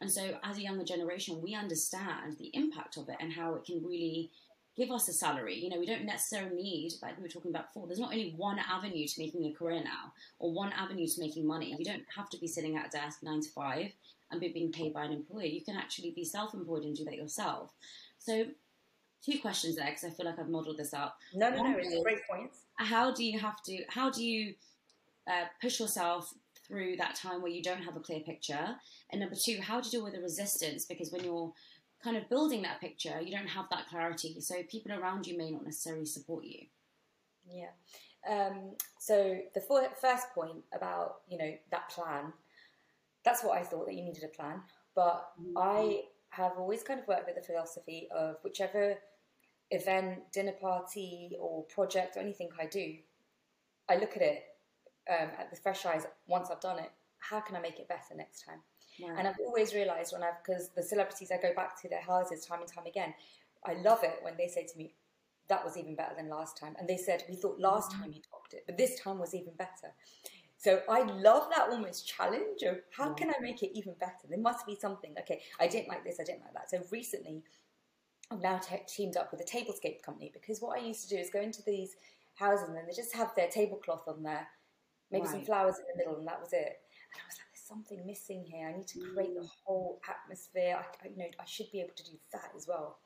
And 0.00 0.10
so 0.10 0.36
as 0.42 0.58
a 0.58 0.62
younger 0.62 0.84
generation, 0.84 1.40
we 1.40 1.54
understand 1.54 2.36
the 2.38 2.50
impact 2.54 2.96
of 2.96 3.08
it 3.08 3.16
and 3.20 3.32
how 3.32 3.54
it 3.54 3.64
can 3.64 3.84
really 3.84 4.30
give 4.76 4.90
us 4.90 5.08
a 5.08 5.12
salary. 5.12 5.56
You 5.56 5.68
know, 5.68 5.78
we 5.78 5.86
don't 5.86 6.04
necessarily 6.04 6.62
need, 6.62 6.92
like 7.02 7.16
we 7.16 7.22
were 7.22 7.28
talking 7.28 7.50
about 7.50 7.72
before, 7.72 7.86
there's 7.86 7.98
not 7.98 8.12
only 8.12 8.34
one 8.36 8.58
avenue 8.58 9.06
to 9.06 9.14
making 9.20 9.44
a 9.44 9.52
career 9.52 9.82
now 9.84 10.12
or 10.38 10.52
one 10.52 10.72
avenue 10.72 11.06
to 11.06 11.20
making 11.20 11.46
money. 11.46 11.74
You 11.78 11.84
don't 11.84 12.04
have 12.14 12.30
to 12.30 12.38
be 12.38 12.46
sitting 12.46 12.76
at 12.76 12.86
a 12.86 12.90
desk 12.90 13.22
nine 13.22 13.42
to 13.42 13.48
five 13.50 13.92
and 14.30 14.40
be 14.40 14.48
being 14.48 14.72
paid 14.72 14.94
by 14.94 15.04
an 15.04 15.12
employer. 15.12 15.44
You 15.44 15.60
can 15.60 15.76
actually 15.76 16.10
be 16.10 16.24
self 16.24 16.54
employed 16.54 16.84
and 16.84 16.96
do 16.96 17.04
that 17.04 17.16
yourself. 17.16 17.70
So, 18.18 18.46
two 19.24 19.38
questions 19.40 19.76
there 19.76 19.86
because 19.86 20.04
I 20.04 20.10
feel 20.10 20.26
like 20.26 20.38
I've 20.38 20.48
modeled 20.48 20.78
this 20.78 20.94
up. 20.94 21.18
No, 21.34 21.50
no, 21.50 21.58
one 21.58 21.72
no, 21.72 21.78
it's 21.78 22.02
great 22.02 22.26
points. 22.28 22.60
How 22.76 23.12
do 23.12 23.24
you 23.24 23.38
have 23.38 23.62
to, 23.64 23.84
how 23.88 24.10
do 24.10 24.24
you 24.24 24.54
uh, 25.28 25.44
push 25.60 25.78
yourself 25.78 26.32
through 26.66 26.96
that 26.96 27.14
time 27.14 27.42
where 27.42 27.50
you 27.50 27.62
don't 27.62 27.82
have 27.82 27.96
a 27.96 28.00
clear 28.00 28.20
picture? 28.20 28.74
And 29.10 29.20
number 29.20 29.36
two, 29.36 29.60
how 29.60 29.80
do 29.80 29.86
you 29.86 29.92
deal 29.92 30.04
with 30.04 30.14
the 30.14 30.20
resistance? 30.20 30.86
Because 30.86 31.12
when 31.12 31.22
you're 31.22 31.52
kind 32.02 32.16
of 32.16 32.28
building 32.28 32.62
that 32.62 32.80
picture, 32.80 33.20
you 33.20 33.36
don't 33.36 33.48
have 33.48 33.66
that 33.70 33.88
clarity. 33.88 34.40
So 34.40 34.56
people 34.68 34.92
around 34.92 35.26
you 35.26 35.36
may 35.36 35.50
not 35.50 35.64
necessarily 35.64 36.06
support 36.06 36.44
you. 36.44 36.66
Yeah. 37.48 37.70
Um, 38.28 38.76
so 38.98 39.38
the 39.54 39.60
first 40.00 40.26
point 40.34 40.62
about 40.74 41.22
you 41.28 41.38
know 41.38 41.52
that 41.70 41.88
plan, 41.88 42.32
that's 43.24 43.42
what 43.42 43.58
I 43.58 43.62
thought 43.62 43.86
that 43.86 43.94
you 43.94 44.04
needed 44.04 44.24
a 44.24 44.28
plan. 44.28 44.60
But 44.94 45.28
mm-hmm. 45.40 45.58
I 45.58 46.02
have 46.30 46.52
always 46.58 46.82
kind 46.82 47.00
of 47.00 47.08
worked 47.08 47.26
with 47.26 47.36
the 47.36 47.42
philosophy 47.42 48.08
of 48.14 48.36
whichever 48.42 48.96
event, 49.70 50.20
dinner 50.32 50.52
party, 50.52 51.32
or 51.38 51.64
project 51.64 52.16
or 52.16 52.20
anything 52.20 52.48
I 52.60 52.66
do, 52.66 52.94
I 53.88 53.96
look 53.96 54.16
at 54.16 54.22
it 54.22 54.42
um, 55.10 55.30
at 55.38 55.50
the 55.50 55.56
fresh 55.56 55.84
eyes 55.84 56.06
once 56.26 56.50
I've 56.50 56.60
done 56.60 56.78
it. 56.78 56.90
How 57.18 57.40
can 57.40 57.56
I 57.56 57.60
make 57.60 57.78
it 57.78 57.88
better 57.88 58.14
next 58.16 58.44
time? 58.44 58.60
And 59.00 59.26
I've 59.26 59.38
always 59.44 59.74
realised 59.74 60.12
when 60.12 60.22
I've 60.22 60.42
because 60.44 60.70
the 60.70 60.82
celebrities 60.82 61.30
I 61.32 61.40
go 61.40 61.54
back 61.54 61.80
to 61.82 61.88
their 61.88 62.02
houses 62.02 62.44
time 62.44 62.60
and 62.60 62.68
time 62.68 62.86
again, 62.86 63.14
I 63.64 63.74
love 63.74 64.02
it 64.02 64.18
when 64.22 64.36
they 64.36 64.48
say 64.48 64.66
to 64.66 64.78
me, 64.78 64.94
"That 65.48 65.64
was 65.64 65.76
even 65.76 65.96
better 65.96 66.14
than 66.14 66.28
last 66.28 66.56
time," 66.56 66.76
and 66.78 66.88
they 66.88 66.96
said, 66.96 67.24
"We 67.28 67.36
thought 67.36 67.58
last 67.58 67.90
mm-hmm. 67.90 68.02
time 68.02 68.12
you 68.12 68.20
topped 68.20 68.54
it, 68.54 68.64
but 68.66 68.76
this 68.76 69.00
time 69.00 69.18
was 69.18 69.34
even 69.34 69.54
better." 69.54 69.94
So 70.58 70.82
I 70.88 71.02
love 71.02 71.50
that 71.50 71.70
almost 71.70 72.06
challenge 72.06 72.62
of 72.62 72.82
how 72.96 73.12
can 73.14 73.30
I 73.30 73.40
make 73.40 73.64
it 73.64 73.76
even 73.76 73.94
better? 73.98 74.28
There 74.28 74.38
must 74.38 74.64
be 74.64 74.76
something. 74.76 75.12
Okay, 75.20 75.42
I 75.58 75.66
didn't 75.66 75.88
like 75.88 76.04
this, 76.04 76.18
I 76.20 76.24
didn't 76.24 76.42
like 76.42 76.54
that. 76.54 76.70
So 76.70 76.84
recently, 76.92 77.42
I've 78.30 78.40
now 78.40 78.60
teamed 78.86 79.16
up 79.16 79.32
with 79.32 79.40
a 79.40 79.44
tablescape 79.44 80.02
company 80.02 80.30
because 80.32 80.60
what 80.60 80.78
I 80.78 80.82
used 80.82 81.02
to 81.08 81.14
do 81.14 81.20
is 81.20 81.30
go 81.30 81.40
into 81.40 81.62
these 81.62 81.96
houses 82.34 82.68
and 82.68 82.76
they 82.76 82.94
just 82.94 83.14
have 83.14 83.34
their 83.34 83.48
tablecloth 83.48 84.06
on 84.06 84.22
there, 84.22 84.46
maybe 85.10 85.24
right. 85.24 85.32
some 85.32 85.44
flowers 85.44 85.76
in 85.78 85.84
the 85.92 85.98
middle, 85.98 86.18
and 86.18 86.26
that 86.28 86.40
was 86.40 86.52
it. 86.52 86.80
And 87.12 87.20
I 87.20 87.26
was 87.26 87.36
like, 87.38 87.51
something 87.72 88.06
missing 88.06 88.44
here. 88.44 88.68
I 88.68 88.76
need 88.76 88.86
to 88.88 89.00
create 89.00 89.34
the 89.34 89.42
mm. 89.42 89.50
whole 89.64 90.00
atmosphere. 90.08 90.78
I, 90.78 91.08
you 91.08 91.16
know, 91.16 91.26
I 91.40 91.44
should 91.46 91.70
be 91.72 91.80
able 91.80 91.94
to 91.96 92.04
do 92.04 92.18
that 92.32 92.52
as 92.56 92.66
well. 92.68 92.98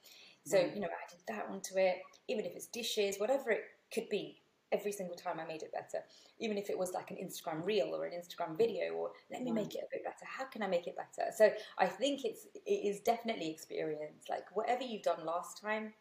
So, 0.44 0.58
you 0.58 0.80
know, 0.80 0.86
I 0.86 1.10
did 1.10 1.20
that 1.26 1.46
onto 1.50 1.76
it, 1.76 1.96
even 2.28 2.44
if 2.44 2.52
it's 2.54 2.66
dishes, 2.66 3.16
whatever 3.18 3.50
it 3.50 3.64
could 3.92 4.08
be 4.08 4.42
every 4.72 4.92
single 4.92 5.16
time 5.16 5.40
I 5.40 5.46
made 5.46 5.62
it 5.62 5.72
better. 5.72 6.04
Even 6.38 6.56
if 6.56 6.70
it 6.70 6.78
was 6.78 6.92
like 6.92 7.10
an 7.10 7.16
Instagram 7.16 7.64
reel 7.64 7.88
or 7.94 8.04
an 8.04 8.12
Instagram 8.12 8.56
video, 8.56 8.92
or 8.92 9.10
let 9.30 9.42
me 9.42 9.50
make 9.50 9.74
it 9.74 9.80
a 9.80 9.88
bit 9.90 10.04
better. 10.04 10.24
How 10.24 10.44
can 10.44 10.62
I 10.62 10.68
make 10.68 10.86
it 10.86 10.96
better? 10.96 11.30
So 11.34 11.50
I 11.78 11.86
think 11.86 12.24
it's 12.24 12.46
it 12.54 12.70
is 12.70 13.00
definitely 13.00 13.50
experience. 13.50 14.26
Like 14.28 14.44
whatever 14.54 14.82
you've 14.84 15.02
done 15.02 15.24
last 15.24 15.60
time, 15.60 15.92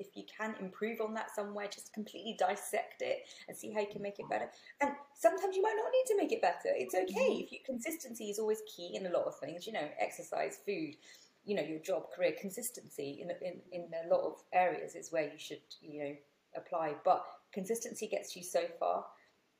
if 0.00 0.16
you 0.16 0.24
can 0.36 0.54
improve 0.58 1.00
on 1.00 1.14
that 1.14 1.34
somewhere, 1.34 1.68
just 1.72 1.92
completely 1.92 2.34
dissect 2.38 3.02
it 3.02 3.28
and 3.46 3.56
see 3.56 3.72
how 3.72 3.80
you 3.80 3.86
can 3.92 4.02
make 4.02 4.18
it 4.18 4.28
better. 4.28 4.50
And 4.80 4.90
sometimes 5.14 5.54
you 5.54 5.62
might 5.62 5.76
not 5.76 5.92
need 5.92 6.06
to 6.06 6.16
make 6.16 6.32
it 6.32 6.42
better. 6.42 6.74
It's 6.74 6.94
okay. 6.94 7.30
Mm-hmm. 7.30 7.42
If 7.44 7.52
you 7.52 7.58
consistency 7.64 8.30
is 8.30 8.38
always 8.38 8.62
key 8.66 8.96
in 8.96 9.06
a 9.06 9.10
lot 9.10 9.26
of 9.26 9.38
things, 9.38 9.66
you 9.66 9.72
know, 9.72 9.88
exercise, 10.00 10.58
food, 10.64 10.96
you 11.44 11.54
know, 11.54 11.62
your 11.62 11.78
job, 11.78 12.10
career, 12.16 12.32
consistency 12.40 13.22
in 13.22 13.30
in, 13.46 13.60
in 13.72 13.90
a 14.04 14.12
lot 14.12 14.24
of 14.24 14.42
areas 14.52 14.94
is 14.94 15.12
where 15.12 15.24
you 15.24 15.38
should, 15.38 15.62
you 15.80 16.02
know, 16.02 16.16
apply. 16.56 16.94
But 17.04 17.24
consistency 17.52 18.08
gets 18.08 18.34
you 18.34 18.42
so 18.42 18.62
far, 18.78 19.04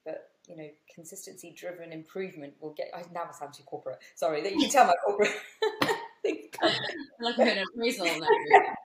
but 0.05 0.31
you 0.46 0.57
know, 0.57 0.68
consistency 0.94 1.55
driven 1.57 1.92
improvement 1.92 2.55
will 2.61 2.74
get. 2.74 2.90
I 2.94 3.05
now 3.12 3.31
sound 3.33 3.55
too 3.55 3.62
corporate. 3.64 3.98
Sorry, 4.14 4.42
that 4.42 4.53
you 4.53 4.61
can 4.61 4.70
tell 4.70 4.87
my 4.87 4.94
corporate. 5.05 5.33
like 7.20 7.38
an 7.38 7.64
appraisal 7.64 8.07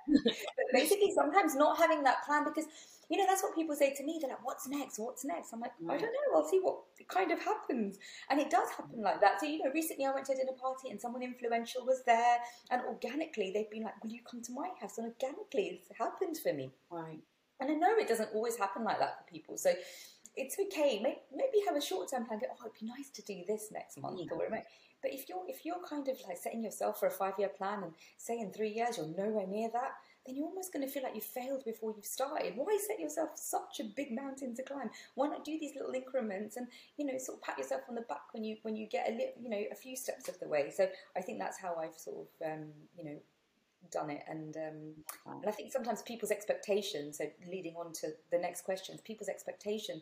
but 0.07 0.65
basically, 0.73 1.11
sometimes 1.13 1.55
not 1.55 1.77
having 1.77 2.03
that 2.03 2.23
plan 2.25 2.43
because 2.43 2.65
you 3.09 3.17
know 3.17 3.25
that's 3.27 3.43
what 3.43 3.55
people 3.55 3.75
say 3.75 3.93
to 3.93 4.03
me. 4.03 4.17
They're 4.19 4.29
like, 4.29 4.43
"What's 4.45 4.67
next? 4.67 4.99
What's 4.99 5.25
next?" 5.25 5.53
I'm 5.53 5.59
like, 5.59 5.73
"I 5.89 5.97
don't 5.97 6.11
know. 6.13 6.35
I'll 6.35 6.47
see 6.47 6.59
what 6.59 6.79
kind 7.07 7.31
of 7.31 7.39
happens." 7.39 7.97
And 8.29 8.39
it 8.39 8.49
does 8.49 8.69
happen 8.71 9.01
like 9.01 9.21
that. 9.21 9.39
So 9.39 9.45
you 9.45 9.63
know, 9.63 9.71
recently 9.71 10.05
I 10.05 10.13
went 10.13 10.25
to 10.27 10.33
a 10.33 10.35
dinner 10.35 10.57
party 10.59 10.89
and 10.89 10.99
someone 10.99 11.21
influential 11.21 11.85
was 11.85 12.03
there, 12.05 12.37
and 12.71 12.81
organically 12.83 13.51
they've 13.53 13.69
been 13.69 13.83
like, 13.83 14.03
"Will 14.03 14.11
you 14.11 14.21
come 14.29 14.41
to 14.43 14.51
my 14.51 14.69
house?" 14.79 14.97
And 14.97 15.07
organically, 15.07 15.81
it's 15.81 15.97
happened 15.97 16.37
for 16.37 16.53
me. 16.53 16.71
Right. 16.89 17.21
And 17.59 17.71
I 17.71 17.75
know 17.75 17.95
it 17.97 18.07
doesn't 18.07 18.33
always 18.33 18.57
happen 18.57 18.83
like 18.83 18.99
that 18.99 19.17
for 19.17 19.31
people. 19.31 19.57
So 19.57 19.73
it's 20.35 20.57
okay. 20.59 21.01
Maybe 21.01 21.65
have 21.67 21.75
a 21.75 21.81
short 21.81 22.09
term 22.09 22.25
plan. 22.25 22.39
Go, 22.39 22.47
oh, 22.51 22.65
it'd 22.65 22.79
be 22.79 22.87
nice 22.87 23.09
to 23.09 23.21
do 23.21 23.43
this 23.47 23.69
next 23.71 24.01
month 24.01 24.19
yeah. 24.19 24.31
or 24.31 24.37
whatever. 24.37 24.61
But 25.01 25.13
if 25.13 25.29
you're 25.29 25.43
if 25.47 25.65
you're 25.65 25.81
kind 25.87 26.07
of 26.07 26.17
like 26.27 26.37
setting 26.37 26.63
yourself 26.63 26.99
for 26.99 27.07
a 27.07 27.11
five 27.11 27.33
year 27.37 27.49
plan 27.49 27.83
and 27.83 27.93
say 28.17 28.39
in 28.39 28.51
three 28.51 28.71
years 28.71 28.97
you're 28.97 29.07
nowhere 29.07 29.45
near 29.47 29.69
that, 29.71 29.91
then 30.25 30.35
you're 30.35 30.47
almost 30.47 30.73
going 30.73 30.85
to 30.85 30.91
feel 30.91 31.03
like 31.03 31.13
you 31.13 31.21
failed 31.21 31.63
before 31.63 31.93
you've 31.95 32.05
started. 32.05 32.53
Why 32.55 32.77
set 32.87 32.99
yourself 32.99 33.29
such 33.35 33.79
a 33.79 33.83
big 33.83 34.11
mountain 34.11 34.55
to 34.55 34.63
climb? 34.63 34.89
Why 35.13 35.27
not 35.27 35.45
do 35.45 35.59
these 35.59 35.75
little 35.75 35.93
increments 35.93 36.57
and 36.57 36.67
you 36.97 37.05
know 37.05 37.17
sort 37.17 37.37
of 37.37 37.43
pat 37.43 37.57
yourself 37.57 37.81
on 37.87 37.95
the 37.95 38.01
back 38.01 38.33
when 38.33 38.43
you 38.43 38.57
when 38.63 38.75
you 38.75 38.87
get 38.87 39.07
a 39.07 39.11
little 39.11 39.33
you 39.39 39.49
know 39.49 39.63
a 39.71 39.75
few 39.75 39.95
steps 39.95 40.27
of 40.27 40.39
the 40.39 40.47
way? 40.47 40.71
So 40.75 40.89
I 41.15 41.21
think 41.21 41.39
that's 41.39 41.59
how 41.59 41.75
I've 41.75 41.97
sort 41.97 42.25
of 42.25 42.51
um, 42.51 42.65
you 42.97 43.05
know 43.05 43.17
done 43.91 44.09
it 44.09 44.23
and 44.27 44.55
um, 44.57 45.33
and 45.41 45.45
I 45.47 45.51
think 45.51 45.71
sometimes 45.71 46.01
people's 46.01 46.31
expectations 46.31 47.17
so 47.17 47.25
leading 47.49 47.75
on 47.75 47.93
to 47.93 48.09
the 48.31 48.37
next 48.37 48.61
questions 48.61 49.01
people's 49.01 49.29
expectation 49.29 50.01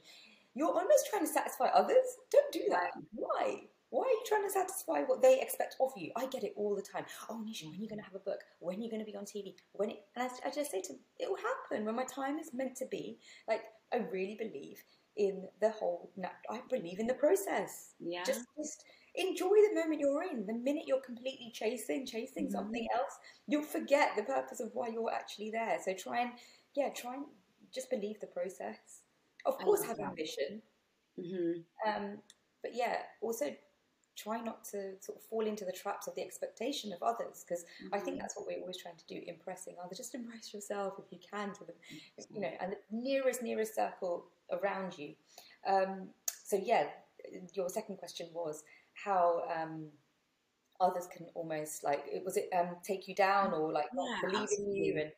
you're 0.56 0.68
almost 0.68 1.08
trying 1.10 1.26
to 1.26 1.32
satisfy 1.32 1.66
others 1.68 2.18
don't 2.32 2.52
do 2.52 2.62
that 2.70 2.92
why 3.14 3.64
why 3.94 4.06
are 4.06 4.10
you 4.10 4.24
trying 4.26 4.44
to 4.44 4.50
satisfy 4.50 5.04
what 5.04 5.22
they 5.22 5.40
expect 5.40 5.76
of 5.80 5.92
you? 5.96 6.12
I 6.16 6.26
get 6.26 6.44
it 6.44 6.54
all 6.56 6.76
the 6.76 6.82
time. 6.82 7.06
Oh, 7.30 7.44
Nisha, 7.48 7.66
when 7.66 7.76
are 7.76 7.84
you 7.84 7.88
going 7.88 8.00
to 8.00 8.04
have 8.04 8.16
a 8.16 8.20
book? 8.20 8.40
When 8.60 8.80
are 8.80 8.82
you 8.82 8.90
going 8.90 9.06
to 9.06 9.06
be 9.06 9.16
on 9.16 9.24
TV? 9.24 9.54
When 9.74 9.92
it, 9.92 9.98
and 10.16 10.28
I, 10.28 10.48
I 10.48 10.52
just 10.52 10.72
say 10.72 10.82
to 10.82 10.94
them, 10.94 11.00
it 11.20 11.30
will 11.30 11.38
happen 11.38 11.86
when 11.86 11.96
my 11.96 12.06
time 12.06 12.40
is 12.40 12.56
meant 12.56 12.76
to 12.78 12.88
be. 12.88 13.20
Like 13.48 13.62
I 13.94 13.98
really 14.12 14.34
believe 14.34 14.82
in 15.16 15.48
the 15.62 15.70
whole. 15.70 16.10
I 16.50 16.62
believe 16.72 16.98
in 16.98 17.06
the 17.06 17.14
process. 17.14 17.94
Yeah. 18.00 18.24
Just, 18.24 18.46
just 18.58 18.84
enjoy 19.16 19.50
the 19.50 19.76
moment 19.76 20.00
you're 20.00 20.24
in. 20.24 20.46
The 20.46 20.54
minute 20.54 20.84
you're 20.88 21.02
completely 21.02 21.52
chasing, 21.54 22.06
chasing 22.06 22.46
mm-hmm. 22.46 22.54
something 22.56 22.88
else, 22.96 23.18
you'll 23.48 23.64
forget 23.64 24.12
the 24.16 24.24
purpose 24.24 24.60
of 24.60 24.72
why 24.74 24.88
you're 24.88 25.14
actually 25.14 25.52
there. 25.52 25.78
So 25.84 25.94
try 25.94 26.22
and, 26.22 26.32
yeah, 26.76 26.90
try 26.90 27.16
and 27.16 27.26
just 27.74 27.90
believe 27.90 28.20
the 28.20 28.28
process. 28.28 29.02
Of 29.46 29.58
course, 29.58 29.84
have 29.84 29.98
that. 29.98 30.08
ambition. 30.08 30.62
Mm-hmm. 31.20 31.90
Um, 31.90 32.18
but 32.62 32.72
yeah, 32.74 32.98
also 33.22 33.54
try 34.16 34.40
not 34.40 34.64
to 34.64 34.94
sort 35.02 35.18
of 35.18 35.24
fall 35.24 35.46
into 35.46 35.66
the 35.66 35.72
traps 35.72 36.08
of 36.08 36.16
the 36.16 36.22
expectation 36.22 36.94
of 36.94 37.02
others 37.02 37.44
because 37.48 37.64
mm-hmm. 37.64 37.96
I 37.96 38.00
think 38.00 38.16
mm-hmm. 38.16 38.22
that's 38.22 38.38
what 38.38 38.46
we're 38.48 38.60
always 38.60 38.78
trying 38.78 38.96
to 38.96 39.06
do 39.08 39.22
impressing 39.28 39.76
others 39.84 39.98
just 39.98 40.14
embrace 40.14 40.54
yourself 40.54 40.94
if 41.00 41.12
you 41.12 41.18
can 41.18 41.52
to 41.54 41.66
the 41.66 41.74
you 42.32 42.42
know 42.42 42.52
and 42.60 42.74
the 42.74 42.78
nearest 42.92 43.42
nearest 43.42 43.74
circle 43.74 44.26
around 44.52 44.98
you 44.98 45.14
um, 45.68 46.10
so 46.44 46.60
yeah 46.64 46.86
your 47.54 47.70
second 47.70 47.98
question 47.98 48.28
was 48.34 48.64
how 48.94 49.44
um, 49.56 49.88
others 50.80 51.08
can 51.08 51.26
almost 51.36 51.84
like 51.84 52.04
it 52.12 52.24
was 52.24 52.38
it 52.38 52.50
um, 52.58 52.76
take 52.84 53.08
you 53.08 53.16
down 53.16 53.54
or 53.54 53.72
like 53.72 53.94
not 53.94 54.08
yeah, 54.10 54.30
believe 54.30 54.50
in 54.58 54.76
you 54.76 55.00
and 55.00 55.12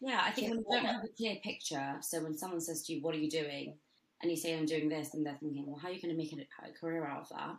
yeah 0.00 0.20
I 0.24 0.30
think 0.30 0.48
yeah. 0.48 0.54
when 0.54 0.58
you 0.58 0.64
don't 0.70 0.94
have 0.94 1.04
a 1.04 1.16
clear 1.16 1.36
picture 1.42 1.96
so 2.00 2.22
when 2.22 2.36
someone 2.36 2.60
says 2.60 2.82
to 2.82 2.94
you 2.94 3.02
what 3.02 3.14
are 3.14 3.18
you 3.18 3.30
doing 3.30 3.76
and 4.22 4.30
you 4.30 4.36
say 4.36 4.56
I'm 4.56 4.66
doing 4.66 4.88
this 4.88 5.14
and 5.14 5.24
they're 5.24 5.36
thinking 5.40 5.64
well 5.66 5.78
how 5.80 5.88
are 5.88 5.92
you 5.92 6.00
going 6.00 6.14
to 6.14 6.18
make 6.18 6.32
a, 6.32 6.68
a 6.68 6.72
career 6.78 7.06
out 7.06 7.22
of 7.22 7.28
that 7.30 7.56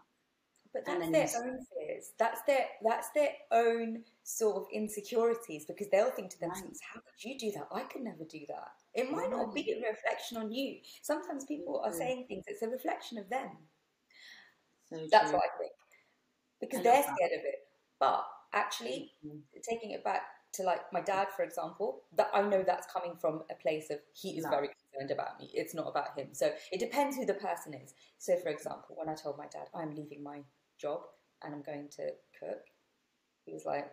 but 0.74 0.86
that's 0.86 1.34
their 1.34 1.44
own 1.44 1.60
fears. 1.74 2.12
That's 2.20 2.42
their 2.46 2.66
that's 2.84 3.10
their 3.16 3.30
own 3.52 4.04
sort 4.24 4.58
of 4.58 4.66
insecurities 4.74 5.66
because 5.66 5.88
they'll 5.92 6.12
think 6.12 6.30
to 6.32 6.40
themselves, 6.40 6.80
right. 6.82 6.94
"How 6.94 7.00
could 7.00 7.24
you 7.24 7.38
do 7.38 7.52
that? 7.58 7.68
I 7.74 7.84
could 7.84 8.04
never 8.04 8.24
do 8.24 8.42
that." 8.50 8.72
It 8.94 9.12
might 9.12 9.30
right. 9.30 9.32
not 9.32 9.54
be 9.54 9.72
a 9.72 9.90
reflection 9.90 10.38
on 10.38 10.52
you. 10.52 10.80
Sometimes 11.02 11.46
people 11.46 11.82
are 11.84 11.94
saying 11.94 12.26
things; 12.28 12.46
it's 12.48 12.62
a 12.62 12.70
reflection 12.70 13.18
of 13.18 13.30
them. 13.30 13.50
So 14.92 15.08
that's 15.12 15.32
what 15.32 15.42
I 15.42 15.58
think 15.58 15.72
because 16.62 16.80
I 16.80 16.84
they're 16.84 17.04
scared 17.04 17.32
of 17.34 17.46
it. 17.46 17.60
But 18.00 18.26
actually, 18.54 19.12
mm-hmm. 19.26 19.38
taking 19.70 19.92
it 19.92 20.04
back 20.04 20.22
to 20.54 20.64
like 20.64 20.82
my 20.94 21.02
dad, 21.02 21.28
for 21.36 21.44
example, 21.44 22.04
that 22.16 22.30
I 22.34 22.42
know 22.42 22.64
that's 22.66 22.92
coming 22.92 23.16
from 23.20 23.44
a 23.52 23.56
place 23.56 23.90
of 23.90 24.00
he 24.14 24.38
is 24.38 24.46
no. 24.46 24.50
very 24.50 24.70
concerned 24.70 25.12
about 25.12 25.40
me. 25.40 25.50
It's 25.54 25.76
not 25.76 25.88
about 25.88 26.18
him. 26.18 26.30
So 26.34 26.52
it 26.72 26.80
depends 26.80 27.16
who 27.16 27.26
the 27.26 27.34
person 27.34 27.74
is. 27.74 27.94
So, 28.18 28.38
for 28.38 28.50
example, 28.50 28.96
when 28.96 29.10
I 29.10 29.16
told 29.16 29.38
my 29.38 29.48
dad 29.48 29.68
I'm 29.76 29.96
leaving 29.96 30.24
my 30.24 30.42
job 30.80 31.02
and 31.44 31.54
I'm 31.54 31.62
going 31.62 31.90
to 31.98 32.12
cook. 32.40 32.62
He 33.46 33.54
was 33.54 33.66
like, 33.66 33.90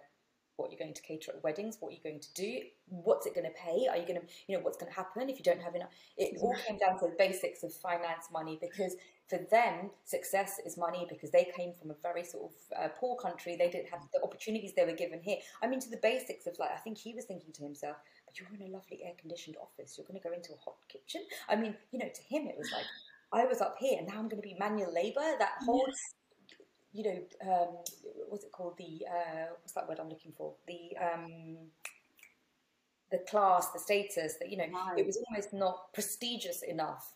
what 0.56 0.70
you're 0.70 0.78
going 0.78 0.94
to 0.94 1.02
cater 1.02 1.32
at 1.32 1.42
weddings, 1.42 1.78
what 1.80 1.92
you're 1.92 2.12
going 2.12 2.20
to 2.20 2.32
do, 2.34 2.60
what's 2.86 3.26
it 3.26 3.34
going 3.34 3.46
to 3.46 3.52
pay, 3.58 3.88
are 3.88 3.96
you 3.96 4.06
going 4.06 4.20
to, 4.20 4.26
you 4.46 4.56
know, 4.56 4.62
what's 4.62 4.76
going 4.76 4.90
to 4.90 4.96
happen 4.96 5.28
if 5.28 5.36
you 5.36 5.42
don't 5.44 5.60
have 5.60 5.74
enough. 5.74 5.90
It 6.16 6.38
all 6.40 6.54
came 6.66 6.78
down 6.78 6.98
to 7.00 7.06
the 7.06 7.14
basics 7.18 7.64
of 7.64 7.72
finance 7.72 8.28
money 8.32 8.58
because 8.60 8.94
for 9.28 9.38
them, 9.50 9.90
success 10.04 10.60
is 10.66 10.76
money 10.76 11.06
because 11.08 11.30
they 11.30 11.50
came 11.56 11.72
from 11.80 11.90
a 11.90 11.94
very 12.02 12.24
sort 12.24 12.50
of 12.50 12.78
uh, 12.78 12.88
poor 12.88 13.16
country. 13.16 13.56
They 13.56 13.70
didn't 13.70 13.90
have 13.90 14.00
the 14.12 14.22
opportunities 14.22 14.74
they 14.74 14.84
were 14.84 14.92
given 14.92 15.20
here. 15.22 15.38
I 15.62 15.66
mean, 15.66 15.80
to 15.80 15.90
the 15.90 15.98
basics 16.02 16.46
of 16.46 16.58
like, 16.58 16.70
I 16.70 16.78
think 16.78 16.98
he 16.98 17.14
was 17.14 17.24
thinking 17.24 17.52
to 17.54 17.62
himself, 17.62 17.96
but 18.26 18.38
you're 18.38 18.48
in 18.54 18.70
a 18.70 18.72
lovely 18.72 19.00
air 19.04 19.14
conditioned 19.18 19.56
office. 19.60 19.96
You're 19.96 20.06
going 20.06 20.20
to 20.20 20.28
go 20.28 20.34
into 20.34 20.52
a 20.52 20.56
hot 20.64 20.76
kitchen. 20.88 21.22
I 21.48 21.56
mean, 21.56 21.74
you 21.90 21.98
know, 21.98 22.08
to 22.08 22.22
him, 22.22 22.46
it 22.48 22.56
was 22.58 22.70
like, 22.72 22.84
I 23.32 23.46
was 23.46 23.60
up 23.60 23.76
here 23.80 23.98
and 23.98 24.06
now 24.06 24.14
I'm 24.18 24.28
going 24.28 24.42
to 24.42 24.48
be 24.48 24.56
manual 24.58 24.92
labor. 24.92 25.24
That 25.38 25.54
whole 25.64 25.84
yes 25.86 26.14
you 26.94 27.02
know, 27.02 27.52
um, 27.52 27.68
what's 28.28 28.44
it 28.44 28.52
called? 28.52 28.78
The 28.78 29.04
uh, 29.10 29.46
what's 29.60 29.72
that 29.72 29.88
word 29.88 29.98
I'm 30.00 30.08
looking 30.08 30.32
for? 30.38 30.54
The 30.68 30.96
um, 31.04 31.56
the 33.10 33.18
class, 33.28 33.72
the 33.72 33.80
status. 33.80 34.36
That 34.38 34.48
you 34.48 34.56
know, 34.56 34.64
right. 34.72 34.98
it 34.98 35.04
was 35.04 35.20
almost 35.28 35.52
not 35.52 35.92
prestigious 35.92 36.62
enough. 36.62 37.12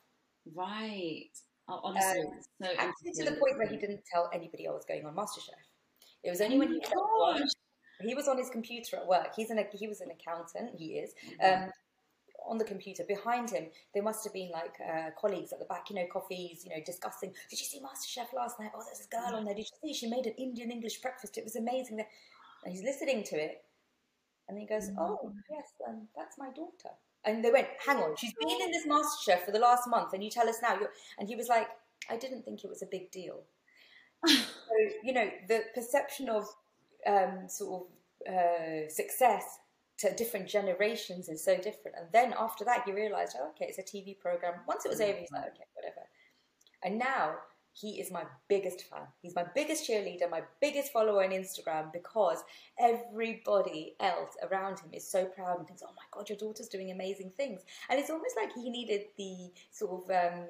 Right. 0.52 1.30
Oh, 1.68 1.80
honestly, 1.82 2.22
um, 2.22 2.40
so 2.62 2.68
actually 2.78 3.12
to 3.12 3.24
the 3.24 3.36
point 3.36 3.58
where 3.58 3.68
he 3.68 3.76
didn't 3.76 4.00
tell 4.10 4.30
anybody 4.32 4.66
I 4.66 4.70
was 4.70 4.84
going 4.86 5.04
on 5.04 5.14
MasterChef. 5.14 5.60
It 6.24 6.30
was 6.30 6.40
only 6.40 6.56
oh 6.56 6.58
when 6.60 6.68
he 6.72 6.78
was 6.78 7.54
he 8.00 8.14
was 8.14 8.28
on 8.28 8.38
his 8.38 8.48
computer 8.48 8.96
at 8.96 9.06
work. 9.06 9.34
He's 9.36 9.50
an 9.50 9.62
he 9.72 9.86
was 9.86 10.00
an 10.00 10.08
accountant. 10.10 10.70
He 10.78 10.98
is. 10.98 11.14
Mm-hmm. 11.42 11.64
Um, 11.64 11.70
on 12.46 12.56
the 12.56 12.64
computer. 12.64 13.04
Behind 13.06 13.50
him, 13.50 13.66
there 13.92 14.02
must 14.02 14.24
have 14.24 14.32
been 14.32 14.50
like 14.50 14.74
uh, 14.80 15.10
colleagues 15.20 15.52
at 15.52 15.58
the 15.58 15.66
back, 15.66 15.90
you 15.90 15.96
know, 15.96 16.06
coffees, 16.10 16.64
you 16.64 16.70
know, 16.70 16.82
discussing. 16.84 17.32
Did 17.50 17.60
you 17.60 17.66
see 17.66 17.80
MasterChef 17.80 18.32
last 18.34 18.58
night? 18.58 18.70
Oh, 18.74 18.82
there's 18.84 18.98
this 18.98 19.06
girl 19.06 19.36
on 19.36 19.44
there. 19.44 19.54
Did 19.54 19.66
you 19.66 19.92
see? 19.92 19.98
She 19.98 20.08
made 20.08 20.26
an 20.26 20.34
Indian 20.38 20.70
English 20.70 21.00
breakfast. 21.00 21.36
It 21.36 21.44
was 21.44 21.56
amazing. 21.56 22.00
And 22.64 22.72
he's 22.72 22.82
listening 22.82 23.22
to 23.24 23.36
it, 23.36 23.64
and 24.48 24.58
he 24.58 24.66
goes, 24.66 24.90
"Oh, 24.98 25.32
yes, 25.50 25.68
um, 25.86 26.08
that's 26.16 26.38
my 26.38 26.48
daughter." 26.50 26.94
And 27.24 27.44
they 27.44 27.50
went, 27.50 27.68
"Hang 27.84 27.98
on, 27.98 28.16
she's 28.16 28.32
been 28.34 28.48
in 28.48 28.70
this 28.70 28.86
master 28.86 29.30
chef 29.30 29.44
for 29.44 29.50
the 29.50 29.58
last 29.58 29.88
month, 29.88 30.12
and 30.12 30.22
you 30.22 30.30
tell 30.30 30.48
us 30.48 30.58
now." 30.62 30.78
You're... 30.78 30.92
And 31.18 31.28
he 31.28 31.36
was 31.36 31.48
like, 31.48 31.68
"I 32.10 32.16
didn't 32.16 32.44
think 32.44 32.64
it 32.64 32.68
was 32.68 32.82
a 32.82 32.86
big 32.86 33.10
deal." 33.10 33.42
so 34.26 34.36
you 35.02 35.12
know, 35.12 35.28
the 35.48 35.64
perception 35.74 36.28
of 36.28 36.46
um, 37.06 37.48
sort 37.48 37.82
of 38.26 38.32
uh, 38.32 38.88
success 38.88 39.44
to 39.98 40.14
different 40.14 40.48
generations 40.48 41.28
is 41.28 41.44
so 41.44 41.56
different. 41.56 41.96
And 41.98 42.06
then 42.12 42.34
after 42.38 42.64
that, 42.64 42.84
he 42.86 42.92
realized, 42.92 43.36
oh, 43.38 43.50
okay, 43.50 43.66
it's 43.66 43.78
a 43.78 43.82
TV 43.82 44.18
program. 44.18 44.54
Once 44.66 44.84
it 44.84 44.90
was 44.90 45.00
over, 45.00 45.18
he's 45.18 45.30
like, 45.32 45.46
okay, 45.48 45.64
whatever. 45.74 46.02
And 46.84 46.98
now 46.98 47.34
he 47.80 48.00
is 48.00 48.10
my 48.10 48.24
biggest 48.48 48.84
fan. 48.90 49.02
He's 49.22 49.34
my 49.34 49.44
biggest 49.54 49.88
cheerleader, 49.88 50.30
my 50.30 50.42
biggest 50.60 50.92
follower 50.92 51.24
on 51.24 51.30
Instagram 51.30 51.92
because 51.92 52.42
everybody 52.78 53.94
else 54.00 54.36
around 54.50 54.80
him 54.80 54.90
is 54.92 55.08
so 55.08 55.26
proud 55.26 55.58
and 55.58 55.66
thinks, 55.66 55.82
oh 55.84 55.92
my 55.96 56.02
God, 56.10 56.28
your 56.28 56.38
daughter's 56.38 56.68
doing 56.68 56.90
amazing 56.90 57.32
things. 57.36 57.62
And 57.88 58.00
it's 58.00 58.10
almost 58.10 58.36
like 58.36 58.50
he 58.54 58.70
needed 58.70 59.02
the 59.16 59.50
sort 59.70 60.02
of 60.04 60.10
um, 60.10 60.46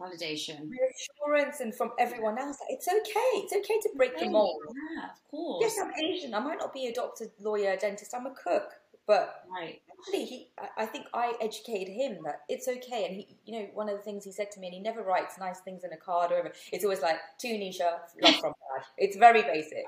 validation, 0.00 0.68
reassurance, 0.70 1.60
and 1.60 1.74
from 1.74 1.92
everyone 1.98 2.38
else. 2.38 2.58
It's 2.68 2.88
okay. 2.88 3.30
It's 3.34 3.52
okay 3.52 3.80
to 3.80 3.90
break 3.96 4.18
the 4.18 4.28
mold. 4.28 4.62
Yeah, 4.68 5.04
of 5.04 5.30
course. 5.30 5.62
Yes, 5.62 5.76
I'm 5.82 5.92
Asian. 6.04 6.34
I 6.34 6.40
might 6.40 6.58
not 6.58 6.72
be 6.72 6.86
a 6.86 6.92
doctor, 6.92 7.26
lawyer, 7.40 7.76
dentist. 7.76 8.14
I'm 8.14 8.26
a 8.26 8.34
cook. 8.34 8.72
But 9.10 9.42
right. 9.50 9.82
actually, 9.90 10.24
he, 10.24 10.50
I 10.78 10.86
think 10.86 11.06
I 11.12 11.32
educated 11.40 11.92
him 11.92 12.18
that 12.24 12.42
it's 12.48 12.68
okay. 12.68 13.06
And 13.06 13.16
he, 13.16 13.36
you 13.44 13.58
know, 13.58 13.66
one 13.74 13.88
of 13.88 13.96
the 13.96 14.02
things 14.04 14.24
he 14.24 14.30
said 14.30 14.52
to 14.52 14.60
me, 14.60 14.68
and 14.68 14.74
he 14.74 14.80
never 14.80 15.02
writes 15.02 15.34
nice 15.36 15.58
things 15.58 15.82
in 15.82 15.92
a 15.92 15.96
card 15.96 16.30
or 16.30 16.36
whatever. 16.36 16.54
It's 16.72 16.84
always 16.84 17.02
like, 17.02 17.16
to 17.40 17.48
Nisha, 17.48 17.98
love 18.22 18.36
from 18.36 18.52
dad. 18.52 18.84
It's 18.98 19.16
very 19.16 19.42
basic. 19.42 19.84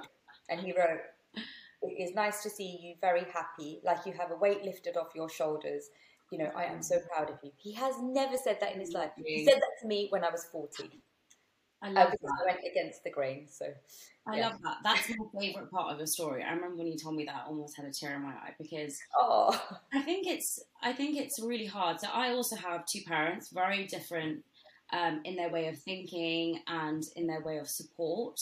And 0.50 0.58
he 0.60 0.72
wrote, 0.72 0.98
it 1.82 2.02
is 2.02 2.16
nice 2.16 2.42
to 2.42 2.50
see 2.50 2.80
you 2.82 2.94
very 3.00 3.24
happy, 3.32 3.80
like 3.84 3.98
you 4.06 4.12
have 4.18 4.32
a 4.32 4.36
weight 4.36 4.64
lifted 4.64 4.96
off 4.96 5.12
your 5.14 5.28
shoulders 5.28 5.90
you 6.30 6.38
know, 6.38 6.50
I 6.56 6.64
am 6.64 6.82
so 6.82 6.96
mm. 6.96 7.06
proud 7.08 7.28
of 7.28 7.36
you. 7.42 7.50
He 7.58 7.74
has 7.74 7.94
never 8.00 8.38
said 8.38 8.56
that 8.62 8.72
in 8.72 8.80
his 8.80 8.92
life. 8.92 9.10
He 9.22 9.44
said 9.44 9.56
that 9.56 9.82
to 9.82 9.86
me 9.86 10.06
when 10.08 10.24
I 10.24 10.30
was 10.30 10.46
40. 10.50 10.88
I 11.82 11.90
love 11.90 12.08
uh, 12.08 12.10
because 12.12 12.30
that. 12.30 12.42
I 12.42 12.52
went 12.54 12.60
against 12.70 13.04
the 13.04 13.10
grain. 13.10 13.46
So 13.50 13.66
I 14.26 14.36
yeah. 14.36 14.48
love 14.48 14.62
that. 14.62 14.76
That's 14.84 15.08
my 15.10 15.40
favourite 15.40 15.70
part 15.70 15.92
of 15.92 15.98
your 15.98 16.06
story. 16.06 16.42
I 16.42 16.52
remember 16.52 16.76
when 16.76 16.86
you 16.86 16.96
told 16.96 17.16
me 17.16 17.24
that 17.24 17.34
I 17.34 17.48
almost 17.48 17.76
had 17.76 17.86
a 17.86 17.90
tear 17.90 18.14
in 18.14 18.22
my 18.22 18.30
eye 18.30 18.54
because 18.58 19.00
oh. 19.18 19.60
I 19.92 20.00
think 20.02 20.26
it's 20.26 20.62
I 20.82 20.92
think 20.92 21.16
it's 21.16 21.40
really 21.42 21.66
hard. 21.66 22.00
So 22.00 22.08
I 22.12 22.30
also 22.30 22.56
have 22.56 22.86
two 22.86 23.00
parents, 23.06 23.50
very 23.50 23.86
different 23.86 24.44
um, 24.92 25.20
in 25.24 25.34
their 25.36 25.50
way 25.50 25.68
of 25.68 25.78
thinking 25.78 26.60
and 26.68 27.02
in 27.16 27.26
their 27.26 27.42
way 27.42 27.58
of 27.58 27.68
support. 27.68 28.40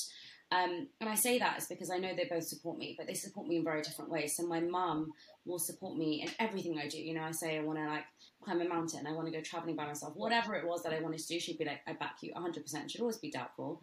Um, 0.53 0.89
and 1.01 1.09
I 1.09 1.15
say 1.15 1.39
that 1.39 1.59
is 1.59 1.67
because 1.69 1.91
I 1.91 1.99
know 1.99 2.15
they 2.15 2.27
both 2.29 2.45
support 2.45 2.77
me, 2.77 2.95
but 2.99 3.07
they 3.07 3.15
support 3.15 3.47
me 3.47 3.57
in 3.57 3.65
very 3.65 3.83
different 3.83 4.11
ways. 4.11 4.37
So 4.37 4.47
my 4.47 4.61
mum 4.61 5.13
will 5.45 5.61
support 5.61 5.97
me 5.97 6.23
in 6.23 6.31
everything 6.45 6.79
I 6.79 6.89
do. 6.89 6.99
You 6.99 7.15
know, 7.15 7.23
I 7.23 7.31
say 7.31 7.57
I 7.57 7.63
want 7.63 7.79
to 7.79 7.87
like 7.87 8.05
climb 8.43 8.61
a 8.61 8.69
mountain, 8.69 9.07
I 9.07 9.13
want 9.13 9.27
to 9.27 9.33
go 9.33 9.41
traveling 9.43 9.77
by 9.77 9.87
myself, 9.87 10.17
whatever 10.17 10.55
it 10.55 10.67
was 10.67 10.83
that 10.83 10.93
I 10.93 11.01
wanted 11.01 11.21
to 11.21 11.27
do, 11.29 11.39
she'd 11.39 11.59
be 11.59 11.65
like, 11.65 11.81
I 11.87 11.93
back 11.93 12.17
you 12.23 12.33
100%. 12.35 12.91
She'd 12.91 13.01
always 13.01 13.19
be 13.19 13.31
doubtful. 13.31 13.81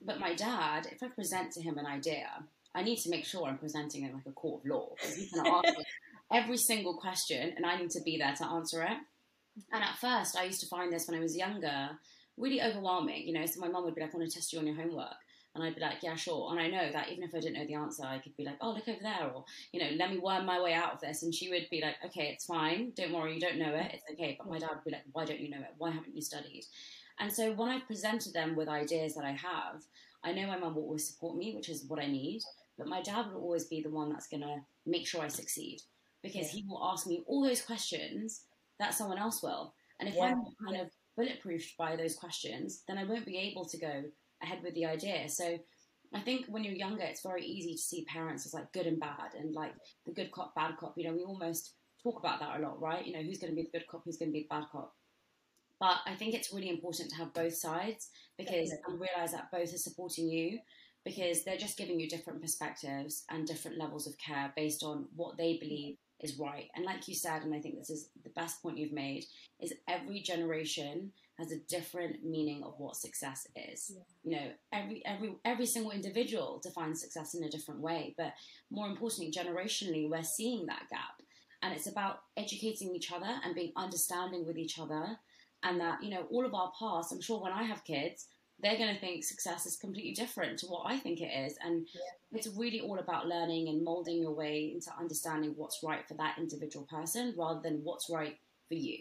But 0.00 0.20
my 0.20 0.34
dad, 0.34 0.88
if 0.90 1.02
I 1.02 1.08
present 1.08 1.52
to 1.52 1.62
him 1.62 1.76
an 1.76 1.86
idea, 1.86 2.28
I 2.74 2.82
need 2.82 2.98
to 3.00 3.10
make 3.10 3.26
sure 3.26 3.46
I'm 3.46 3.58
presenting 3.58 4.04
it 4.04 4.14
like 4.14 4.26
a 4.26 4.32
court 4.32 4.62
of 4.64 4.70
law 4.70 4.88
because 4.94 5.16
he's 5.16 5.32
going 5.32 5.44
to 5.44 5.68
ask 5.68 5.76
me 5.76 5.84
every 6.32 6.56
single 6.56 6.96
question 6.96 7.52
and 7.56 7.66
I 7.66 7.76
need 7.76 7.90
to 7.90 8.00
be 8.02 8.16
there 8.16 8.34
to 8.36 8.46
answer 8.46 8.82
it. 8.82 8.96
And 9.72 9.82
at 9.82 9.96
first, 9.96 10.38
I 10.38 10.44
used 10.44 10.60
to 10.60 10.68
find 10.68 10.92
this 10.92 11.06
when 11.08 11.18
I 11.18 11.22
was 11.22 11.36
younger 11.36 11.90
really 12.38 12.62
overwhelming. 12.62 13.26
You 13.26 13.34
know, 13.34 13.46
so 13.46 13.60
my 13.60 13.68
mum 13.68 13.84
would 13.84 13.94
be 13.94 14.00
like, 14.00 14.14
I 14.14 14.16
want 14.16 14.30
to 14.30 14.34
test 14.34 14.52
you 14.52 14.58
on 14.60 14.66
your 14.66 14.76
homework. 14.76 15.14
And 15.54 15.64
I'd 15.64 15.74
be 15.74 15.80
like, 15.80 16.02
yeah, 16.02 16.14
sure. 16.14 16.52
And 16.52 16.60
I 16.60 16.68
know 16.68 16.92
that 16.92 17.08
even 17.10 17.24
if 17.24 17.34
I 17.34 17.40
didn't 17.40 17.54
know 17.54 17.66
the 17.66 17.74
answer, 17.74 18.04
I 18.04 18.18
could 18.18 18.36
be 18.36 18.44
like, 18.44 18.58
oh, 18.60 18.72
look 18.72 18.86
over 18.86 19.00
there, 19.02 19.30
or, 19.34 19.44
you 19.72 19.80
know, 19.80 19.90
let 19.96 20.10
me 20.10 20.18
worm 20.18 20.46
my 20.46 20.62
way 20.62 20.74
out 20.74 20.94
of 20.94 21.00
this. 21.00 21.24
And 21.24 21.34
she 21.34 21.50
would 21.50 21.66
be 21.70 21.80
like, 21.82 21.96
okay, 22.06 22.28
it's 22.32 22.46
fine. 22.46 22.92
Don't 22.96 23.12
worry, 23.12 23.34
you 23.34 23.40
don't 23.40 23.58
know 23.58 23.74
it. 23.74 23.90
It's 23.94 24.04
okay. 24.12 24.36
But 24.38 24.48
my 24.48 24.58
dad 24.58 24.70
would 24.74 24.84
be 24.84 24.92
like, 24.92 25.02
why 25.12 25.24
don't 25.24 25.40
you 25.40 25.50
know 25.50 25.58
it? 25.58 25.74
Why 25.76 25.90
haven't 25.90 26.14
you 26.14 26.22
studied? 26.22 26.62
And 27.18 27.32
so 27.32 27.52
when 27.52 27.68
I 27.68 27.80
presented 27.80 28.32
them 28.32 28.54
with 28.54 28.68
ideas 28.68 29.14
that 29.14 29.24
I 29.24 29.32
have, 29.32 29.82
I 30.22 30.32
know 30.32 30.46
my 30.46 30.58
mum 30.58 30.76
will 30.76 30.84
always 30.84 31.08
support 31.08 31.36
me, 31.36 31.54
which 31.54 31.68
is 31.68 31.84
what 31.88 32.00
I 32.00 32.06
need. 32.06 32.42
But 32.78 32.88
my 32.88 33.02
dad 33.02 33.26
will 33.32 33.42
always 33.42 33.64
be 33.64 33.82
the 33.82 33.90
one 33.90 34.10
that's 34.10 34.28
going 34.28 34.42
to 34.42 34.56
make 34.86 35.06
sure 35.06 35.20
I 35.20 35.28
succeed 35.28 35.80
because 36.22 36.54
yeah. 36.54 36.60
he 36.60 36.64
will 36.68 36.82
ask 36.82 37.06
me 37.06 37.22
all 37.26 37.42
those 37.42 37.62
questions 37.62 38.42
that 38.78 38.94
someone 38.94 39.18
else 39.18 39.42
will. 39.42 39.74
And 39.98 40.08
if 40.08 40.14
yeah. 40.14 40.24
I'm 40.24 40.44
kind 40.64 40.80
of 40.80 40.90
bulletproofed 41.18 41.76
by 41.76 41.96
those 41.96 42.14
questions, 42.14 42.82
then 42.88 42.98
I 42.98 43.04
won't 43.04 43.26
be 43.26 43.36
able 43.36 43.64
to 43.66 43.78
go, 43.78 44.04
ahead 44.42 44.62
with 44.62 44.74
the 44.74 44.86
idea. 44.86 45.28
So 45.28 45.58
I 46.14 46.20
think 46.20 46.46
when 46.48 46.64
you're 46.64 46.74
younger, 46.74 47.04
it's 47.04 47.22
very 47.22 47.44
easy 47.44 47.72
to 47.72 47.78
see 47.78 48.04
parents 48.04 48.46
as 48.46 48.54
like 48.54 48.72
good 48.72 48.86
and 48.86 48.98
bad 48.98 49.34
and 49.38 49.54
like 49.54 49.74
the 50.06 50.12
good 50.12 50.32
cop, 50.32 50.54
bad 50.54 50.76
cop. 50.78 50.94
You 50.96 51.04
know, 51.04 51.14
we 51.14 51.22
almost 51.22 51.74
talk 52.02 52.18
about 52.18 52.40
that 52.40 52.58
a 52.58 52.62
lot, 52.62 52.80
right? 52.80 53.06
You 53.06 53.12
know, 53.12 53.22
who's 53.22 53.38
going 53.38 53.52
to 53.52 53.56
be 53.56 53.62
the 53.62 53.78
good 53.78 53.86
cop, 53.88 54.02
who's 54.04 54.16
going 54.16 54.30
to 54.30 54.32
be 54.32 54.48
the 54.48 54.54
bad 54.54 54.64
cop. 54.72 54.92
But 55.78 55.98
I 56.06 56.14
think 56.14 56.34
it's 56.34 56.52
really 56.52 56.68
important 56.68 57.10
to 57.10 57.16
have 57.16 57.32
both 57.32 57.54
sides 57.54 58.10
because 58.36 58.72
I 58.72 58.90
realize 58.90 59.32
that 59.32 59.50
both 59.50 59.72
are 59.72 59.78
supporting 59.78 60.28
you 60.28 60.58
because 61.04 61.44
they're 61.44 61.56
just 61.56 61.78
giving 61.78 61.98
you 61.98 62.08
different 62.08 62.42
perspectives 62.42 63.24
and 63.30 63.46
different 63.46 63.78
levels 63.78 64.06
of 64.06 64.18
care 64.18 64.52
based 64.56 64.82
on 64.82 65.06
what 65.16 65.38
they 65.38 65.56
believe 65.58 65.96
is 66.20 66.38
right. 66.38 66.68
And 66.74 66.84
like 66.84 67.08
you 67.08 67.14
said, 67.14 67.42
and 67.42 67.54
I 67.54 67.60
think 67.60 67.78
this 67.78 67.88
is 67.88 68.10
the 68.22 68.30
best 68.30 68.60
point 68.60 68.76
you've 68.76 68.92
made, 68.92 69.24
is 69.60 69.72
every 69.88 70.20
generation 70.20 71.12
has 71.40 71.52
a 71.52 71.58
different 71.58 72.24
meaning 72.24 72.62
of 72.62 72.74
what 72.78 72.96
success 72.96 73.46
is. 73.56 73.92
Yeah. 73.94 74.02
You 74.22 74.36
know, 74.36 74.52
every 74.72 75.02
every 75.06 75.34
every 75.44 75.66
single 75.66 75.90
individual 75.90 76.60
defines 76.62 77.00
success 77.00 77.34
in 77.34 77.42
a 77.42 77.50
different 77.50 77.80
way, 77.80 78.14
but 78.16 78.34
more 78.70 78.86
importantly, 78.86 79.32
generationally, 79.32 80.08
we're 80.08 80.22
seeing 80.22 80.66
that 80.66 80.88
gap, 80.90 81.22
and 81.62 81.74
it's 81.74 81.88
about 81.88 82.20
educating 82.36 82.94
each 82.94 83.10
other 83.10 83.40
and 83.44 83.54
being 83.54 83.72
understanding 83.76 84.46
with 84.46 84.58
each 84.58 84.78
other, 84.78 85.18
and 85.62 85.80
that 85.80 86.02
you 86.02 86.10
know 86.10 86.26
all 86.30 86.46
of 86.46 86.54
our 86.54 86.72
past. 86.78 87.12
I'm 87.12 87.20
sure 87.20 87.42
when 87.42 87.52
I 87.52 87.62
have 87.62 87.84
kids, 87.84 88.26
they're 88.60 88.78
going 88.78 88.94
to 88.94 89.00
think 89.00 89.24
success 89.24 89.64
is 89.64 89.76
completely 89.76 90.12
different 90.12 90.58
to 90.58 90.66
what 90.66 90.84
I 90.86 90.98
think 90.98 91.20
it 91.20 91.32
is, 91.46 91.56
and 91.64 91.86
yeah. 91.94 92.38
it's 92.38 92.48
really 92.48 92.80
all 92.80 92.98
about 92.98 93.26
learning 93.26 93.68
and 93.68 93.82
molding 93.82 94.20
your 94.20 94.34
way 94.34 94.72
into 94.74 94.90
understanding 94.98 95.54
what's 95.56 95.80
right 95.82 96.06
for 96.06 96.14
that 96.14 96.36
individual 96.38 96.86
person 96.86 97.34
rather 97.36 97.60
than 97.62 97.80
what's 97.82 98.10
right 98.10 98.36
for 98.68 98.74
you 98.74 98.98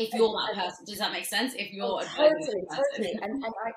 if 0.00 0.14
you're 0.14 0.32
that 0.32 0.54
person. 0.54 0.84
Does 0.86 0.98
that 0.98 1.12
make 1.12 1.26
sense? 1.26 1.54
If 1.54 1.72
you're 1.72 1.86
oh, 1.86 2.02
totally, 2.16 2.64
totally, 2.70 3.12
and, 3.22 3.44
and 3.44 3.44
I, 3.44 3.72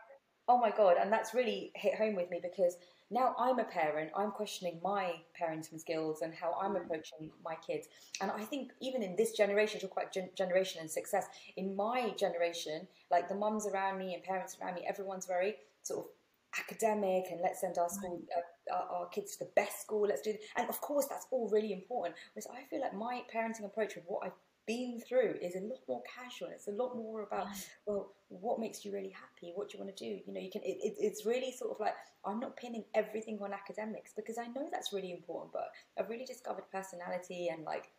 oh 0.47 0.57
my 0.57 0.71
god, 0.71 0.95
and 0.99 1.11
that's 1.11 1.33
really 1.33 1.71
hit 1.75 1.95
home 1.95 2.15
with 2.15 2.29
me 2.29 2.39
because 2.41 2.77
now 3.11 3.35
I'm 3.37 3.59
a 3.59 3.63
parent. 3.63 4.11
I'm 4.15 4.31
questioning 4.31 4.79
my 4.81 5.13
parenting 5.39 5.79
skills 5.79 6.21
and 6.21 6.33
how 6.33 6.55
I'm 6.59 6.75
approaching 6.75 7.29
my 7.43 7.55
kids. 7.55 7.87
And 8.21 8.31
I 8.31 8.43
think 8.43 8.71
even 8.81 9.03
in 9.03 9.15
this 9.15 9.33
generation, 9.33 9.79
talk 9.79 9.91
about 9.91 10.11
gen- 10.11 10.31
generation 10.35 10.81
and 10.81 10.89
success. 10.89 11.27
In 11.57 11.75
my 11.75 12.11
generation, 12.17 12.87
like 13.11 13.29
the 13.29 13.35
mums 13.35 13.67
around 13.67 13.99
me 13.99 14.15
and 14.15 14.23
parents 14.23 14.57
around 14.59 14.75
me, 14.75 14.85
everyone's 14.87 15.27
very 15.27 15.55
sort 15.83 16.05
of 16.05 16.11
academic 16.59 17.25
and 17.31 17.41
let's 17.41 17.61
send 17.61 17.77
our 17.77 17.89
school 17.89 18.21
uh, 18.37 18.73
our, 18.73 18.99
our, 18.99 19.07
kids 19.07 19.35
to 19.35 19.45
the 19.45 19.51
best 19.55 19.81
school 19.81 20.07
let's 20.07 20.21
do 20.21 20.33
and 20.55 20.69
of 20.69 20.79
course 20.81 21.07
that's 21.07 21.25
all 21.31 21.49
really 21.49 21.73
important 21.73 22.15
whereas 22.33 22.47
i 22.53 22.63
feel 22.69 22.79
like 22.79 22.93
my 22.93 23.23
parenting 23.33 23.65
approach 23.65 23.95
with 23.95 24.03
what 24.05 24.23
i've 24.23 24.31
been 24.65 25.01
through 25.07 25.35
is 25.41 25.55
a 25.55 25.59
lot 25.59 25.79
more 25.87 26.01
casual. 26.03 26.49
It's 26.49 26.67
a 26.67 26.71
lot 26.71 26.95
more 26.95 27.23
about, 27.23 27.47
well, 27.85 28.13
what 28.29 28.59
makes 28.59 28.83
you 28.85 28.91
really 28.91 29.11
happy? 29.11 29.51
What 29.55 29.69
do 29.69 29.77
you 29.77 29.83
want 29.83 29.95
to 29.95 30.03
do? 30.03 30.19
You 30.25 30.33
know, 30.33 30.39
you 30.39 30.49
can. 30.51 30.61
It, 30.63 30.77
it, 30.83 30.95
it's 30.99 31.25
really 31.25 31.51
sort 31.51 31.71
of 31.71 31.79
like 31.79 31.93
I'm 32.25 32.39
not 32.39 32.55
pinning 32.57 32.85
everything 32.95 33.39
on 33.41 33.53
academics 33.53 34.13
because 34.15 34.37
I 34.37 34.47
know 34.47 34.67
that's 34.71 34.93
really 34.93 35.11
important. 35.11 35.53
But 35.53 35.71
I've 35.97 36.09
really 36.09 36.25
discovered 36.25 36.65
personality 36.71 37.49
and 37.51 37.63
like, 37.63 37.89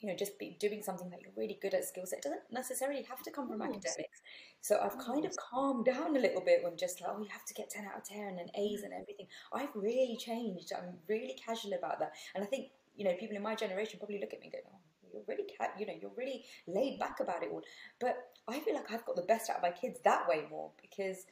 you 0.00 0.08
know, 0.08 0.16
just 0.16 0.38
be 0.38 0.56
doing 0.58 0.82
something 0.82 1.10
that 1.10 1.22
you're 1.22 1.32
really 1.36 1.58
good 1.62 1.74
at 1.74 1.84
skill 1.84 2.06
set. 2.06 2.18
It 2.18 2.22
doesn't 2.22 2.42
necessarily 2.50 3.02
have 3.04 3.22
to 3.22 3.30
come 3.30 3.48
from 3.48 3.62
academics. 3.62 4.20
So 4.60 4.80
I've 4.82 4.98
kind 4.98 5.24
of 5.24 5.32
calmed 5.36 5.84
down 5.84 6.16
a 6.16 6.20
little 6.20 6.40
bit 6.40 6.62
when 6.62 6.76
just 6.76 7.00
like, 7.00 7.10
oh, 7.14 7.20
you 7.20 7.28
have 7.30 7.44
to 7.44 7.54
get 7.54 7.70
10 7.70 7.84
out 7.84 7.98
of 7.98 8.04
10 8.04 8.18
and 8.20 8.50
A's 8.56 8.82
and 8.82 8.92
everything. 8.92 9.26
I've 9.52 9.74
really 9.74 10.16
changed. 10.16 10.72
I'm 10.76 10.94
really 11.08 11.36
casual 11.44 11.74
about 11.74 12.00
that. 12.00 12.12
And 12.34 12.42
I 12.42 12.46
think, 12.48 12.70
you 12.96 13.04
know, 13.04 13.14
people 13.14 13.36
in 13.36 13.42
my 13.42 13.54
generation 13.54 14.00
probably 14.00 14.18
look 14.18 14.32
at 14.32 14.40
me 14.40 14.46
and 14.46 14.52
go, 14.52 14.58
oh, 14.72 14.78
you're 15.12 15.22
really, 15.28 15.44
you 15.78 15.86
know, 15.86 15.94
you're 16.00 16.12
really 16.16 16.44
laid 16.66 16.98
back 16.98 17.20
about 17.20 17.42
it 17.42 17.50
all. 17.52 17.62
But 18.00 18.16
I 18.48 18.60
feel 18.60 18.74
like 18.74 18.90
I've 18.90 19.04
got 19.04 19.16
the 19.16 19.22
best 19.22 19.50
out 19.50 19.56
of 19.56 19.62
my 19.62 19.70
kids 19.70 20.00
that 20.04 20.28
way 20.28 20.46
more 20.50 20.70
because 20.80 21.24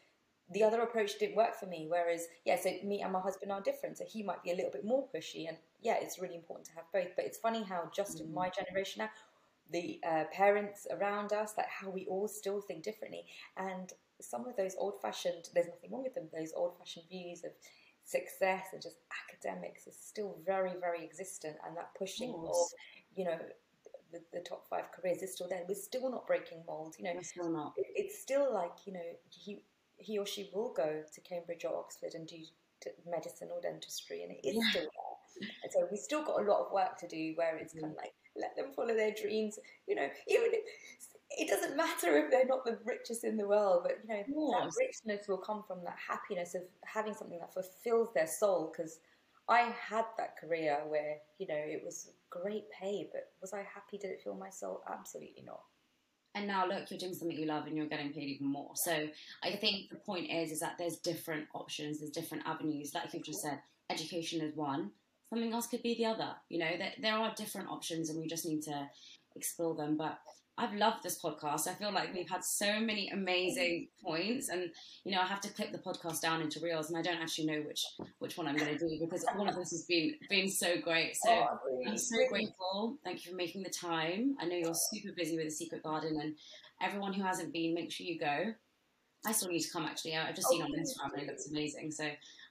the 0.53 0.64
other 0.64 0.81
approach 0.81 1.18
didn't 1.18 1.37
work 1.37 1.55
for 1.59 1.66
me. 1.66 1.87
Whereas, 1.89 2.26
yeah, 2.45 2.59
so 2.59 2.70
me 2.85 3.03
and 3.03 3.12
my 3.12 3.20
husband 3.20 3.53
are 3.53 3.61
different. 3.61 3.99
So 3.99 4.05
he 4.09 4.22
might 4.22 4.43
be 4.43 4.51
a 4.51 4.55
little 4.55 4.70
bit 4.70 4.85
more 4.85 5.07
pushy, 5.14 5.49
and 5.49 5.57
yeah, 5.81 5.97
it's 6.01 6.18
really 6.18 6.35
important 6.35 6.66
to 6.66 6.74
have 6.74 6.85
both. 6.93 7.14
But 7.16 7.24
it's 7.24 7.39
funny 7.39 7.62
how 7.62 7.91
just 7.95 8.18
mm-hmm. 8.18 8.28
in 8.28 8.35
my 8.35 8.49
mm. 8.49 8.55
generation 8.57 9.01
now, 9.01 9.11
the 9.72 10.01
uh, 10.05 10.24
parents 10.33 10.87
around 10.91 11.33
us, 11.33 11.55
like 11.57 11.68
how 11.68 11.91
we 11.91 12.07
all 12.07 12.26
still 12.26 12.61
think 12.61 12.83
differently, 12.83 13.24
and 13.57 13.93
some 14.20 14.47
of 14.47 14.57
those 14.57 14.74
old-fashioned. 14.76 15.49
There's 15.55 15.68
nothing 15.68 15.93
wrong 15.93 16.03
with 16.03 16.14
them. 16.14 16.28
Those 16.37 16.53
old-fashioned 16.55 17.07
views 17.09 17.45
of 17.45 17.53
success 18.03 18.64
and 18.72 18.83
just 18.83 18.97
academics 19.28 19.87
is 19.87 19.97
still 19.97 20.37
very, 20.45 20.72
very 20.81 21.05
existent, 21.05 21.57
and 21.64 21.76
that 21.76 21.95
pushing 21.97 22.31
of, 22.31 22.45
of 22.45 22.57
you 23.14 23.24
know 23.24 23.39
the, 24.12 24.20
the, 24.32 24.40
top 24.40 24.66
five 24.68 24.84
careers 24.92 25.22
is 25.22 25.32
still 25.32 25.48
there. 25.48 25.62
We're 25.68 25.74
still 25.74 26.11
not 26.11 26.26
breaking 26.26 26.62
mold. 26.66 26.94
You 26.98 27.04
know, 27.04 27.12
we're 27.14 27.22
still 27.22 27.50
not. 27.50 27.74
It, 27.76 27.86
it's 27.94 28.20
still 28.20 28.52
like 28.52 28.72
you 28.86 28.92
know 28.92 29.08
he 29.30 29.62
he 29.96 30.18
or 30.18 30.26
she 30.26 30.50
will 30.54 30.72
go 30.72 31.02
to 31.12 31.20
Cambridge 31.20 31.64
or 31.64 31.76
Oxford 31.76 32.14
and 32.14 32.26
do 32.26 32.36
medicine 33.08 33.48
or 33.52 33.61
dentistry, 33.61 34.22
and 34.22 34.32
it 34.32 34.40
is 34.46 34.56
yeah. 34.56 34.70
still 34.70 34.82
there. 34.82 35.50
And 35.62 35.72
so 35.72 35.86
we've 35.90 36.00
still 36.00 36.24
got 36.24 36.40
a 36.40 36.44
lot 36.44 36.66
of 36.66 36.72
work 36.72 36.98
to 36.98 37.08
do. 37.08 37.32
Where 37.36 37.56
it's 37.56 37.72
kind 37.72 37.86
of 37.86 37.92
mm. 37.92 37.96
like 37.96 38.12
let 38.36 38.56
them 38.56 38.72
follow 38.74 38.94
their 38.94 39.12
dreams. 39.12 39.58
You 39.86 39.96
know, 39.96 40.08
even 40.28 40.48
if, 40.52 40.61
it 41.30 41.48
doesn't 41.48 41.76
matter 41.76 42.16
if 42.16 42.30
they're 42.30 42.46
not 42.46 42.64
the 42.64 42.78
richest 42.84 43.24
in 43.24 43.36
the 43.36 43.46
world, 43.46 43.82
but 43.84 43.98
you 44.02 44.08
know 44.08 44.61
that 44.61 44.70
richness 44.78 45.28
will 45.28 45.38
come 45.38 45.62
from 45.66 45.84
that 45.84 45.96
happiness 46.08 46.54
of 46.54 46.62
having 46.84 47.14
something 47.14 47.38
that 47.38 47.54
fulfills 47.54 48.08
their 48.14 48.26
soul. 48.26 48.72
Because 48.74 48.98
I 49.51 49.74
had 49.88 50.05
that 50.16 50.36
career 50.38 50.78
where 50.88 51.16
you 51.38 51.46
know 51.48 51.57
it 51.57 51.82
was 51.84 52.11
great 52.30 52.64
pay, 52.70 53.09
but 53.12 53.32
was 53.40 53.53
I 53.53 53.59
happy? 53.59 53.98
Did 53.98 54.12
it 54.12 54.20
fill 54.22 54.36
my 54.36 54.51
soul? 54.51 54.82
Absolutely 54.88 55.42
not. 55.44 55.61
And 56.36 56.46
now 56.46 56.66
look, 56.66 56.90
you're 56.90 56.98
doing 56.98 57.14
something 57.14 57.36
you 57.36 57.46
love 57.46 57.66
and 57.66 57.76
you're 57.76 57.86
getting 57.86 58.12
paid 58.12 58.28
even 58.28 58.46
more. 58.46 58.70
So 58.76 59.09
I 59.42 59.57
think 59.57 59.90
the 59.90 59.96
point 59.96 60.30
is 60.30 60.53
is 60.53 60.61
that 60.61 60.76
there's 60.78 60.98
different 60.98 61.48
options, 61.55 61.98
there's 61.98 62.12
different 62.12 62.46
avenues. 62.46 62.92
Like 62.94 63.12
you've 63.12 63.24
just 63.24 63.42
said, 63.42 63.61
education 63.90 64.40
is 64.40 64.55
one. 64.55 64.92
Something 65.28 65.53
else 65.53 65.66
could 65.66 65.82
be 65.82 65.96
the 65.96 66.07
other. 66.07 66.30
You 66.48 66.61
know, 66.61 66.70
there, 66.78 66.92
there 67.03 67.14
are 67.14 67.34
different 67.36 67.68
options 67.68 68.11
and 68.11 68.20
we 68.20 68.28
just 68.28 68.46
need 68.46 68.62
to 68.62 68.88
explore 69.34 69.74
them. 69.74 69.96
But 69.96 70.18
I've 70.61 70.74
loved 70.74 71.02
this 71.02 71.18
podcast. 71.22 71.66
I 71.66 71.72
feel 71.72 71.90
like 71.90 72.12
we've 72.12 72.28
had 72.28 72.44
so 72.44 72.78
many 72.80 73.08
amazing 73.08 73.88
points, 74.04 74.50
and 74.50 74.70
you 75.04 75.12
know, 75.12 75.22
I 75.22 75.24
have 75.24 75.40
to 75.40 75.48
clip 75.48 75.72
the 75.72 75.78
podcast 75.78 76.20
down 76.20 76.42
into 76.42 76.61
reels, 76.61 76.90
and 76.90 76.98
I 76.98 77.02
don't 77.02 77.20
actually 77.20 77.46
know 77.46 77.62
which 77.66 77.82
which 78.18 78.36
one 78.36 78.46
I'm 78.46 78.56
going 78.56 78.76
to 78.76 78.78
do 78.78 78.98
because 79.00 79.24
all 79.36 79.48
of 79.48 79.56
this 79.56 79.70
has 79.70 79.86
been 79.88 80.14
been 80.28 80.50
so 80.50 80.78
great. 80.78 81.16
So 81.16 81.30
oh, 81.30 81.82
I'm 81.88 81.96
so 81.96 82.16
grateful. 82.28 82.98
Thank 83.04 83.24
you 83.24 83.30
for 83.30 83.36
making 83.36 83.62
the 83.62 83.70
time. 83.70 84.36
I 84.38 84.44
know 84.44 84.56
you're 84.56 84.74
super 84.74 85.14
busy 85.16 85.36
with 85.36 85.46
the 85.46 85.50
Secret 85.50 85.82
Garden, 85.82 86.20
and 86.20 86.36
everyone 86.82 87.14
who 87.14 87.22
hasn't 87.22 87.54
been, 87.54 87.72
make 87.72 87.90
sure 87.90 88.06
you 88.06 88.18
go. 88.18 88.52
I 89.24 89.32
still 89.32 89.48
need 89.48 89.61
to 89.61 89.70
come 89.70 89.84
actually. 89.84 90.16
I've 90.16 90.34
just 90.34 90.48
seen 90.48 90.62
on 90.62 90.72
Instagram 90.72 91.12
and 91.14 91.22
it 91.22 91.26
looks 91.28 91.48
amazing. 91.50 91.90
So 91.90 92.04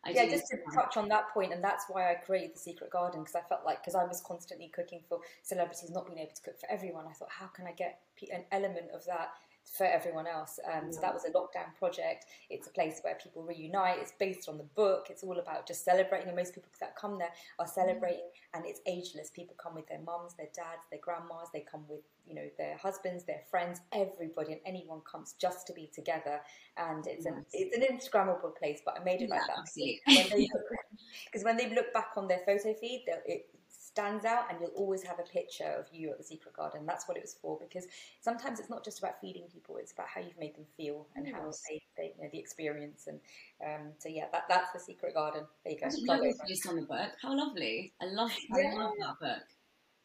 I 0.05 0.11
yeah, 0.11 0.25
just 0.29 0.47
to 0.47 0.57
touch 0.73 0.95
on 0.95 1.09
that 1.09 1.29
point, 1.33 1.51
and 1.51 1.61
that's 1.61 1.85
why 1.89 2.11
I 2.11 2.15
created 2.15 2.55
the 2.55 2.59
Secret 2.59 2.89
Garden 2.89 3.21
because 3.21 3.35
I 3.35 3.41
felt 3.41 3.65
like 3.65 3.81
because 3.81 3.95
I 3.95 4.05
was 4.05 4.21
constantly 4.21 4.69
cooking 4.69 5.01
for 5.09 5.19
celebrities, 5.43 5.91
not 5.91 6.07
being 6.07 6.19
able 6.19 6.31
to 6.33 6.41
cook 6.41 6.59
for 6.59 6.71
everyone. 6.71 7.05
I 7.09 7.13
thought, 7.13 7.29
how 7.29 7.47
can 7.47 7.67
I 7.67 7.73
get 7.73 7.99
an 8.31 8.45
element 8.51 8.91
of 8.93 9.05
that 9.05 9.31
for 9.65 9.85
everyone 9.85 10.27
else. 10.27 10.59
Um, 10.71 10.91
so 10.91 10.99
that 11.01 11.13
was 11.13 11.25
a 11.25 11.29
lockdown 11.29 11.75
project. 11.77 12.25
It's 12.49 12.67
a 12.67 12.71
place 12.71 12.99
where 13.01 13.15
people 13.15 13.43
reunite. 13.43 13.99
It's 13.99 14.13
based 14.19 14.49
on 14.49 14.57
the 14.57 14.63
book. 14.63 15.07
It's 15.09 15.23
all 15.23 15.39
about 15.39 15.67
just 15.67 15.85
celebrating. 15.85 16.27
And 16.27 16.35
most 16.35 16.53
people 16.53 16.69
that 16.79 16.95
come 16.95 17.17
there 17.17 17.31
are 17.59 17.67
celebrating, 17.67 18.29
and 18.53 18.65
it's 18.65 18.81
ageless. 18.87 19.29
People 19.29 19.55
come 19.61 19.75
with 19.75 19.87
their 19.87 19.99
mums, 19.99 20.33
their 20.35 20.49
dads, 20.55 20.83
their 20.91 20.99
grandmas. 21.01 21.49
They 21.53 21.65
come 21.69 21.85
with 21.87 22.01
you 22.27 22.35
know 22.35 22.47
their 22.57 22.77
husbands, 22.77 23.23
their 23.23 23.41
friends, 23.49 23.81
everybody, 23.93 24.53
and 24.53 24.61
anyone 24.65 25.01
comes 25.09 25.35
just 25.39 25.67
to 25.67 25.73
be 25.73 25.89
together. 25.93 26.39
And 26.77 27.05
it's 27.07 27.25
an 27.25 27.45
it's 27.53 27.75
an 27.75 27.83
Instagrammable 27.83 28.55
place, 28.57 28.81
but 28.85 28.99
I 28.99 29.03
made 29.03 29.21
it 29.21 29.29
like 29.29 29.41
that 29.47 29.67
because 29.73 31.43
when, 31.43 31.43
when, 31.43 31.57
they 31.57 31.75
look 31.75 31.93
back 31.93 32.11
on 32.17 32.27
their 32.27 32.41
photo 32.45 32.73
feed, 32.73 33.05
it, 33.25 33.49
stands 33.89 34.23
out 34.23 34.45
and 34.49 34.59
you'll 34.61 34.69
always 34.75 35.01
have 35.01 35.19
a 35.19 35.23
picture 35.23 35.75
of 35.79 35.85
you 35.91 36.11
at 36.11 36.17
the 36.17 36.23
secret 36.23 36.55
garden 36.55 36.85
that's 36.85 37.07
what 37.07 37.17
it 37.17 37.23
was 37.23 37.35
for 37.41 37.57
because 37.59 37.87
sometimes 38.21 38.59
it's 38.59 38.69
not 38.69 38.83
just 38.85 38.99
about 38.99 39.19
feeding 39.19 39.45
people 39.51 39.77
it's 39.77 39.91
about 39.91 40.07
how 40.07 40.21
you've 40.21 40.37
made 40.39 40.55
them 40.55 40.65
feel 40.77 41.07
and 41.15 41.25
yes. 41.25 41.35
how 41.35 41.51
they, 41.67 41.81
they 41.97 42.13
you 42.15 42.23
know 42.23 42.29
the 42.31 42.37
experience 42.37 43.07
and 43.07 43.19
um, 43.65 43.91
so 43.97 44.07
yeah 44.07 44.25
that, 44.31 44.43
that's 44.47 44.71
the 44.73 44.79
secret 44.79 45.15
garden 45.15 45.43
there 45.63 45.73
you 45.73 45.79
go 45.79 46.21
based 46.47 46.67
on 46.67 46.75
the 46.75 46.83
book 46.83 47.11
how 47.21 47.35
lovely 47.35 47.91
i 48.01 48.05
love 48.05 48.31
yeah. 48.55 48.71
i 48.71 48.75
love 48.75 48.93
that 48.99 49.19
book 49.19 49.43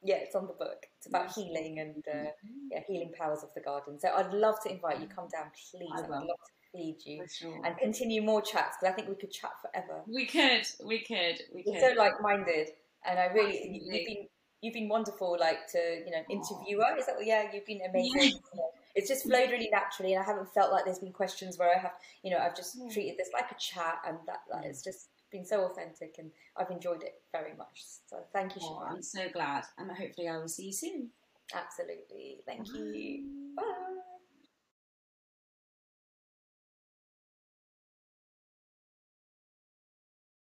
yeah, 0.06 0.16
it's 0.16 0.36
on 0.36 0.46
the 0.46 0.52
book. 0.52 0.84
It's 0.98 1.06
about 1.06 1.32
healing 1.32 1.78
and 1.78 2.04
uh, 2.06 2.28
yeah, 2.70 2.80
healing 2.86 3.10
powers 3.18 3.42
of 3.42 3.48
the 3.54 3.62
garden. 3.62 3.98
So 3.98 4.10
I'd 4.14 4.34
love 4.34 4.56
to 4.64 4.70
invite 4.70 5.00
you. 5.00 5.06
Come 5.06 5.28
down, 5.32 5.46
please. 5.70 5.88
I'd 5.94 6.10
love 6.10 6.26
to 6.26 6.54
feed 6.74 6.96
you 7.06 7.24
sure. 7.26 7.58
and 7.64 7.74
continue 7.78 8.20
more 8.20 8.42
chats 8.42 8.76
because 8.78 8.92
I 8.92 8.96
think 8.96 9.08
we 9.08 9.14
could 9.14 9.30
chat 9.30 9.52
forever. 9.62 10.02
We 10.06 10.26
could, 10.26 10.66
we 10.84 10.98
could, 10.98 11.40
we 11.54 11.62
could. 11.62 11.72
We're 11.72 11.94
so 11.94 11.98
like-minded 11.98 12.68
and 13.04 13.18
I 13.18 13.26
really 13.26 13.58
Absolutely. 13.58 13.80
you've 13.82 14.06
been 14.06 14.26
you've 14.60 14.74
been 14.74 14.88
wonderful, 14.88 15.36
like 15.38 15.66
to 15.72 16.02
you 16.04 16.10
know 16.10 16.22
interviewer. 16.30 16.96
Is 16.98 17.06
that 17.06 17.16
yeah? 17.22 17.44
You've 17.52 17.66
been 17.66 17.80
amazing. 17.88 18.40
Yeah. 18.54 18.62
It's 18.94 19.08
just 19.08 19.24
flowed 19.24 19.50
really 19.50 19.68
naturally, 19.72 20.14
and 20.14 20.22
I 20.22 20.26
haven't 20.26 20.52
felt 20.54 20.70
like 20.70 20.84
there's 20.84 21.00
been 21.00 21.12
questions 21.12 21.58
where 21.58 21.74
I 21.74 21.78
have 21.78 21.92
you 22.22 22.30
know 22.30 22.38
I've 22.38 22.56
just 22.56 22.76
hmm. 22.78 22.88
treated 22.88 23.18
this 23.18 23.30
like 23.32 23.50
a 23.50 23.56
chat, 23.56 23.98
and 24.06 24.18
that 24.26 24.40
hmm. 24.50 24.64
it's 24.64 24.82
just 24.82 25.08
been 25.30 25.44
so 25.44 25.64
authentic, 25.64 26.16
and 26.18 26.30
I've 26.56 26.70
enjoyed 26.70 27.02
it 27.02 27.14
very 27.32 27.54
much. 27.56 27.82
So 28.08 28.18
thank 28.32 28.56
you, 28.56 28.62
oh, 28.64 28.84
I'm 28.88 29.02
so 29.02 29.28
glad, 29.32 29.64
and 29.78 29.90
hopefully 29.90 30.28
I 30.28 30.38
will 30.38 30.48
see 30.48 30.66
you 30.66 30.72
soon. 30.72 31.10
Absolutely, 31.54 32.40
thank 32.46 32.66
Bye. 32.66 32.78
you. 32.78 33.52
Bye. 33.56 33.93